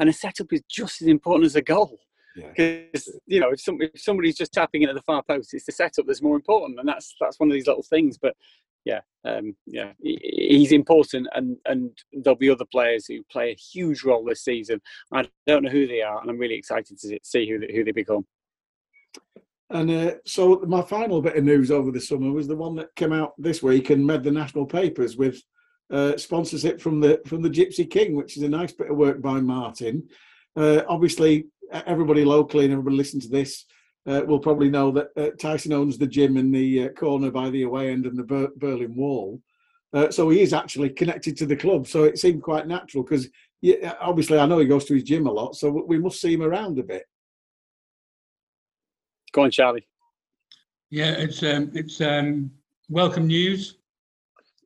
and 0.00 0.08
a 0.08 0.12
setup 0.12 0.52
is 0.52 0.62
just 0.68 1.02
as 1.02 1.06
important 1.06 1.46
as 1.46 1.54
a 1.54 1.62
goal. 1.62 2.00
Yeah. 2.34 2.48
Because 2.56 3.16
you 3.26 3.38
know, 3.38 3.50
if, 3.50 3.60
some, 3.60 3.80
if 3.80 4.00
somebody's 4.00 4.36
just 4.38 4.52
tapping 4.52 4.82
in 4.82 4.88
at 4.88 4.96
the 4.96 5.02
far 5.02 5.22
post, 5.22 5.54
it's 5.54 5.66
the 5.66 5.72
setup 5.72 6.06
that's 6.06 6.22
more 6.22 6.34
important, 6.34 6.80
and 6.80 6.88
that's 6.88 7.14
that's 7.20 7.38
one 7.38 7.48
of 7.48 7.54
these 7.54 7.68
little 7.68 7.84
things. 7.84 8.18
But 8.18 8.34
yeah, 8.84 9.00
um, 9.24 9.54
yeah, 9.66 9.92
he's 10.00 10.72
important, 10.72 11.28
and 11.34 11.56
and 11.66 11.90
there'll 12.12 12.36
be 12.36 12.50
other 12.50 12.64
players 12.64 13.06
who 13.06 13.22
play 13.30 13.50
a 13.50 13.54
huge 13.54 14.02
role 14.04 14.24
this 14.24 14.44
season. 14.44 14.80
I 15.12 15.28
don't 15.46 15.64
know 15.64 15.70
who 15.70 15.86
they 15.86 16.02
are, 16.02 16.20
and 16.20 16.30
I'm 16.30 16.38
really 16.38 16.56
excited 16.56 16.98
to 16.98 17.18
see 17.22 17.48
who 17.48 17.60
they, 17.60 17.72
who 17.72 17.84
they 17.84 17.92
become. 17.92 18.26
And 19.70 19.90
uh, 19.90 20.14
so 20.26 20.62
my 20.66 20.82
final 20.82 21.22
bit 21.22 21.36
of 21.36 21.44
news 21.44 21.70
over 21.70 21.90
the 21.90 22.00
summer 22.00 22.30
was 22.30 22.46
the 22.46 22.56
one 22.56 22.74
that 22.76 22.94
came 22.94 23.12
out 23.12 23.32
this 23.38 23.62
week 23.62 23.88
and 23.90 24.06
made 24.06 24.22
the 24.22 24.30
national 24.30 24.66
papers 24.66 25.16
with 25.16 25.42
uh, 25.90 26.16
sponsorship 26.16 26.80
from 26.80 27.00
the 27.00 27.20
from 27.26 27.42
the 27.42 27.50
Gypsy 27.50 27.88
King, 27.88 28.16
which 28.16 28.36
is 28.36 28.42
a 28.42 28.48
nice 28.48 28.72
bit 28.72 28.90
of 28.90 28.96
work 28.96 29.22
by 29.22 29.40
Martin. 29.40 30.08
Uh, 30.56 30.82
obviously, 30.88 31.46
everybody 31.70 32.24
locally 32.24 32.64
and 32.64 32.72
everybody 32.72 32.96
listening 32.96 33.22
to 33.22 33.28
this 33.28 33.64
uh, 34.06 34.22
will 34.26 34.38
probably 34.38 34.68
know 34.68 34.90
that 34.90 35.10
uh, 35.16 35.30
Tyson 35.38 35.72
owns 35.72 35.96
the 35.96 36.06
gym 36.06 36.36
in 36.36 36.50
the 36.50 36.84
uh, 36.84 36.88
corner 36.90 37.30
by 37.30 37.50
the 37.50 37.62
away 37.62 37.90
end 37.90 38.06
and 38.06 38.18
the 38.18 38.24
Ber- 38.24 38.52
Berlin 38.56 38.94
Wall. 38.94 39.40
Uh, 39.92 40.10
so 40.10 40.28
he 40.30 40.40
is 40.40 40.52
actually 40.52 40.90
connected 40.90 41.36
to 41.36 41.46
the 41.46 41.56
club. 41.56 41.86
So 41.86 42.04
it 42.04 42.18
seemed 42.18 42.42
quite 42.42 42.66
natural 42.66 43.04
because 43.04 43.28
yeah, 43.60 43.94
obviously 44.00 44.38
I 44.38 44.46
know 44.46 44.58
he 44.58 44.66
goes 44.66 44.86
to 44.86 44.94
his 44.94 45.04
gym 45.04 45.26
a 45.26 45.32
lot, 45.32 45.54
so 45.54 45.70
we 45.86 45.98
must 45.98 46.20
see 46.20 46.34
him 46.34 46.42
around 46.42 46.78
a 46.78 46.82
bit. 46.82 47.04
Go 49.32 49.42
on, 49.42 49.50
Charlie. 49.50 49.86
Yeah, 50.90 51.12
it's 51.12 51.42
um, 51.42 51.70
it's 51.74 52.00
um, 52.00 52.50
welcome 52.88 53.26
news. 53.26 53.78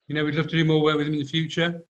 You 0.08 0.14
know, 0.14 0.24
we'd 0.24 0.34
love 0.34 0.48
to 0.48 0.56
do 0.56 0.64
more 0.64 0.82
work 0.82 0.96
with 0.96 1.08
him 1.08 1.14
in 1.14 1.20
the 1.20 1.26
future. 1.26 1.84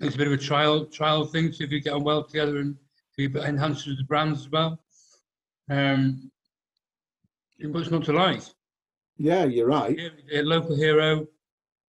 It's 0.00 0.14
a 0.14 0.18
bit 0.18 0.26
of 0.26 0.32
a 0.32 0.36
trial 0.36 0.84
trial 0.86 1.24
thing, 1.24 1.50
so 1.52 1.64
if 1.64 1.70
we 1.70 1.80
get 1.80 1.94
on 1.94 2.04
well 2.04 2.22
together 2.22 2.58
and 2.58 2.76
we 3.16 3.26
enhance 3.40 3.84
the 3.84 3.96
brands 4.06 4.40
as 4.40 4.50
well. 4.50 4.80
Um, 5.70 6.30
what's 7.62 7.90
not 7.90 8.04
to 8.04 8.12
like? 8.12 8.42
Yeah, 9.16 9.44
you're 9.44 9.66
right. 9.66 9.98
A 10.32 10.42
local 10.42 10.76
hero. 10.76 11.26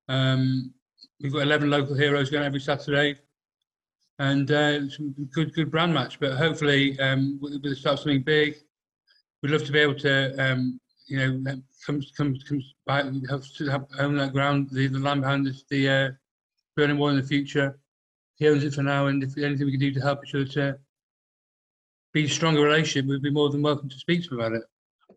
Um, 0.08 0.74
we've 1.22 1.34
got 1.34 1.44
11 1.44 1.70
local 1.70 1.96
heroes 1.96 2.30
going 2.30 2.44
every 2.46 2.60
Saturday. 2.60 3.20
and 4.20 4.52
uh, 4.52 4.90
some 4.90 5.16
good 5.34 5.54
good 5.54 5.72
brand 5.72 5.94
match. 5.94 6.20
But 6.20 6.34
hopefully, 6.34 7.00
um, 7.00 7.40
we'll, 7.42 7.60
we'll 7.64 7.76
start 7.76 8.00
something 8.00 8.22
big. 8.22 8.56
We'd 9.42 9.52
love 9.52 9.64
to 9.66 9.72
be 9.72 9.80
able 9.80 9.96
to, 9.96 10.36
um, 10.38 10.80
you 11.08 11.18
know, 11.18 11.62
come 11.86 12.02
come 12.16 12.36
come 12.48 12.62
back, 12.86 13.06
have 13.30 13.46
to 13.58 13.70
have 13.70 13.86
own 13.98 14.18
that 14.18 14.34
ground, 14.34 14.70
the, 14.72 14.88
the 14.88 15.00
land 15.00 15.22
behind 15.22 15.46
the, 15.46 15.62
the 15.70 15.90
uh, 15.90 16.10
Burnham 16.76 16.98
Wall 16.98 17.10
in 17.10 17.16
the 17.16 17.24
future. 17.24 17.80
He 18.36 18.48
owns 18.48 18.64
it 18.64 18.74
for 18.74 18.84
now, 18.84 19.08
and 19.08 19.24
if 19.24 19.38
anything 19.38 19.66
we 19.66 19.72
can 19.72 19.80
do 19.80 19.94
to 19.94 20.02
help 20.02 20.26
each 20.26 20.36
other 20.36 20.46
to 20.46 20.80
be 22.14 22.26
a 22.26 22.30
stronger 22.30 22.62
relationship, 22.62 23.06
we'd 23.10 23.22
be 23.22 23.32
more 23.32 23.50
than 23.50 23.62
welcome 23.62 23.90
to 23.90 23.98
speak 23.98 24.24
to 24.24 24.30
him 24.30 24.40
about 24.40 24.54
it. 24.54 24.64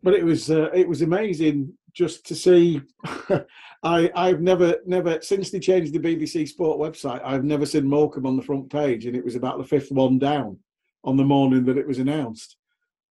But 0.03 0.13
it 0.13 0.23
was 0.23 0.51
uh, 0.51 0.69
it 0.73 0.87
was 0.87 1.01
amazing 1.01 1.73
just 1.93 2.25
to 2.27 2.35
see. 2.35 2.81
I 3.83 4.11
I've 4.15 4.41
never 4.41 4.77
never 4.85 5.21
since 5.21 5.49
they 5.49 5.59
changed 5.59 5.93
the 5.93 5.99
BBC 5.99 6.47
Sport 6.47 6.79
website. 6.79 7.21
I've 7.23 7.45
never 7.45 7.65
seen 7.65 7.87
Morecambe 7.87 8.27
on 8.27 8.35
the 8.35 8.43
front 8.43 8.69
page, 8.69 9.05
and 9.05 9.15
it 9.15 9.25
was 9.25 9.35
about 9.35 9.57
the 9.57 9.63
fifth 9.63 9.91
one 9.91 10.19
down 10.19 10.59
on 11.03 11.17
the 11.17 11.23
morning 11.23 11.65
that 11.65 11.77
it 11.77 11.87
was 11.87 11.99
announced. 11.99 12.57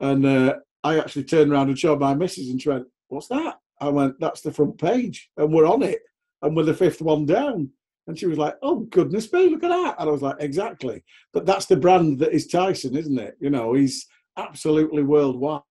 And 0.00 0.26
uh, 0.26 0.56
I 0.82 0.98
actually 0.98 1.24
turned 1.24 1.52
around 1.52 1.68
and 1.68 1.78
showed 1.78 2.00
my 2.00 2.14
missus, 2.14 2.50
and 2.50 2.60
she 2.60 2.68
went, 2.68 2.86
"What's 3.08 3.28
that?" 3.28 3.58
I 3.80 3.88
went, 3.88 4.18
"That's 4.18 4.40
the 4.40 4.52
front 4.52 4.78
page, 4.78 5.30
and 5.36 5.52
we're 5.52 5.66
on 5.66 5.82
it, 5.82 6.00
and 6.42 6.56
we're 6.56 6.64
the 6.64 6.74
fifth 6.74 7.00
one 7.00 7.24
down." 7.24 7.70
And 8.06 8.18
she 8.18 8.26
was 8.26 8.38
like, 8.38 8.56
"Oh 8.62 8.80
goodness 8.90 9.32
me, 9.32 9.48
look 9.48 9.62
at 9.62 9.68
that!" 9.68 9.96
And 9.98 10.08
I 10.08 10.12
was 10.12 10.22
like, 10.22 10.36
"Exactly." 10.40 11.04
But 11.32 11.46
that's 11.46 11.66
the 11.66 11.76
brand 11.76 12.18
that 12.18 12.32
is 12.32 12.48
Tyson, 12.48 12.96
isn't 12.96 13.18
it? 13.18 13.36
You 13.40 13.50
know, 13.50 13.74
he's 13.74 14.06
absolutely 14.36 15.02
worldwide. 15.02 15.62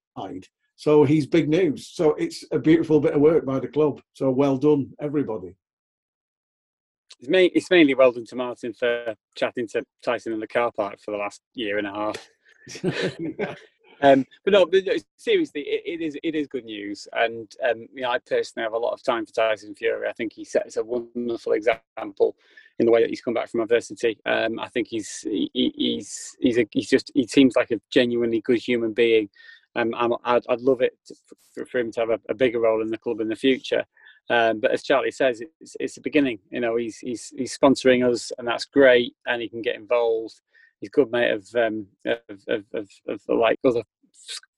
So 0.80 1.04
he's 1.04 1.28
big 1.28 1.50
news. 1.50 1.88
So 1.88 2.14
it's 2.14 2.46
a 2.54 2.58
beautiful 2.58 3.02
bit 3.02 3.14
of 3.14 3.20
work 3.20 3.46
by 3.46 3.60
the 3.60 3.68
club. 3.68 4.02
So 4.14 4.32
well 4.32 4.56
done, 4.56 4.94
everybody. 5.02 5.54
It's, 7.20 7.28
main, 7.28 7.50
it's 7.54 7.70
mainly 7.70 7.96
well 7.96 8.14
done 8.14 8.26
to 8.28 8.38
Martin 8.38 8.72
for 8.72 9.14
chatting 9.36 9.68
to 9.74 9.84
Tyson 10.02 10.32
in 10.32 10.40
the 10.40 10.48
car 10.48 10.72
park 10.72 11.02
for 11.04 11.12
the 11.12 11.18
last 11.18 11.42
year 11.54 11.80
and 11.80 11.88
a 11.88 11.92
half. 11.92 13.58
Um, 14.02 14.26
but 14.46 14.54
no, 14.54 14.66
but 14.66 14.84
seriously, 15.18 15.62
it, 15.62 15.82
it 15.86 16.02
is 16.02 16.18
it 16.24 16.34
is 16.34 16.48
good 16.48 16.64
news, 16.64 17.06
and 17.12 17.54
um, 17.70 17.88
you 17.94 18.04
know, 18.04 18.12
I 18.12 18.20
personally 18.20 18.64
have 18.64 18.72
a 18.72 18.78
lot 18.78 18.94
of 18.94 19.04
time 19.04 19.26
for 19.26 19.34
Tyson 19.34 19.76
Fury. 19.76 20.08
I 20.08 20.14
think 20.14 20.32
he 20.32 20.46
sets 20.46 20.78
a 20.78 20.84
wonderful 20.86 21.52
example 21.52 22.38
in 22.80 22.86
the 22.86 22.92
way 22.94 23.02
that 23.02 23.10
he's 23.10 23.20
come 23.20 23.34
back 23.34 23.50
from 23.50 23.60
adversity. 23.60 24.18
Um, 24.26 24.58
I 24.58 24.70
think 24.70 24.88
he's 24.88 25.20
he, 25.24 25.52
he's 25.54 26.36
he's 26.40 26.58
a, 26.58 26.68
he's 26.72 26.90
just 26.90 27.12
he 27.14 27.28
seems 27.28 27.58
like 27.58 27.72
a 27.72 27.82
genuinely 27.92 28.40
good 28.40 28.60
human 28.60 28.94
being. 28.94 29.30
Um, 29.80 29.94
I'm, 29.96 30.14
I'd, 30.24 30.44
I'd 30.50 30.62
love 30.62 30.82
it 30.82 30.98
to, 31.08 31.16
for, 31.54 31.66
for 31.66 31.80
him 31.80 31.92
to 31.94 32.00
have 32.02 32.10
a, 32.10 32.20
a 32.30 32.34
bigger 32.34 32.60
role 32.60 32.82
in 32.82 32.90
the 32.90 32.98
club 32.98 33.22
in 33.22 33.30
the 33.30 33.36
future. 33.36 33.86
Um, 34.30 34.60
but 34.60 34.72
as 34.72 34.84
Charlie 34.84 35.12
says, 35.12 35.42
it's, 35.60 35.76
it's 35.80 35.96
the 35.96 36.02
beginning. 36.02 36.40
You 36.52 36.60
know, 36.60 36.76
he's 36.76 36.98
he's 36.98 37.34
he's 37.36 37.58
sponsoring 37.58 38.08
us, 38.08 38.32
and 38.38 38.48
that's 38.48 38.66
great, 38.66 39.16
and 39.26 39.42
he 39.42 39.50
can 39.50 39.62
get 39.62 39.76
involved 39.76 40.42
he's 40.80 40.90
a 40.90 40.92
good 40.92 41.12
mate 41.12 41.32
of 41.32 41.48
um 41.56 41.88
of, 42.06 42.20
of, 42.48 42.64
of, 42.74 42.90
of 43.08 43.22
like 43.28 43.60
other 43.66 43.84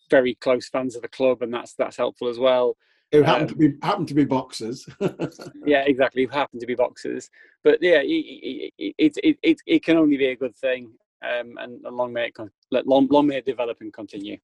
very 0.10 0.36
close 0.36 0.70
fans 0.70 0.96
of 0.96 1.02
the 1.02 1.08
club 1.08 1.42
and 1.42 1.54
that's 1.54 1.74
that's 1.74 1.98
helpful 1.98 2.28
as 2.28 2.38
well 2.38 2.76
Who 3.12 3.24
happen 3.24 3.48
to 3.48 3.56
be 3.56 3.74
happen 3.82 4.06
to 4.06 4.14
be 4.14 4.26
boxers. 4.26 4.88
yeah 5.66 5.84
exactly 5.86 6.26
who 6.26 6.32
happen 6.32 6.60
to 6.60 6.66
be 6.66 6.76
boxers 6.76 7.30
but 7.64 7.80
yeah 7.82 8.02
it 8.02 8.08
it, 8.08 8.74
it, 8.98 9.18
it, 9.24 9.38
it, 9.42 9.58
it 9.66 9.84
can 9.84 9.98
only 9.98 10.18
be 10.18 10.28
a 10.28 10.36
good 10.36 10.56
thing 10.56 10.92
um 11.24 11.58
and, 11.60 11.86
and 11.86 11.96
long 11.96 12.12
may 12.14 12.28
it 12.28 12.34
con- 12.34 12.52
long, 12.72 13.08
long 13.10 13.28
may 13.28 13.38
it 13.38 13.46
develop 13.46 13.78
and 13.82 13.94
continue 13.94 14.38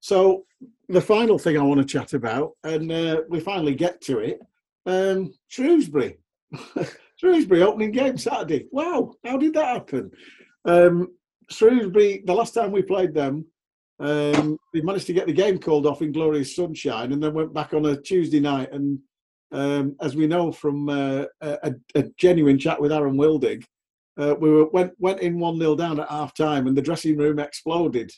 so 0.00 0.44
the 0.88 1.00
final 1.00 1.38
thing 1.38 1.56
I 1.56 1.62
want 1.62 1.80
to 1.80 1.86
chat 1.86 2.14
about, 2.14 2.52
and 2.64 2.90
uh, 2.90 3.22
we 3.28 3.40
finally 3.40 3.74
get 3.74 4.00
to 4.02 4.18
it, 4.18 4.40
um, 4.86 5.32
Shrewsbury. 5.48 6.18
Shrewsbury 7.16 7.62
opening 7.62 7.92
game 7.92 8.16
Saturday. 8.16 8.66
Wow, 8.72 9.12
how 9.24 9.36
did 9.36 9.54
that 9.54 9.66
happen? 9.66 10.10
Um, 10.64 11.08
Shrewsbury, 11.50 12.22
the 12.24 12.34
last 12.34 12.54
time 12.54 12.72
we 12.72 12.82
played 12.82 13.12
them, 13.12 13.44
um, 13.98 14.56
they 14.72 14.80
managed 14.80 15.06
to 15.08 15.12
get 15.12 15.26
the 15.26 15.32
game 15.32 15.58
called 15.58 15.86
off 15.86 16.00
in 16.00 16.12
glorious 16.12 16.56
sunshine 16.56 17.12
and 17.12 17.22
then 17.22 17.34
went 17.34 17.52
back 17.52 17.74
on 17.74 17.84
a 17.84 18.00
Tuesday 18.00 18.40
night. 18.40 18.72
And 18.72 18.98
um, 19.52 19.96
as 20.00 20.16
we 20.16 20.26
know 20.26 20.50
from 20.50 20.88
uh, 20.88 21.24
a, 21.42 21.74
a 21.94 22.04
genuine 22.16 22.58
chat 22.58 22.80
with 22.80 22.92
Aaron 22.92 23.16
Wildig, 23.16 23.64
uh, 24.16 24.34
we 24.40 24.50
were, 24.50 24.70
went, 24.70 24.92
went 24.98 25.20
in 25.20 25.38
1 25.38 25.58
0 25.58 25.76
down 25.76 26.00
at 26.00 26.08
half 26.08 26.34
time 26.34 26.66
and 26.66 26.76
the 26.76 26.82
dressing 26.82 27.18
room 27.18 27.38
exploded. 27.38 28.10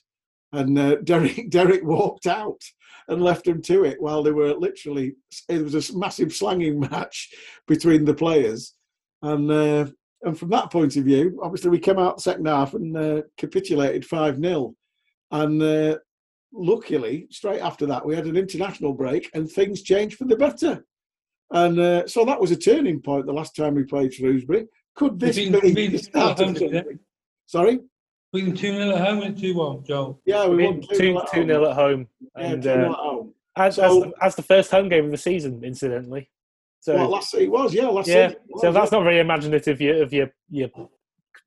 And 0.52 0.78
uh, 0.78 0.96
Derek, 0.96 1.48
Derek 1.50 1.84
walked 1.84 2.26
out 2.26 2.60
and 3.08 3.22
left 3.22 3.44
them 3.44 3.62
to 3.62 3.84
it 3.84 4.00
while 4.00 4.22
they 4.22 4.32
were 4.32 4.54
literally, 4.54 5.14
it 5.48 5.62
was 5.62 5.90
a 5.90 5.98
massive 5.98 6.32
slanging 6.32 6.80
match 6.90 7.30
between 7.66 8.04
the 8.04 8.14
players. 8.14 8.74
And 9.22 9.50
uh, 9.50 9.86
and 10.22 10.38
from 10.38 10.50
that 10.50 10.70
point 10.70 10.96
of 10.96 11.04
view, 11.04 11.40
obviously 11.42 11.70
we 11.70 11.78
came 11.78 11.98
out 11.98 12.20
second 12.20 12.46
half 12.46 12.74
and 12.74 12.96
uh, 12.96 13.22
capitulated 13.36 14.04
5 14.04 14.38
0. 14.38 14.74
And 15.32 15.62
uh, 15.62 15.98
luckily, 16.52 17.26
straight 17.30 17.60
after 17.60 17.86
that, 17.86 18.06
we 18.06 18.14
had 18.14 18.26
an 18.26 18.36
international 18.36 18.92
break 18.92 19.30
and 19.34 19.50
things 19.50 19.82
changed 19.82 20.16
for 20.16 20.24
the 20.24 20.36
better. 20.36 20.84
And 21.50 21.78
uh, 21.78 22.06
so 22.06 22.24
that 22.24 22.40
was 22.40 22.50
a 22.50 22.56
turning 22.56 23.00
point 23.00 23.26
the 23.26 23.32
last 23.32 23.56
time 23.56 23.74
we 23.74 23.84
played 23.84 24.14
Shrewsbury. 24.14 24.66
Could 24.94 25.18
this 25.18 25.36
be 25.36 25.48
the 25.88 25.98
start 25.98 26.40
of 26.40 26.56
something? 26.58 26.98
Sorry? 27.46 27.80
We 28.32 28.42
can 28.42 28.56
2 28.56 28.72
0 28.72 28.90
at 28.96 29.06
home 29.06 29.22
and 29.22 29.38
2 29.38 29.54
1, 29.54 29.84
Joel. 29.84 30.20
Yeah, 30.24 30.46
we 30.46 30.64
won 30.64 30.80
2 30.80 30.86
two 30.88 30.96
0 30.96 31.24
two 31.32 31.44
nil 31.44 31.66
at 31.66 31.76
home, 31.76 32.08
Yeah, 32.36 32.44
and 32.44 32.62
2 32.62 32.68
0 32.68 32.78
uh, 32.88 32.90
at 32.92 32.96
home. 32.98 33.34
as, 33.56 33.74
So- 33.76 33.82
as, 33.84 33.92
the, 34.02 34.12
as 34.24 34.34
the 34.36 34.42
first 34.42 34.70
home 34.70 34.88
game 34.88 35.04
of 35.04 35.10
the 35.10 35.18
season, 35.18 35.62
incidentally. 35.62 36.30
So 36.80 36.96
Well, 36.96 37.10
last 37.10 37.34
it 37.34 37.50
was, 37.50 37.72
yeah, 37.74 37.86
last 37.86 38.08
yeah, 38.08 38.28
season 38.28 38.42
it 38.48 38.58
so 38.60 38.72
that's 38.72 38.90
yeah. 38.90 38.98
not 38.98 39.04
very 39.04 39.20
imaginative. 39.20 39.80
You 39.80 40.02
of 40.02 40.12
your 40.12 40.32
your 40.50 40.68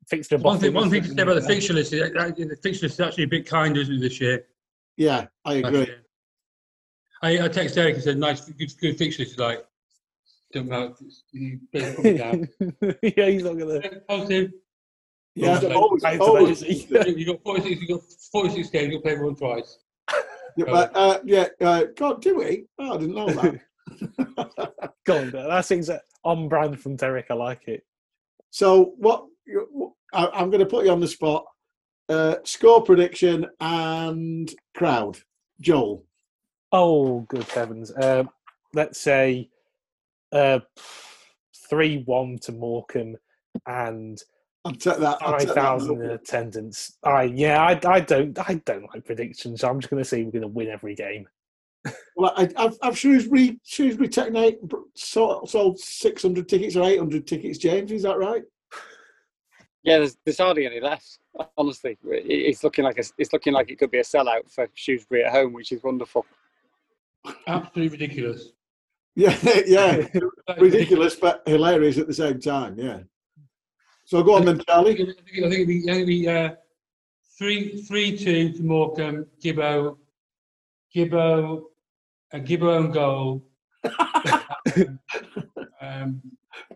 fixture. 0.08 0.38
One 0.38 0.60
thing, 0.60 0.74
one 0.74 0.90
thing 0.90 1.02
to 1.04 1.10
say 1.10 1.22
about 1.24 1.36
the 1.36 1.42
fixture 1.42 1.74
list 1.74 1.92
is 1.92 2.00
the 2.12 2.58
fixture 2.64 2.86
list 2.86 2.96
is 2.96 3.00
actually 3.02 3.26
a 3.26 3.28
bit 3.28 3.46
kinder, 3.46 3.82
isn't 3.82 3.96
it, 3.96 4.00
this 4.00 4.22
year? 4.22 4.46
Yeah, 4.96 5.26
I 5.44 5.56
agree. 5.56 5.94
I, 7.22 7.32
I 7.40 7.50
texted 7.50 7.78
Eric 7.78 7.96
and 7.96 8.04
said, 8.04 8.18
nice, 8.18 8.42
good, 8.46 8.72
good 8.80 8.98
fixture 8.98 9.24
list. 9.24 9.34
He's 9.34 9.40
like, 9.40 9.66
don't 10.54 10.68
know, 10.70 10.96
you 11.32 11.60
better 11.74 12.18
down. 12.18 12.48
yeah, 13.02 13.26
he's 13.28 13.44
not 13.44 13.58
gonna. 13.58 13.82
Positive. 14.08 14.52
Yeah, 15.36 15.60
Well, 15.62 15.78
always, 15.78 16.04
Right 16.04 16.20
always. 16.20 16.62
that, 16.62 17.08
is 17.08 17.18
you 17.18 17.26
got 17.26 17.44
46, 17.44 17.82
you 17.82 17.88
got 17.88 18.04
46 18.32 18.70
games, 18.70 18.92
you'll 18.94 19.02
play 19.02 19.18
one 19.18 19.36
twice. 19.36 19.80
Yeah, 20.58 20.66
but, 20.68 20.96
uh, 20.96 21.20
yeah, 21.26 21.48
uh, 21.60 21.84
God, 21.98 22.22
do 22.22 22.38
we? 22.38 22.66
Oh, 22.80 22.96
I 22.96 22.98
didn't 22.98 23.16
know 23.16 23.28
that. 23.28 23.60
Go 25.06 25.18
on, 25.18 25.32
that 25.32 25.66
seems 25.66 25.90
on 26.24 26.48
brand 26.48 26.80
from 26.80 26.96
Derek. 26.96 27.28
I 27.30 27.34
like 27.34 27.68
it. 27.68 27.84
so, 28.50 28.94
what 28.98 29.26
I, 30.14 30.28
I'm 30.34 30.50
going 30.50 30.62
to 30.62 30.66
put 30.66 30.86
you 30.86 30.92
on 30.92 31.02
the 31.02 31.08
spot. 31.08 31.46
Uh, 32.08 32.36
score 32.44 32.82
prediction 32.84 33.48
and 33.60 34.54
crowd. 34.76 35.18
Joel. 35.60 36.06
Oh, 36.72 37.22
good 37.22 37.44
heavens! 37.44 37.92
Um, 38.02 38.30
let's 38.74 39.00
say 39.00 39.50
uh, 40.32 40.60
three 41.70 42.04
one 42.06 42.38
to 42.44 42.52
Morecambe 42.52 43.18
and 43.66 44.22
I'll 44.66 44.72
take 44.72 44.97
that. 44.97 45.18
I'll 45.22 45.32
five 45.32 45.39
take 45.39 45.47
that 45.49 45.55
thousand 45.55 46.01
in 46.01 46.09
attendance. 46.11 46.97
I 47.03 47.24
yeah, 47.24 47.61
I, 47.61 47.80
I 47.88 47.99
don't 47.99 48.38
I 48.38 48.55
don't 48.66 48.88
like 48.93 49.05
predictions. 49.05 49.61
So 49.61 49.70
I'm 49.70 49.80
just 49.80 49.89
going 49.89 50.03
to 50.03 50.09
say 50.09 50.24
we're 50.24 50.32
going 50.32 50.41
to 50.41 50.47
win 50.47 50.70
every 50.70 50.95
game. 50.95 51.28
Well, 52.18 52.34
I, 52.36 52.49
I've, 52.57 52.76
I've 52.82 52.97
Shrewsbury, 52.97 53.59
Shrewsbury 53.63 54.09
Technique 54.09 54.57
sold, 54.95 55.47
sold 55.47 55.80
600 55.80 56.49
tickets 56.49 56.76
or 56.76 56.84
800 56.84 57.28
tickets, 57.28 57.59
James. 57.59 57.91
Is 57.91 58.03
that 58.03 58.18
right? 58.18 58.43
yeah 59.84 59.99
there's, 59.99 60.18
there's 60.26 60.39
hardly 60.39 60.66
any 60.66 60.80
left 60.80 61.20
honestly 61.59 61.95
it's 62.05 62.63
looking 62.63 62.84
like 62.84 62.97
a, 62.97 63.03
it's 63.20 63.32
looking 63.32 63.53
like 63.53 63.70
it 63.70 63.78
could 63.78 63.91
be 63.91 63.99
a 63.99 64.03
sellout 64.03 64.51
for 64.51 64.68
Shrewsbury 64.74 65.24
at 65.24 65.32
home 65.32 65.53
which 65.53 65.72
is 65.72 65.84
wonderful 65.84 66.26
Absolutely 67.47 67.89
ridiculous. 67.89 68.49
Yeah, 69.16 69.38
yeah. 69.66 70.07
Ridiculous, 70.57 71.16
but 71.16 71.41
hilarious 71.45 71.97
at 71.97 72.07
the 72.07 72.13
same 72.13 72.39
time. 72.39 72.78
Yeah. 72.78 72.99
So 74.06 74.22
go 74.22 74.36
on 74.36 74.45
then, 74.45 74.60
I 74.60 74.64
Charlie. 74.64 74.95
think, 74.95 75.10
I 75.10 75.14
think 75.14 75.58
it'd 75.58 75.68
be, 75.68 75.89
I 75.89 75.93
think 75.93 75.95
it'd 75.95 76.08
be 76.08 76.30
uh, 76.30 76.51
three, 77.38 77.82
three, 77.82 78.16
two 78.16 78.53
to 78.53 78.64
Morecambe, 78.64 79.26
Gibbo, 79.43 79.97
Gibbo, 80.95 81.64
a 82.32 82.39
Gibbo 82.39 82.68
own 82.76 82.91
goal. 82.91 83.43
um, 85.82 86.22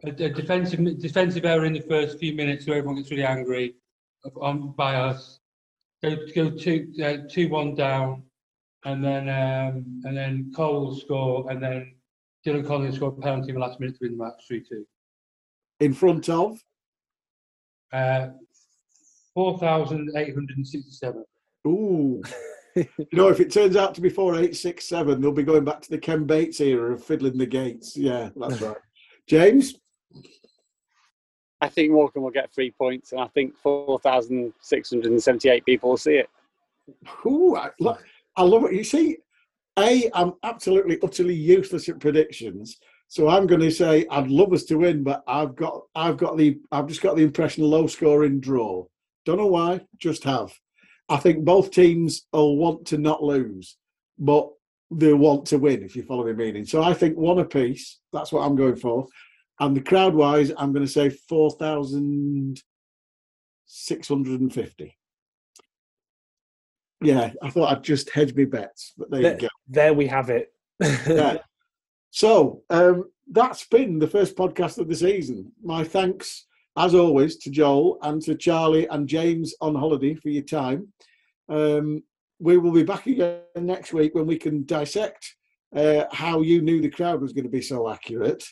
a, 0.03 0.09
a 0.09 0.29
defensive 0.29 0.99
defensive 0.99 1.45
error 1.45 1.65
in 1.65 1.73
the 1.73 1.81
first 1.81 2.17
few 2.19 2.33
minutes, 2.33 2.65
so 2.65 2.71
everyone 2.73 2.95
gets 2.95 3.11
really 3.11 3.23
angry 3.23 3.75
on 4.41 4.71
by 4.71 4.95
us. 4.95 5.39
Go 6.03 6.17
go 6.35 6.49
two 6.49 6.91
uh, 7.03 7.17
two 7.29 7.49
one 7.49 7.75
down, 7.75 8.23
and 8.85 9.03
then 9.03 9.29
um, 9.29 10.01
and 10.03 10.17
then 10.17 10.51
Cole 10.55 10.85
will 10.85 10.95
score, 10.95 11.49
and 11.51 11.61
then 11.61 11.93
Dylan 12.45 12.65
Collins 12.65 12.95
scored 12.95 13.17
a 13.17 13.21
penalty 13.21 13.49
in 13.49 13.55
the 13.55 13.61
last 13.61 13.79
minute 13.79 13.97
to 13.99 14.05
win 14.07 14.17
the 14.17 14.23
match, 14.23 14.45
three 14.47 14.63
two. 14.67 14.85
In 15.79 15.93
front 15.93 16.27
of. 16.29 16.63
Uh, 17.91 18.27
Four 19.33 19.57
thousand 19.59 20.09
eight 20.17 20.33
hundred 20.33 20.57
and 20.57 20.67
sixty-seven. 20.67 21.23
Ooh. 21.67 22.21
you 22.75 22.85
know, 23.13 23.29
if 23.29 23.39
it 23.39 23.51
turns 23.51 23.75
out 23.75 23.93
to 23.95 24.01
be 24.01 24.09
4867, 24.09 25.21
they'll 25.21 25.31
be 25.31 25.43
going 25.43 25.63
back 25.63 25.81
to 25.81 25.89
the 25.89 25.97
Ken 25.97 26.25
Bates 26.25 26.59
era 26.61 26.93
of 26.93 27.03
fiddling 27.03 27.37
the 27.37 27.45
gates. 27.45 27.95
Yeah, 27.95 28.29
that's 28.35 28.61
right. 28.61 28.77
James? 29.27 29.75
I 31.61 31.67
think 31.67 31.91
Morecambe 31.91 32.23
will 32.23 32.31
get 32.31 32.53
three 32.53 32.71
points, 32.71 33.11
and 33.11 33.21
I 33.21 33.27
think 33.27 33.55
4,678 33.57 35.65
people 35.65 35.89
will 35.89 35.97
see 35.97 36.15
it. 36.15 36.29
Ooh, 37.25 37.55
I, 37.55 37.69
look, 37.79 38.03
I 38.35 38.43
love 38.43 38.65
it. 38.65 38.73
You 38.73 38.83
see, 38.83 39.17
A, 39.77 40.09
I'm 40.13 40.33
absolutely, 40.43 40.99
utterly 41.03 41.35
useless 41.35 41.89
at 41.89 41.99
predictions. 41.99 42.77
So 43.09 43.27
I'm 43.27 43.47
going 43.47 43.61
to 43.61 43.71
say 43.71 44.05
I'd 44.09 44.29
love 44.29 44.53
us 44.53 44.63
to 44.65 44.77
win, 44.77 45.03
but 45.03 45.23
I've 45.27 45.55
got, 45.55 45.81
I've 45.95 46.15
got 46.15 46.37
the, 46.37 46.59
I've 46.71 46.85
just 46.85 47.01
got 47.01 47.15
the 47.15 47.23
impression 47.23 47.63
low 47.63 47.87
scoring 47.87 48.39
draw. 48.39 48.85
Don't 49.25 49.37
know 49.37 49.47
why, 49.47 49.81
just 49.97 50.23
have. 50.23 50.53
I 51.09 51.17
think 51.17 51.43
both 51.43 51.71
teams 51.71 52.27
will 52.31 52.55
want 52.55 52.85
to 52.87 52.99
not 52.99 53.23
lose, 53.23 53.77
but 54.19 54.49
they 54.91 55.13
want 55.13 55.47
to 55.47 55.57
win. 55.57 55.81
If 55.81 55.95
you 55.95 56.03
follow 56.03 56.23
my 56.23 56.33
meaning, 56.33 56.65
so 56.65 56.83
I 56.83 56.93
think 56.93 57.17
one 57.17 57.39
apiece. 57.39 57.99
That's 58.13 58.31
what 58.31 58.41
I'm 58.41 58.55
going 58.55 58.75
for. 58.75 59.07
And 59.59 59.75
the 59.75 59.81
crowd 59.81 60.13
wise, 60.13 60.51
I'm 60.55 60.71
going 60.71 60.85
to 60.85 60.91
say 60.91 61.09
four 61.09 61.49
thousand 61.51 62.61
six 63.65 64.07
hundred 64.07 64.39
and 64.39 64.53
fifty. 64.53 64.95
Yeah, 67.01 67.31
I 67.41 67.49
thought 67.49 67.71
I'd 67.71 67.83
just 67.83 68.11
hedge 68.11 68.35
my 68.35 68.45
bets, 68.45 68.93
but 68.95 69.09
there 69.09 69.33
you 69.33 69.39
go. 69.39 69.47
there 69.67 69.93
we 69.95 70.05
have 70.07 70.29
it. 70.29 70.53
Yeah. 71.07 71.37
So 72.11 72.63
um, 72.69 73.05
that's 73.31 73.65
been 73.65 73.99
the 73.99 74.07
first 74.07 74.35
podcast 74.35 74.77
of 74.77 74.87
the 74.87 74.95
season. 74.95 75.51
My 75.63 75.83
thanks, 75.83 76.45
as 76.77 76.95
always, 76.95 77.37
to 77.37 77.49
Joel 77.49 77.97
and 78.01 78.21
to 78.23 78.35
Charlie 78.35 78.87
and 78.87 79.07
James 79.07 79.53
on 79.61 79.75
holiday 79.75 80.15
for 80.15 80.29
your 80.29 80.43
time. 80.43 80.91
Um, 81.47 82.03
we 82.39 82.57
will 82.57 82.71
be 82.71 82.83
back 82.83 83.05
again 83.05 83.41
next 83.55 83.93
week 83.93 84.15
when 84.15 84.25
we 84.25 84.37
can 84.37 84.65
dissect 84.65 85.35
uh, 85.75 86.05
how 86.11 86.41
you 86.41 86.61
knew 86.61 86.81
the 86.81 86.89
crowd 86.89 87.21
was 87.21 87.33
going 87.33 87.43
to 87.43 87.49
be 87.49 87.61
so 87.61 87.89
accurate, 87.89 88.43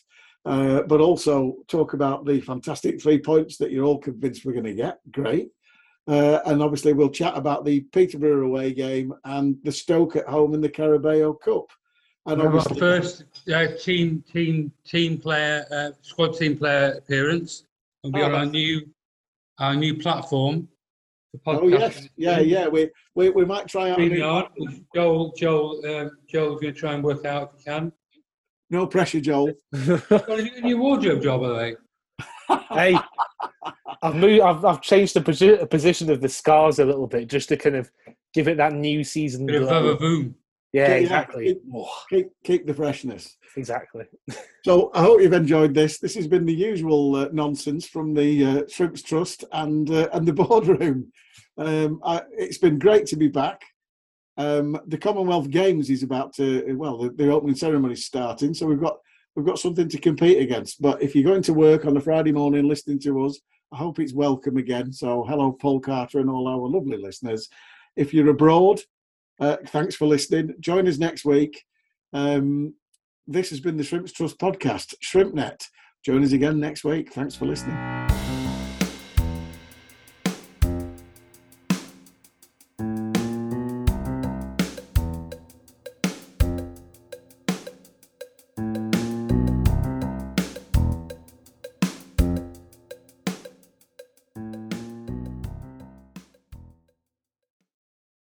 uh, 0.45 0.81
but 0.83 1.01
also 1.01 1.55
talk 1.67 1.93
about 1.93 2.25
the 2.25 2.41
fantastic 2.41 3.01
three 3.01 3.17
points 3.17 3.57
that 3.57 3.71
you're 3.71 3.85
all 3.85 3.97
convinced 3.97 4.45
we're 4.45 4.51
going 4.51 4.63
to 4.65 4.73
get. 4.73 4.99
Great. 5.11 5.49
Uh, 6.07 6.39
and 6.45 6.61
obviously, 6.61 6.93
we'll 6.93 7.09
chat 7.09 7.35
about 7.35 7.65
the 7.65 7.81
Peterborough 7.91 8.47
away 8.47 8.73
game 8.73 9.13
and 9.25 9.57
the 9.63 9.71
Stoke 9.71 10.15
at 10.15 10.27
home 10.27 10.53
in 10.53 10.61
the 10.61 10.69
Carabao 10.69 11.33
Cup. 11.33 11.69
And 12.27 12.41
Our 12.41 12.47
obviously, 12.47 12.79
first 12.79 13.23
uh, 13.53 13.67
team 13.79 14.23
team 14.31 14.71
team 14.85 15.17
player 15.17 15.65
uh, 15.71 15.91
squad 16.01 16.35
team 16.37 16.57
player 16.57 16.95
appearance. 16.97 17.63
Will 18.03 18.11
be 18.11 18.21
Oh, 18.21 18.25
on 18.25 18.35
our 18.35 18.45
new 18.45 18.81
our 19.59 19.75
new 19.75 19.95
platform. 19.95 20.67
Podcast. 21.45 21.59
Oh 21.61 21.67
yes, 21.67 22.07
yeah, 22.17 22.39
yeah. 22.39 22.67
We 22.67 22.89
we, 23.15 23.29
we 23.29 23.45
might 23.45 23.67
try 23.67 23.91
out. 23.91 23.99
new- 23.99 24.17
Joel 24.93 25.33
Joel 25.37 25.81
um, 25.85 26.11
Joel's 26.27 26.59
going 26.61 26.73
to 26.73 26.79
try 26.79 26.93
and 26.93 27.03
work 27.03 27.25
out 27.25 27.53
if 27.53 27.59
he 27.59 27.65
can. 27.65 27.91
No 28.69 28.85
pressure, 28.87 29.21
Joel. 29.21 29.53
Got 29.85 30.09
to 30.27 30.43
do 30.43 30.49
a 30.57 30.61
new 30.61 30.77
wardrobe 30.79 31.21
job, 31.23 31.41
by 31.41 31.47
the 31.47 31.53
way. 31.53 31.75
hey, 32.71 32.97
I've 34.01 34.15
moved. 34.15 34.41
I've, 34.41 34.65
I've 34.65 34.81
changed 34.81 35.13
the 35.13 35.21
posi- 35.21 35.69
position 35.69 36.09
of 36.11 36.19
the 36.21 36.27
scars 36.29 36.79
a 36.79 36.85
little 36.85 37.07
bit 37.07 37.29
just 37.29 37.47
to 37.49 37.57
kind 37.57 37.75
of 37.77 37.89
give 38.33 38.47
it 38.49 38.57
that 38.57 38.73
new 38.73 39.03
season. 39.05 39.45
Bit 39.45 39.61
of 39.61 39.69
glow. 39.69 39.95
boom. 39.95 40.35
Yeah, 40.73 40.89
Yeah, 40.89 40.95
exactly. 40.95 41.45
keep- 41.45 41.61
Keep 42.09 42.27
keep 42.43 42.67
the 42.67 42.73
freshness. 42.73 43.37
exactly. 43.55 44.05
So 44.65 44.91
I 44.93 45.01
hope 45.01 45.21
you've 45.21 45.31
enjoyed 45.31 45.73
this. 45.73 45.97
This 45.97 46.15
has 46.15 46.27
been 46.27 46.45
the 46.45 46.53
usual 46.53 47.15
uh, 47.15 47.29
nonsense 47.31 47.87
from 47.87 48.13
the 48.13 48.45
uh, 48.45 48.61
Shrimps 48.67 49.01
Trust 49.01 49.45
and 49.53 49.89
uh, 49.89 50.09
and 50.11 50.27
the 50.27 50.33
boardroom. 50.43 51.11
Um, 51.57 52.01
I, 52.03 52.21
it's 52.37 52.57
been 52.57 52.77
great 52.77 53.05
to 53.07 53.15
be 53.15 53.29
back. 53.29 53.61
Um, 54.37 54.77
the 54.87 54.97
Commonwealth 54.97 55.49
Games 55.49 55.89
is 55.89 56.03
about 56.03 56.33
to 56.35 56.75
well, 56.75 56.97
the, 56.97 57.09
the 57.11 57.31
opening 57.31 57.55
ceremony 57.55 57.93
is 57.93 58.05
starting, 58.05 58.53
so 58.53 58.65
we've 58.67 58.81
got 58.81 58.97
we've 59.35 59.45
got 59.45 59.57
something 59.59 59.87
to 59.87 59.97
compete 59.97 60.39
against. 60.41 60.81
But 60.81 61.01
if 61.01 61.15
you're 61.15 61.23
going 61.31 61.43
to 61.43 61.53
work 61.53 61.85
on 61.85 61.95
a 61.95 62.01
Friday 62.01 62.33
morning 62.33 62.67
listening 62.67 62.99
to 63.01 63.23
us, 63.25 63.39
I 63.71 63.77
hope 63.77 63.99
it's 63.99 64.13
welcome 64.13 64.57
again. 64.57 64.91
So 64.91 65.23
hello, 65.29 65.53
Paul 65.53 65.79
Carter, 65.79 66.19
and 66.19 66.29
all 66.29 66.47
our 66.47 66.67
lovely 66.69 66.97
listeners. 66.97 67.47
If 67.95 68.13
you're 68.13 68.29
abroad, 68.29 68.81
uh, 69.39 69.57
thanks 69.67 69.95
for 69.95 70.07
listening. 70.07 70.53
Join 70.59 70.87
us 70.87 70.97
next 70.97 71.25
week. 71.25 71.63
Um, 72.13 72.73
this 73.27 73.49
has 73.49 73.59
been 73.59 73.77
the 73.77 73.83
Shrimps 73.83 74.13
Trust 74.13 74.39
podcast, 74.39 74.95
ShrimpNet. 75.03 75.61
Join 76.05 76.23
us 76.23 76.31
again 76.31 76.59
next 76.59 76.83
week. 76.83 77.13
Thanks 77.13 77.35
for 77.35 77.45
listening. 77.45 78.26